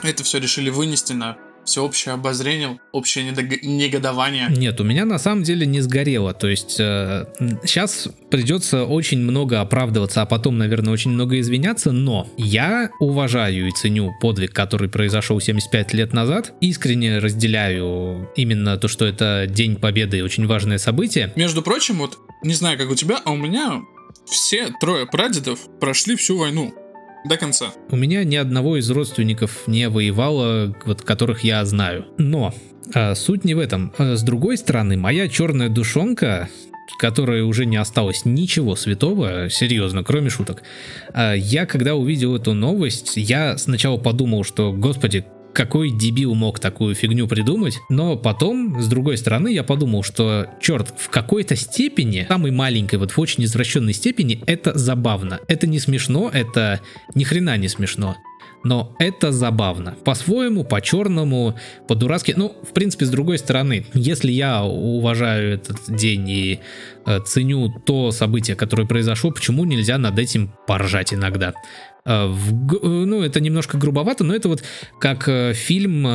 это 0.02 0.24
все 0.24 0.38
решили 0.38 0.70
вынести 0.70 1.12
на 1.12 1.36
всеобщее 1.70 2.14
обозрение, 2.14 2.80
общее 2.92 3.24
негодование. 3.24 4.48
Нет, 4.50 4.80
у 4.80 4.84
меня 4.84 5.04
на 5.04 5.18
самом 5.18 5.44
деле 5.44 5.66
не 5.66 5.80
сгорело. 5.80 6.34
То 6.34 6.48
есть 6.48 6.76
э, 6.80 7.26
сейчас 7.64 8.08
придется 8.30 8.84
очень 8.84 9.18
много 9.20 9.60
оправдываться, 9.60 10.22
а 10.22 10.26
потом, 10.26 10.58
наверное, 10.58 10.92
очень 10.92 11.12
много 11.12 11.38
извиняться, 11.38 11.92
но 11.92 12.28
я 12.36 12.90
уважаю 12.98 13.68
и 13.68 13.70
ценю 13.70 14.12
подвиг, 14.20 14.52
который 14.52 14.88
произошел 14.88 15.40
75 15.40 15.94
лет 15.94 16.12
назад. 16.12 16.52
Искренне 16.60 17.18
разделяю 17.18 18.28
именно 18.34 18.76
то, 18.76 18.88
что 18.88 19.06
это 19.06 19.46
День 19.48 19.76
Победы 19.76 20.18
и 20.18 20.22
очень 20.22 20.46
важное 20.46 20.78
событие. 20.78 21.32
Между 21.36 21.62
прочим, 21.62 21.98
вот 21.98 22.18
не 22.42 22.54
знаю, 22.54 22.78
как 22.78 22.90
у 22.90 22.94
тебя, 22.96 23.20
а 23.24 23.30
у 23.30 23.36
меня 23.36 23.80
все 24.26 24.70
трое 24.80 25.06
прадедов 25.06 25.60
прошли 25.80 26.16
всю 26.16 26.36
войну 26.36 26.74
до 27.24 27.36
конца. 27.36 27.72
У 27.90 27.96
меня 27.96 28.24
ни 28.24 28.36
одного 28.36 28.76
из 28.76 28.90
родственников 28.90 29.66
не 29.66 29.88
воевало, 29.88 30.74
вот 30.84 31.02
которых 31.02 31.44
я 31.44 31.64
знаю. 31.64 32.06
Но 32.18 32.54
а, 32.94 33.14
суть 33.14 33.44
не 33.44 33.54
в 33.54 33.58
этом. 33.58 33.92
А, 33.98 34.16
с 34.16 34.22
другой 34.22 34.56
стороны, 34.56 34.96
моя 34.96 35.28
черная 35.28 35.68
душонка 35.68 36.48
которой 36.98 37.42
уже 37.42 37.66
не 37.66 37.76
осталось 37.76 38.24
ничего 38.24 38.76
святого, 38.76 39.48
серьезно, 39.48 40.02
кроме 40.04 40.28
шуток. 40.28 40.62
А, 41.12 41.34
я, 41.34 41.64
когда 41.64 41.94
увидел 41.94 42.36
эту 42.36 42.52
новость, 42.52 43.16
я 43.16 43.56
сначала 43.58 43.96
подумал, 43.96 44.44
что, 44.44 44.72
господи, 44.72 45.24
какой 45.52 45.90
дебил 45.90 46.34
мог 46.34 46.58
такую 46.58 46.94
фигню 46.94 47.26
придумать, 47.26 47.78
но 47.88 48.16
потом, 48.16 48.80
с 48.80 48.86
другой 48.88 49.16
стороны, 49.16 49.52
я 49.52 49.62
подумал, 49.62 50.02
что, 50.02 50.46
черт, 50.60 50.94
в 50.96 51.08
какой-то 51.08 51.56
степени, 51.56 52.26
самой 52.28 52.50
маленькой, 52.50 52.98
вот 52.98 53.12
в 53.12 53.18
очень 53.18 53.44
извращенной 53.44 53.92
степени, 53.92 54.42
это 54.46 54.76
забавно. 54.78 55.40
Это 55.48 55.66
не 55.66 55.78
смешно, 55.78 56.30
это 56.32 56.80
ни 57.14 57.24
хрена 57.24 57.56
не 57.56 57.68
смешно. 57.68 58.16
Но 58.62 58.94
это 58.98 59.32
забавно. 59.32 59.96
По-своему, 60.04 60.64
по-черному, 60.64 61.58
по-дурацки. 61.88 62.34
Ну, 62.36 62.54
в 62.62 62.74
принципе, 62.74 63.06
с 63.06 63.10
другой 63.10 63.38
стороны, 63.38 63.86
если 63.94 64.30
я 64.30 64.62
уважаю 64.62 65.54
этот 65.54 65.78
день 65.88 66.28
и 66.28 66.60
э, 67.06 67.20
ценю 67.24 67.72
то 67.86 68.12
событие, 68.12 68.56
которое 68.56 68.86
произошло, 68.86 69.30
почему 69.30 69.64
нельзя 69.64 69.96
над 69.96 70.18
этим 70.18 70.52
поржать 70.66 71.14
иногда? 71.14 71.54
Э, 72.04 72.26
в, 72.26 72.74
э, 72.74 72.78
ну, 72.82 73.22
это 73.22 73.40
немножко 73.40 73.76
грубовато, 73.76 74.24
но 74.24 74.34
это 74.34 74.48
вот 74.48 74.62
как 74.98 75.28
э, 75.28 75.52
фильм 75.54 76.06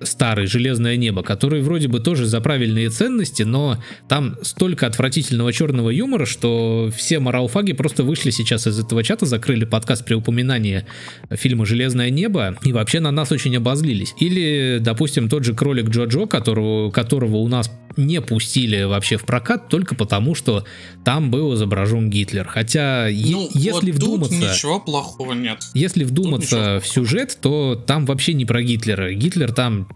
старый 0.00 0.46
«Железное 0.46 0.96
небо», 0.96 1.22
который 1.22 1.60
вроде 1.60 1.88
бы 1.88 2.00
тоже 2.00 2.26
за 2.26 2.40
правильные 2.40 2.88
ценности, 2.90 3.42
но 3.42 3.82
там 4.08 4.36
столько 4.42 4.86
отвратительного 4.86 5.52
черного 5.52 5.90
юмора, 5.90 6.24
что 6.24 6.90
все 6.96 7.18
моралфаги 7.18 7.72
просто 7.72 8.04
вышли 8.04 8.30
сейчас 8.30 8.66
из 8.66 8.78
этого 8.78 9.02
чата, 9.02 9.26
закрыли 9.26 9.64
подкаст 9.64 10.04
при 10.04 10.14
упоминании 10.14 10.86
фильма 11.30 11.66
«Железное 11.66 12.10
небо» 12.10 12.56
и 12.62 12.72
вообще 12.72 13.00
на 13.00 13.10
нас 13.10 13.32
очень 13.32 13.56
обозлились. 13.56 14.14
Или, 14.20 14.78
допустим, 14.80 15.28
тот 15.28 15.44
же 15.44 15.54
кролик 15.54 15.88
Джо-Джо, 15.88 16.26
которого, 16.26 16.90
которого 16.90 17.36
у 17.36 17.48
нас 17.48 17.70
не 17.96 18.20
пустили 18.20 18.82
вообще 18.82 19.16
в 19.16 19.24
прокат 19.24 19.68
только 19.68 19.94
потому, 19.94 20.34
что 20.34 20.64
там 21.04 21.30
был 21.30 21.54
изображен 21.54 22.10
Гитлер. 22.10 22.46
Хотя, 22.46 23.08
ну, 23.10 23.48
если 23.54 23.92
вот 23.92 24.00
вдуматься... 24.00 24.34
ничего 24.34 24.80
плохого 24.80 25.32
нет. 25.32 25.62
Если 25.74 26.04
вдуматься 26.04 26.80
в 26.80 26.86
сюжет, 26.86 27.38
то 27.40 27.74
там 27.74 28.06
вообще 28.06 28.34
не 28.34 28.44
про 28.44 28.62
Гитлера. 28.62 29.12
Гитлер 29.12 29.52
там 29.52 29.88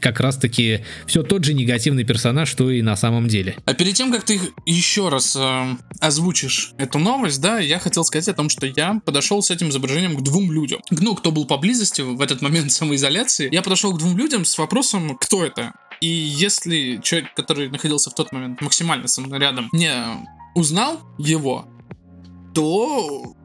как 0.00 0.20
раз-таки 0.20 0.84
все 1.06 1.22
тот 1.22 1.44
же 1.44 1.54
негативный 1.54 2.04
персонаж, 2.04 2.48
что 2.48 2.70
и 2.70 2.82
на 2.82 2.96
самом 2.96 3.28
деле. 3.28 3.56
А 3.64 3.74
перед 3.74 3.94
тем, 3.94 4.12
как 4.12 4.24
ты 4.24 4.40
еще 4.66 5.08
раз 5.08 5.36
э, 5.36 5.76
озвучишь 6.00 6.72
эту 6.78 6.98
новость, 6.98 7.40
да, 7.40 7.58
я 7.58 7.78
хотел 7.78 8.04
сказать 8.04 8.28
о 8.28 8.34
том, 8.34 8.48
что 8.48 8.66
я 8.66 9.00
подошел 9.04 9.42
с 9.42 9.50
этим 9.50 9.68
изображением 9.70 10.16
к 10.16 10.22
двум 10.22 10.50
людям. 10.50 10.80
Ну, 10.90 11.14
кто 11.14 11.30
был 11.30 11.46
поблизости 11.46 12.02
в 12.02 12.20
этот 12.20 12.42
момент 12.42 12.72
самоизоляции, 12.72 13.48
я 13.52 13.62
подошел 13.62 13.94
к 13.94 13.98
двум 13.98 14.18
людям 14.18 14.44
с 14.44 14.58
вопросом, 14.58 15.16
кто 15.18 15.44
это? 15.44 15.72
И 16.02 16.08
если 16.08 16.98
человек, 17.00 17.32
который 17.34 17.70
находился 17.70 18.10
в 18.10 18.14
тот 18.14 18.32
момент 18.32 18.60
максимально 18.60 19.06
со 19.06 19.20
мной 19.20 19.38
рядом, 19.38 19.68
не 19.72 19.92
узнал 20.56 20.98
его, 21.16 21.68
то 22.56 23.36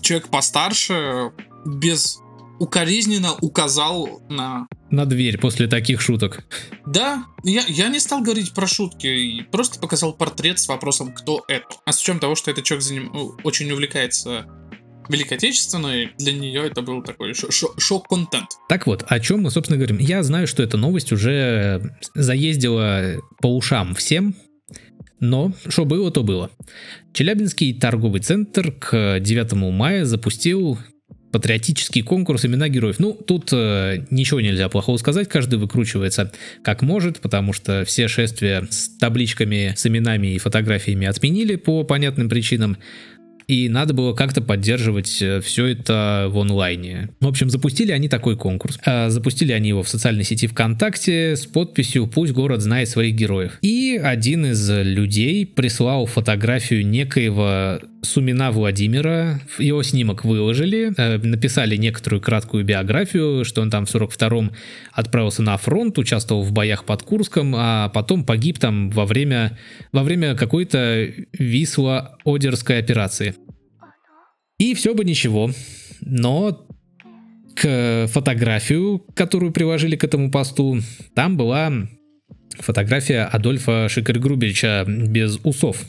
человек 0.00 0.28
постарше 0.28 1.32
без 1.66 2.18
укоризненно 2.58 3.34
указал 3.42 4.22
на... 4.30 4.66
На 4.90 5.04
дверь 5.04 5.36
после 5.36 5.66
таких 5.66 6.00
шуток. 6.00 6.42
Да, 6.86 7.26
я, 7.44 7.62
я 7.68 7.88
не 7.88 7.98
стал 7.98 8.22
говорить 8.22 8.54
про 8.54 8.66
шутки, 8.66 9.42
просто 9.52 9.78
показал 9.78 10.14
портрет 10.14 10.58
с 10.58 10.68
вопросом, 10.68 11.12
кто 11.12 11.44
это. 11.48 11.66
А 11.84 11.92
с 11.92 12.00
учетом 12.00 12.20
того, 12.20 12.34
что 12.34 12.50
этот 12.50 12.64
человек 12.64 12.82
за 12.82 12.94
ним 12.94 13.12
очень 13.44 13.70
увлекается 13.70 14.46
Великой 15.08 15.34
Отечественной, 15.34 16.10
для 16.18 16.32
нее 16.32 16.66
это 16.66 16.82
был 16.82 17.02
такой 17.02 17.34
шок-контент. 17.34 18.48
Так 18.68 18.86
вот, 18.86 19.04
о 19.06 19.20
чем 19.20 19.42
мы, 19.42 19.50
собственно, 19.50 19.76
говорим. 19.76 19.98
Я 19.98 20.22
знаю, 20.22 20.46
что 20.46 20.62
эта 20.62 20.76
новость 20.76 21.12
уже 21.12 21.96
заездила 22.14 23.16
по 23.40 23.54
ушам 23.56 23.94
всем, 23.94 24.34
но 25.20 25.52
что 25.68 25.84
было, 25.84 26.10
то 26.10 26.22
было. 26.22 26.50
Челябинский 27.12 27.74
торговый 27.74 28.20
центр 28.20 28.72
к 28.72 29.20
9 29.20 29.52
мая 29.52 30.04
запустил 30.04 30.78
патриотический 31.32 32.02
конкурс 32.02 32.46
имена 32.46 32.68
героев. 32.68 32.98
Ну, 32.98 33.12
тут 33.12 33.50
э, 33.52 34.06
ничего 34.10 34.40
нельзя 34.40 34.68
плохого 34.70 34.96
сказать, 34.96 35.28
каждый 35.28 35.58
выкручивается 35.58 36.32
как 36.62 36.80
может, 36.80 37.20
потому 37.20 37.52
что 37.52 37.84
все 37.84 38.08
шествия 38.08 38.66
с 38.70 38.96
табличками, 38.98 39.74
с 39.76 39.86
именами 39.86 40.28
и 40.28 40.38
фотографиями 40.38 41.06
отменили 41.06 41.56
по 41.56 41.84
понятным 41.84 42.30
причинам 42.30 42.78
и 43.46 43.68
надо 43.68 43.94
было 43.94 44.12
как-то 44.12 44.40
поддерживать 44.40 45.22
э, 45.22 45.40
все 45.40 45.66
это 45.66 46.28
в 46.30 46.38
онлайне. 46.38 47.10
В 47.20 47.28
общем, 47.28 47.48
запустили 47.48 47.92
они 47.92 48.08
такой 48.08 48.36
конкурс. 48.36 48.78
А, 48.84 49.08
запустили 49.10 49.52
они 49.52 49.68
его 49.68 49.82
в 49.82 49.88
социальной 49.88 50.24
сети 50.24 50.46
ВКонтакте 50.46 51.36
с 51.36 51.46
подписью 51.46 52.08
«Пусть 52.08 52.32
город 52.32 52.60
знает 52.60 52.88
своих 52.88 53.14
героев». 53.14 53.58
И 53.62 54.00
один 54.02 54.46
из 54.46 54.68
людей 54.70 55.46
прислал 55.46 56.06
фотографию 56.06 56.86
некоего 56.86 57.80
Сумина 58.06 58.50
Владимира, 58.50 59.40
его 59.58 59.82
снимок 59.82 60.24
выложили, 60.24 60.92
э, 60.96 61.18
написали 61.18 61.76
некоторую 61.76 62.20
краткую 62.20 62.64
биографию, 62.64 63.44
что 63.44 63.62
он 63.62 63.70
там 63.70 63.86
в 63.86 63.94
42-м 63.94 64.52
отправился 64.92 65.42
на 65.42 65.56
фронт, 65.56 65.98
участвовал 65.98 66.42
в 66.42 66.52
боях 66.52 66.84
под 66.84 67.02
Курском, 67.02 67.54
а 67.56 67.88
потом 67.88 68.24
погиб 68.24 68.58
там 68.58 68.90
во 68.90 69.04
время, 69.04 69.58
во 69.92 70.02
время 70.02 70.34
какой-то 70.34 71.10
Висло-Одерской 71.32 72.78
операции. 72.78 73.34
И 74.58 74.74
все 74.74 74.94
бы 74.94 75.04
ничего, 75.04 75.50
но 76.00 76.66
к 77.54 78.06
фотографию, 78.08 79.04
которую 79.14 79.52
приложили 79.52 79.96
к 79.96 80.04
этому 80.04 80.30
посту, 80.30 80.80
там 81.14 81.36
была 81.36 81.72
фотография 82.58 83.24
Адольфа 83.24 83.88
Шикаргрубича 83.88 84.84
без 84.86 85.38
усов. 85.42 85.84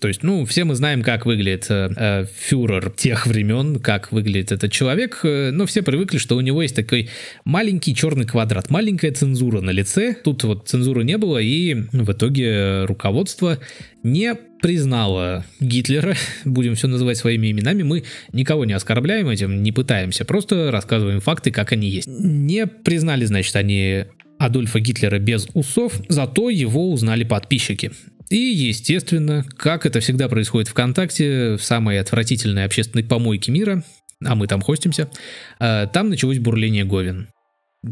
То 0.00 0.08
есть, 0.08 0.22
ну, 0.22 0.44
все 0.44 0.64
мы 0.64 0.74
знаем, 0.74 1.02
как 1.02 1.24
выглядит 1.24 1.66
э, 1.70 1.90
э, 1.96 2.26
фюрер 2.36 2.90
тех 2.90 3.26
времен, 3.26 3.80
как 3.80 4.12
выглядит 4.12 4.52
этот 4.52 4.70
человек, 4.70 5.20
э, 5.22 5.50
но 5.52 5.64
все 5.64 5.82
привыкли, 5.82 6.18
что 6.18 6.36
у 6.36 6.40
него 6.42 6.60
есть 6.60 6.76
такой 6.76 7.08
маленький 7.44 7.94
черный 7.94 8.26
квадрат, 8.26 8.68
маленькая 8.68 9.12
цензура 9.12 9.62
на 9.62 9.70
лице. 9.70 10.14
Тут 10.22 10.44
вот 10.44 10.68
цензуры 10.68 11.02
не 11.02 11.16
было, 11.16 11.38
и 11.38 11.74
в 11.92 12.12
итоге 12.12 12.84
руководство 12.84 13.58
не 14.02 14.34
признало 14.34 15.46
Гитлера, 15.60 16.14
будем 16.44 16.74
все 16.74 16.88
называть 16.88 17.16
своими 17.16 17.50
именами, 17.50 17.82
мы 17.82 18.04
никого 18.32 18.66
не 18.66 18.74
оскорбляем 18.74 19.28
этим, 19.30 19.62
не 19.62 19.72
пытаемся, 19.72 20.26
просто 20.26 20.70
рассказываем 20.70 21.20
факты, 21.20 21.50
как 21.50 21.72
они 21.72 21.88
есть. 21.88 22.06
Не 22.06 22.66
признали, 22.66 23.24
значит, 23.24 23.56
они 23.56 24.04
Адольфа 24.38 24.78
Гитлера 24.80 25.18
без 25.18 25.48
усов, 25.54 25.94
зато 26.08 26.50
его 26.50 26.92
узнали 26.92 27.24
подписчики. 27.24 27.92
И, 28.28 28.36
естественно, 28.36 29.44
как 29.56 29.86
это 29.86 30.00
всегда 30.00 30.28
происходит 30.28 30.68
ВКонтакте, 30.68 31.56
в 31.56 31.62
самой 31.62 32.00
отвратительной 32.00 32.64
общественной 32.64 33.04
помойке 33.04 33.52
мира, 33.52 33.84
а 34.24 34.34
мы 34.34 34.46
там 34.48 34.62
хостимся, 34.62 35.08
э, 35.60 35.86
там 35.92 36.10
началось 36.10 36.38
бурление 36.38 36.84
Говен. 36.84 37.28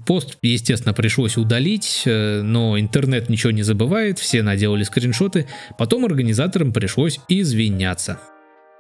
Пост, 0.07 0.39
естественно, 0.43 0.93
пришлось 0.93 1.37
удалить, 1.37 2.03
э, 2.05 2.43
но 2.43 2.79
интернет 2.79 3.29
ничего 3.29 3.53
не 3.53 3.63
забывает, 3.63 4.19
все 4.19 4.43
наделали 4.43 4.83
скриншоты, 4.83 5.47
потом 5.79 6.05
организаторам 6.05 6.73
пришлось 6.73 7.21
извиняться. 7.29 8.19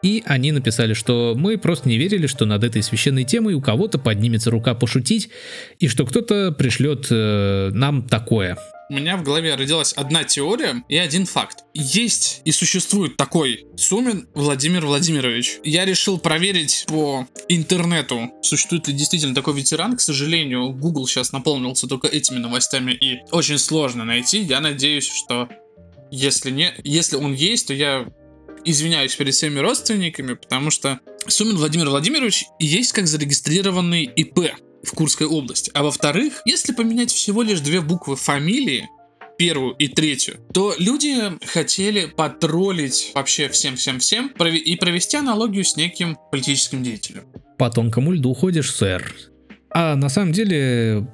И 0.02 0.22
они 0.26 0.52
написали, 0.52 0.92
что 0.92 1.34
мы 1.36 1.57
просто 1.57 1.88
не 1.88 1.98
верили, 1.98 2.26
что 2.26 2.46
над 2.46 2.64
этой 2.64 2.82
священной 2.82 3.24
темой 3.24 3.55
у 3.55 3.61
кого-то 3.61 3.98
поднимется 3.98 4.50
рука 4.50 4.74
пошутить, 4.74 5.30
и 5.78 5.88
что 5.88 6.05
кто-то 6.05 6.50
пришлет 6.52 7.07
э, 7.11 7.70
нам 7.72 8.02
такое. 8.02 8.59
У 8.91 8.95
меня 8.95 9.16
в 9.16 9.22
голове 9.22 9.55
родилась 9.55 9.93
одна 9.95 10.24
теория 10.24 10.85
и 10.89 10.99
один 10.99 11.24
факт. 11.24 11.64
Есть 11.72 12.43
и 12.45 12.53
существует 12.53 13.16
такой 13.16 13.66
Сумин 13.76 14.28
Владимир 14.35 14.85
Владимирович. 14.85 15.59
Я 15.64 15.87
решил 15.87 16.18
проверить 16.18 16.85
по 16.87 17.26
интернету, 17.49 18.30
существует 18.43 18.87
ли 18.89 18.95
действительно 18.95 19.35
такой 19.35 19.55
ветеран. 19.55 19.97
К 19.97 20.01
сожалению, 20.01 20.70
Google 20.72 21.07
сейчас 21.07 21.32
наполнился 21.32 21.87
только 21.87 22.09
этими 22.09 22.39
новостями 22.39 22.93
и 22.93 23.20
очень 23.30 23.59
сложно 23.59 24.05
найти. 24.05 24.41
Я 24.41 24.61
надеюсь, 24.61 25.11
что 25.11 25.49
если, 26.11 26.51
не, 26.51 26.74
если 26.85 27.16
он 27.16 27.32
есть, 27.32 27.68
то 27.68 27.74
я 27.74 28.07
извиняюсь 28.65 29.15
перед 29.15 29.35
всеми 29.35 29.59
родственниками, 29.59 30.35
потому 30.35 30.71
что 30.71 31.01
Сумин 31.27 31.57
Владимир 31.57 31.89
Владимирович 31.89 32.45
есть 32.59 32.93
как 32.93 33.07
зарегистрированный 33.07 34.05
ИП 34.05 34.51
в 34.83 34.93
Курской 34.93 35.27
области. 35.27 35.71
А 35.75 35.83
во-вторых, 35.83 36.43
если 36.45 36.73
поменять 36.73 37.11
всего 37.11 37.43
лишь 37.43 37.61
две 37.61 37.81
буквы 37.81 38.17
фамилии, 38.17 38.89
первую 39.37 39.75
и 39.75 39.89
третью, 39.89 40.37
то 40.53 40.75
люди 40.79 41.17
хотели 41.47 42.07
потроллить 42.07 43.12
вообще 43.15 43.49
всем-всем-всем 43.49 44.29
и 44.29 44.77
провести 44.77 45.17
аналогию 45.17 45.65
с 45.65 45.77
неким 45.77 46.17
политическим 46.31 46.83
деятелем. 46.83 47.25
По 47.59 47.71
тонкому 47.71 48.12
льду 48.12 48.33
ходишь, 48.35 48.73
сэр. 48.73 49.15
А 49.71 49.97
на 49.97 50.09
самом 50.09 50.33
деле, 50.33 51.09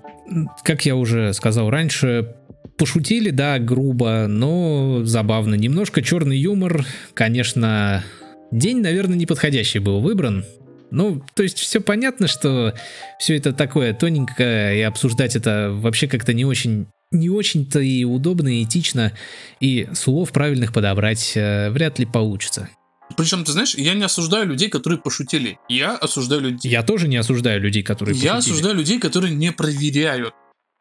как 0.64 0.84
я 0.84 0.96
уже 0.96 1.32
сказал 1.32 1.70
раньше, 1.70 2.36
пошутили, 2.80 3.28
да, 3.28 3.58
грубо, 3.58 4.24
но 4.26 5.02
забавно. 5.04 5.54
Немножко 5.54 6.00
черный 6.00 6.38
юмор, 6.38 6.86
конечно, 7.12 8.02
день, 8.50 8.80
наверное, 8.80 9.18
неподходящий 9.18 9.80
был 9.80 10.00
выбран. 10.00 10.46
Ну, 10.90 11.22
то 11.34 11.42
есть 11.42 11.58
все 11.58 11.80
понятно, 11.80 12.26
что 12.26 12.72
все 13.18 13.36
это 13.36 13.52
такое 13.52 13.92
тоненькое, 13.92 14.78
и 14.78 14.80
обсуждать 14.80 15.36
это 15.36 15.70
вообще 15.74 16.08
как-то 16.08 16.32
не 16.32 16.46
очень 16.46 16.86
не 17.12 17.28
очень-то 17.28 17.80
и 17.80 18.04
удобно, 18.04 18.48
и 18.48 18.64
этично, 18.64 19.12
и 19.58 19.88
слов 19.92 20.30
правильных 20.32 20.72
подобрать 20.72 21.32
э, 21.34 21.68
вряд 21.70 21.98
ли 21.98 22.06
получится. 22.06 22.70
Причем, 23.16 23.44
ты 23.44 23.52
знаешь, 23.52 23.74
я 23.74 23.94
не 23.94 24.04
осуждаю 24.04 24.46
людей, 24.46 24.68
которые 24.68 25.00
пошутили. 25.00 25.58
Я 25.68 25.96
осуждаю 25.96 26.42
людей. 26.42 26.70
Я 26.70 26.84
тоже 26.84 27.08
не 27.08 27.16
осуждаю 27.16 27.60
людей, 27.60 27.82
которые 27.82 28.14
я 28.14 28.32
пошутили. 28.32 28.32
Я 28.32 28.38
осуждаю 28.38 28.76
людей, 28.76 29.00
которые 29.00 29.34
не 29.34 29.50
проверяют 29.50 30.32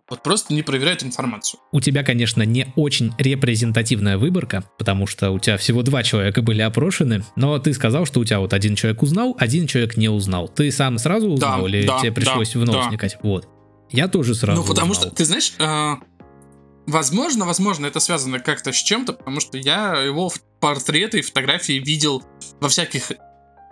вот 0.09 0.23
просто 0.23 0.53
не 0.53 0.63
проверяет 0.63 1.03
информацию. 1.03 1.59
У 1.71 1.81
тебя, 1.81 2.03
конечно, 2.03 2.43
не 2.43 2.71
очень 2.75 3.13
репрезентативная 3.17 4.17
выборка, 4.17 4.63
потому 4.77 5.07
что 5.07 5.31
у 5.31 5.39
тебя 5.39 5.57
всего 5.57 5.83
два 5.83 6.03
человека 6.03 6.41
были 6.41 6.61
опрошены, 6.61 7.23
но 7.35 7.57
ты 7.59 7.73
сказал, 7.73 8.05
что 8.05 8.19
у 8.19 8.25
тебя 8.25 8.39
вот 8.39 8.53
один 8.53 8.75
человек 8.75 9.01
узнал, 9.01 9.35
один 9.39 9.67
человек 9.67 9.97
не 9.97 10.09
узнал. 10.09 10.47
Ты 10.47 10.71
сам 10.71 10.97
сразу 10.97 11.29
узнал 11.29 11.61
да, 11.61 11.67
или 11.67 11.85
да, 11.85 11.99
тебе 11.99 12.11
пришлось 12.11 12.53
да, 12.53 12.59
вновь 12.59 12.83
да. 12.83 12.89
вникать? 12.89 13.17
Вот. 13.23 13.47
Я 13.91 14.07
тоже 14.07 14.35
сразу 14.35 14.61
Ну, 14.61 14.67
потому 14.67 14.91
узнал. 14.91 15.07
что, 15.07 15.15
ты 15.15 15.25
знаешь, 15.25 15.53
э, 15.59 15.95
возможно, 16.85 17.45
возможно, 17.45 17.85
это 17.85 17.99
связано 17.99 18.39
как-то 18.39 18.71
с 18.71 18.77
чем-то, 18.77 19.13
потому 19.13 19.39
что 19.39 19.57
я 19.57 19.93
его 19.95 20.31
портреты 20.59 21.19
и 21.19 21.21
фотографии 21.21 21.73
видел 21.73 22.23
во 22.59 22.69
всяких 22.69 23.11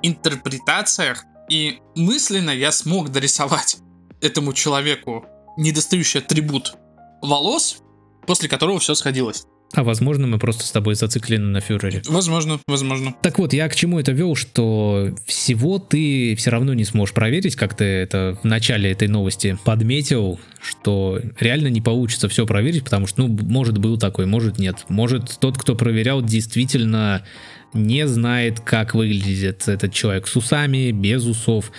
интерпретациях, 0.01 1.23
и 1.49 1.79
мысленно 1.95 2.51
я 2.51 2.71
смог 2.71 3.09
дорисовать 3.09 3.77
этому 4.21 4.53
человеку 4.53 5.25
недостающий 5.58 6.20
атрибут 6.20 6.76
волос, 7.22 7.78
после 8.26 8.47
которого 8.49 8.80
все 8.80 8.95
сходилось. 8.95 9.45
А 9.74 9.84
возможно, 9.84 10.28
мы 10.28 10.39
просто 10.39 10.64
с 10.64 10.72
тобой 10.72 10.95
зациклены 10.95 11.47
на 11.47 11.60
фюрере. 11.60 12.01
Возможно, 12.08 12.60
возможно. 12.68 13.14
Так 13.22 13.38
вот, 13.38 13.51
я 13.51 13.68
к 13.68 13.76
чему 13.76 13.99
это 13.99 14.14
вел, 14.14 14.36
что 14.36 15.14
всего 15.26 15.78
ты 15.78 16.36
все 16.36 16.51
равно 16.51 16.74
не 16.74 16.86
сможешь 16.86 17.14
проверить, 17.14 17.55
как 17.55 17.76
ты 17.76 17.84
это 17.84 18.38
в 18.41 18.45
начале 18.45 18.91
этой 18.91 19.10
новости 19.10 19.58
подметил, 19.66 20.39
что 20.62 21.20
реально 21.39 21.68
не 21.68 21.82
получится 21.82 22.30
все 22.30 22.45
проверить, 22.45 22.86
потому 22.86 23.08
что, 23.08 23.24
ну, 23.24 23.28
может 23.28 23.78
был 23.78 23.97
такой, 23.97 24.26
может 24.26 24.58
нет. 24.58 24.86
Может 24.88 25.38
тот, 25.39 25.58
кто 25.58 25.76
проверял, 25.76 26.22
действительно 26.22 27.26
не 27.74 28.08
знает, 28.08 28.62
как 28.62 28.95
выглядит 28.95 29.68
этот 29.68 29.93
человек 29.93 30.28
с 30.28 30.36
усами, 30.38 30.91
без 30.91 31.26
усов. 31.26 31.74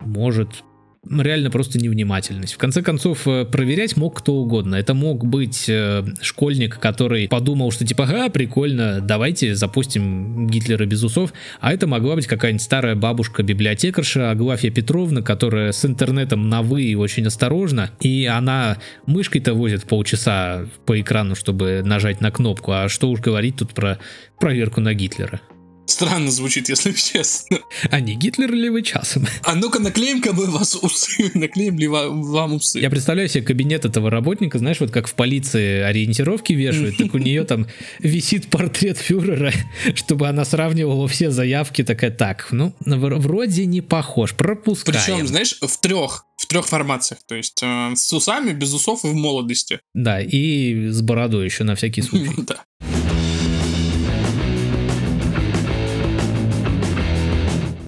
Может, 0.00 0.64
реально 1.10 1.50
просто 1.50 1.78
невнимательность. 1.78 2.54
В 2.54 2.58
конце 2.58 2.82
концов, 2.82 3.26
э, 3.26 3.44
проверять 3.44 3.96
мог 3.96 4.18
кто 4.18 4.34
угодно. 4.34 4.76
Это 4.76 4.94
мог 4.94 5.24
быть 5.24 5.66
э, 5.68 6.04
школьник, 6.20 6.78
который 6.78 7.28
подумал, 7.28 7.70
что 7.70 7.86
типа, 7.86 8.04
ага, 8.04 8.28
прикольно, 8.28 9.00
давайте 9.00 9.54
запустим 9.54 10.46
Гитлера 10.48 10.86
без 10.86 11.02
усов. 11.02 11.32
А 11.60 11.72
это 11.72 11.86
могла 11.86 12.14
быть 12.14 12.26
какая-нибудь 12.26 12.62
старая 12.62 12.94
бабушка-библиотекарша 12.94 14.30
Аглафья 14.30 14.70
Петровна, 14.70 15.22
которая 15.22 15.72
с 15.72 15.84
интернетом 15.84 16.48
на 16.48 16.62
«вы» 16.62 16.82
и 16.84 16.94
очень 16.94 17.26
осторожно. 17.26 17.90
И 18.00 18.26
она 18.26 18.78
мышкой-то 19.06 19.54
возит 19.54 19.84
полчаса 19.84 20.66
по 20.86 21.00
экрану, 21.00 21.34
чтобы 21.34 21.82
нажать 21.84 22.20
на 22.20 22.30
кнопку. 22.30 22.72
А 22.72 22.88
что 22.88 23.10
уж 23.10 23.20
говорить 23.20 23.56
тут 23.56 23.74
про 23.74 23.98
проверку 24.38 24.80
на 24.80 24.94
Гитлера. 24.94 25.40
Странно 25.86 26.30
звучит, 26.30 26.68
если 26.68 26.92
честно. 27.12 27.60
А 27.90 28.00
не 28.00 28.14
Гитлер 28.14 28.52
ли 28.52 28.70
вы 28.70 28.82
часом? 28.82 29.26
А 29.42 29.54
ну-ка 29.54 29.78
наклеим-ка 29.78 30.32
мы 30.32 30.46
вас 30.46 30.76
усы. 30.76 31.30
Наклеим 31.34 31.78
ли 31.78 31.88
вам 31.88 32.54
усы? 32.54 32.80
Я 32.80 32.90
представляю 32.90 33.28
себе 33.28 33.44
кабинет 33.44 33.84
этого 33.84 34.10
работника, 34.10 34.58
знаешь, 34.58 34.80
вот 34.80 34.90
как 34.90 35.06
в 35.06 35.14
полиции 35.14 35.80
ориентировки 35.80 36.52
вешают, 36.52 36.96
так 36.96 37.14
у 37.14 37.18
нее 37.18 37.44
там 37.44 37.66
висит 37.98 38.48
портрет 38.48 38.98
фюрера, 38.98 39.52
чтобы 39.94 40.28
она 40.28 40.44
сравнивала 40.44 41.06
все 41.08 41.30
заявки, 41.30 41.84
такая, 41.84 42.10
так, 42.10 42.48
ну, 42.50 42.74
вроде 42.80 43.66
не 43.66 43.80
похож, 43.80 44.34
пропускаем. 44.34 44.98
Причем, 44.98 45.26
знаешь, 45.26 45.58
в 45.60 45.80
трех 45.80 46.26
в 46.36 46.46
трех 46.46 46.66
формациях, 46.66 47.20
то 47.26 47.34
есть 47.34 47.62
э, 47.62 47.92
с 47.94 48.12
усами, 48.12 48.52
без 48.52 48.74
усов 48.74 49.04
и 49.04 49.08
в 49.08 49.14
молодости. 49.14 49.80
Да, 49.94 50.20
и 50.20 50.88
с 50.88 51.00
бородой 51.00 51.46
еще 51.46 51.64
на 51.64 51.74
всякий 51.74 52.02
случай. 52.02 52.32
Да. 52.38 52.64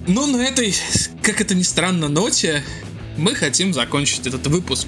Ну, 0.07 0.25
на 0.25 0.41
этой, 0.41 0.73
как 1.21 1.41
это 1.41 1.53
ни 1.53 1.63
странно, 1.63 2.07
ноте 2.07 2.63
мы 3.17 3.35
хотим 3.35 3.73
закончить 3.73 4.25
этот 4.25 4.47
выпуск. 4.47 4.87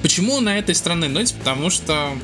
Почему 0.00 0.40
на 0.40 0.58
этой 0.58 0.74
странной 0.74 1.08
ноте? 1.08 1.34
Потому 1.38 1.68
что 1.68 2.16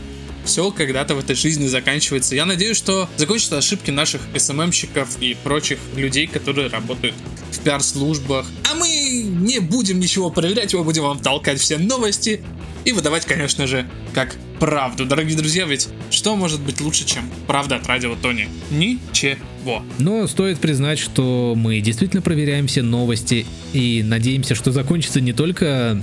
все 0.46 0.70
когда-то 0.70 1.14
в 1.14 1.18
этой 1.18 1.36
жизни 1.36 1.66
заканчивается. 1.66 2.34
Я 2.34 2.46
надеюсь, 2.46 2.78
что 2.78 3.06
закончатся 3.18 3.58
ошибки 3.58 3.90
наших 3.90 4.22
СММщиков 4.34 5.20
и 5.20 5.34
прочих 5.34 5.78
людей, 5.94 6.26
которые 6.26 6.68
работают 6.68 7.14
в 7.52 7.60
пиар-службах. 7.60 8.46
А 8.70 8.74
мы 8.76 8.88
не 9.24 9.58
будем 9.58 9.98
ничего 10.00 10.30
проверять, 10.30 10.74
мы 10.74 10.84
будем 10.84 11.02
вам 11.02 11.18
толкать 11.18 11.60
все 11.60 11.78
новости 11.78 12.40
и 12.84 12.92
выдавать, 12.92 13.24
конечно 13.24 13.66
же, 13.66 13.86
как 14.12 14.36
правду. 14.60 15.04
Дорогие 15.04 15.36
друзья, 15.36 15.64
ведь 15.64 15.88
что 16.10 16.36
может 16.36 16.60
быть 16.60 16.80
лучше, 16.80 17.04
чем 17.04 17.24
правда 17.46 17.76
от 17.76 17.86
радио 17.86 18.14
Тони? 18.14 18.48
Ничего. 18.70 19.82
Но 19.98 20.26
стоит 20.26 20.58
признать, 20.58 20.98
что 20.98 21.54
мы 21.56 21.80
действительно 21.80 22.22
проверяем 22.22 22.66
все 22.66 22.82
новости 22.82 23.46
и 23.72 24.02
надеемся, 24.02 24.54
что 24.54 24.72
закончится 24.72 25.20
не 25.20 25.32
только 25.32 26.02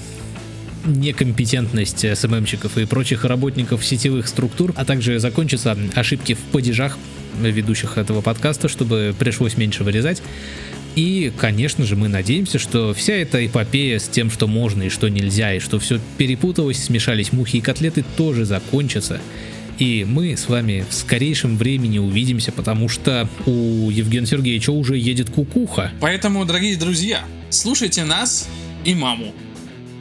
некомпетентность 0.85 2.05
СММщиков 2.17 2.77
и 2.77 2.85
прочих 2.85 3.25
работников 3.25 3.85
сетевых 3.85 4.27
структур, 4.27 4.73
а 4.75 4.85
также 4.85 5.19
закончатся 5.19 5.77
ошибки 5.95 6.33
в 6.33 6.39
падежах 6.51 6.97
ведущих 7.39 7.97
этого 7.97 8.21
подкаста, 8.21 8.67
чтобы 8.67 9.15
пришлось 9.17 9.57
меньше 9.57 9.83
вырезать. 9.83 10.21
И, 10.95 11.31
конечно 11.37 11.85
же, 11.85 11.95
мы 11.95 12.07
надеемся, 12.07 12.59
что 12.59 12.93
вся 12.93 13.13
эта 13.13 13.45
эпопея 13.45 13.99
с 13.99 14.07
тем, 14.07 14.29
что 14.29 14.47
можно 14.47 14.83
и 14.83 14.89
что 14.89 15.09
нельзя, 15.09 15.53
и 15.53 15.59
что 15.59 15.79
все 15.79 15.99
перепуталось, 16.17 16.83
смешались 16.83 17.31
мухи 17.31 17.57
и 17.57 17.61
котлеты, 17.61 18.03
тоже 18.17 18.45
закончится. 18.45 19.21
И 19.79 20.05
мы 20.07 20.37
с 20.37 20.47
вами 20.47 20.85
в 20.87 20.93
скорейшем 20.93 21.57
времени 21.57 21.97
увидимся, 21.97 22.51
потому 22.51 22.89
что 22.89 23.27
у 23.45 23.89
Евгения 23.89 24.27
Сергеевича 24.27 24.71
уже 24.71 24.97
едет 24.97 25.29
кукуха. 25.29 25.91
Поэтому, 25.99 26.45
дорогие 26.45 26.75
друзья, 26.75 27.21
слушайте 27.49 28.03
нас 28.03 28.47
и 28.85 28.93
маму. 28.93 29.33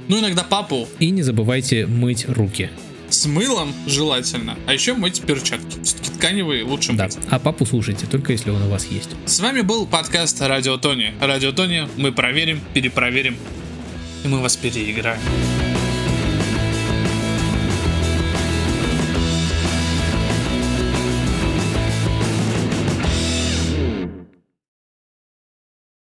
Ну, 0.08 0.18
иногда 0.18 0.42
папу. 0.42 0.88
И 0.98 1.10
не 1.10 1.22
забывайте 1.22 1.86
мыть 1.86 2.26
руки. 2.28 2.68
С 3.10 3.26
мылом 3.26 3.74
желательно. 3.88 4.56
А 4.68 4.72
еще 4.72 4.94
мыть 4.94 5.20
перчатки. 5.22 5.82
Все-таки 5.82 6.12
тканевые 6.12 6.62
лучше 6.62 6.92
да. 6.92 7.06
мыть. 7.06 7.18
А 7.28 7.40
папу 7.40 7.66
слушайте, 7.66 8.06
только 8.06 8.30
если 8.30 8.50
он 8.50 8.62
у 8.62 8.68
вас 8.68 8.86
есть. 8.86 9.10
С 9.26 9.40
вами 9.40 9.62
был 9.62 9.84
подкаст 9.84 10.40
Радио 10.40 10.76
Тони. 10.76 11.12
Радио 11.20 11.50
Тони 11.50 11.88
мы 11.96 12.12
проверим, 12.12 12.60
перепроверим, 12.72 13.36
и 14.22 14.28
мы 14.28 14.40
вас 14.40 14.56
переиграем. 14.56 15.20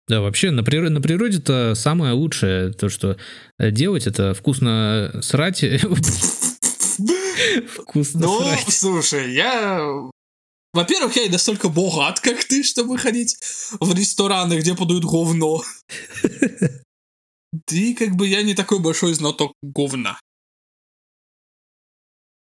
Да, 0.10 0.20
вообще 0.20 0.52
на, 0.52 0.64
природе, 0.64 0.90
на 0.90 1.02
природе-то 1.02 1.74
самое 1.76 2.12
лучшее, 2.14 2.74
то, 2.74 2.90
что 2.90 3.16
делать, 3.60 4.08
это 4.08 4.34
вкусно 4.34 5.20
срать. 5.22 5.64
Вкусно 7.68 8.20
Ну, 8.20 8.58
слушай, 8.68 9.34
я 9.34 10.10
во-первых, 10.74 11.16
я 11.16 11.24
не 11.24 11.32
настолько 11.32 11.70
богат, 11.70 12.20
как 12.20 12.44
ты, 12.44 12.62
чтобы 12.64 13.00
ходить 13.00 13.36
в 13.80 13.96
рестораны, 13.96 14.60
где 14.60 14.76
подают 14.76 15.06
говно. 15.06 15.64
И 17.72 17.94
как 17.96 18.16
бы 18.16 18.28
я 18.28 18.44
не 18.44 18.54
такой 18.54 18.80
большой 18.80 19.14
знаток 19.16 19.54
говна. 19.64 20.20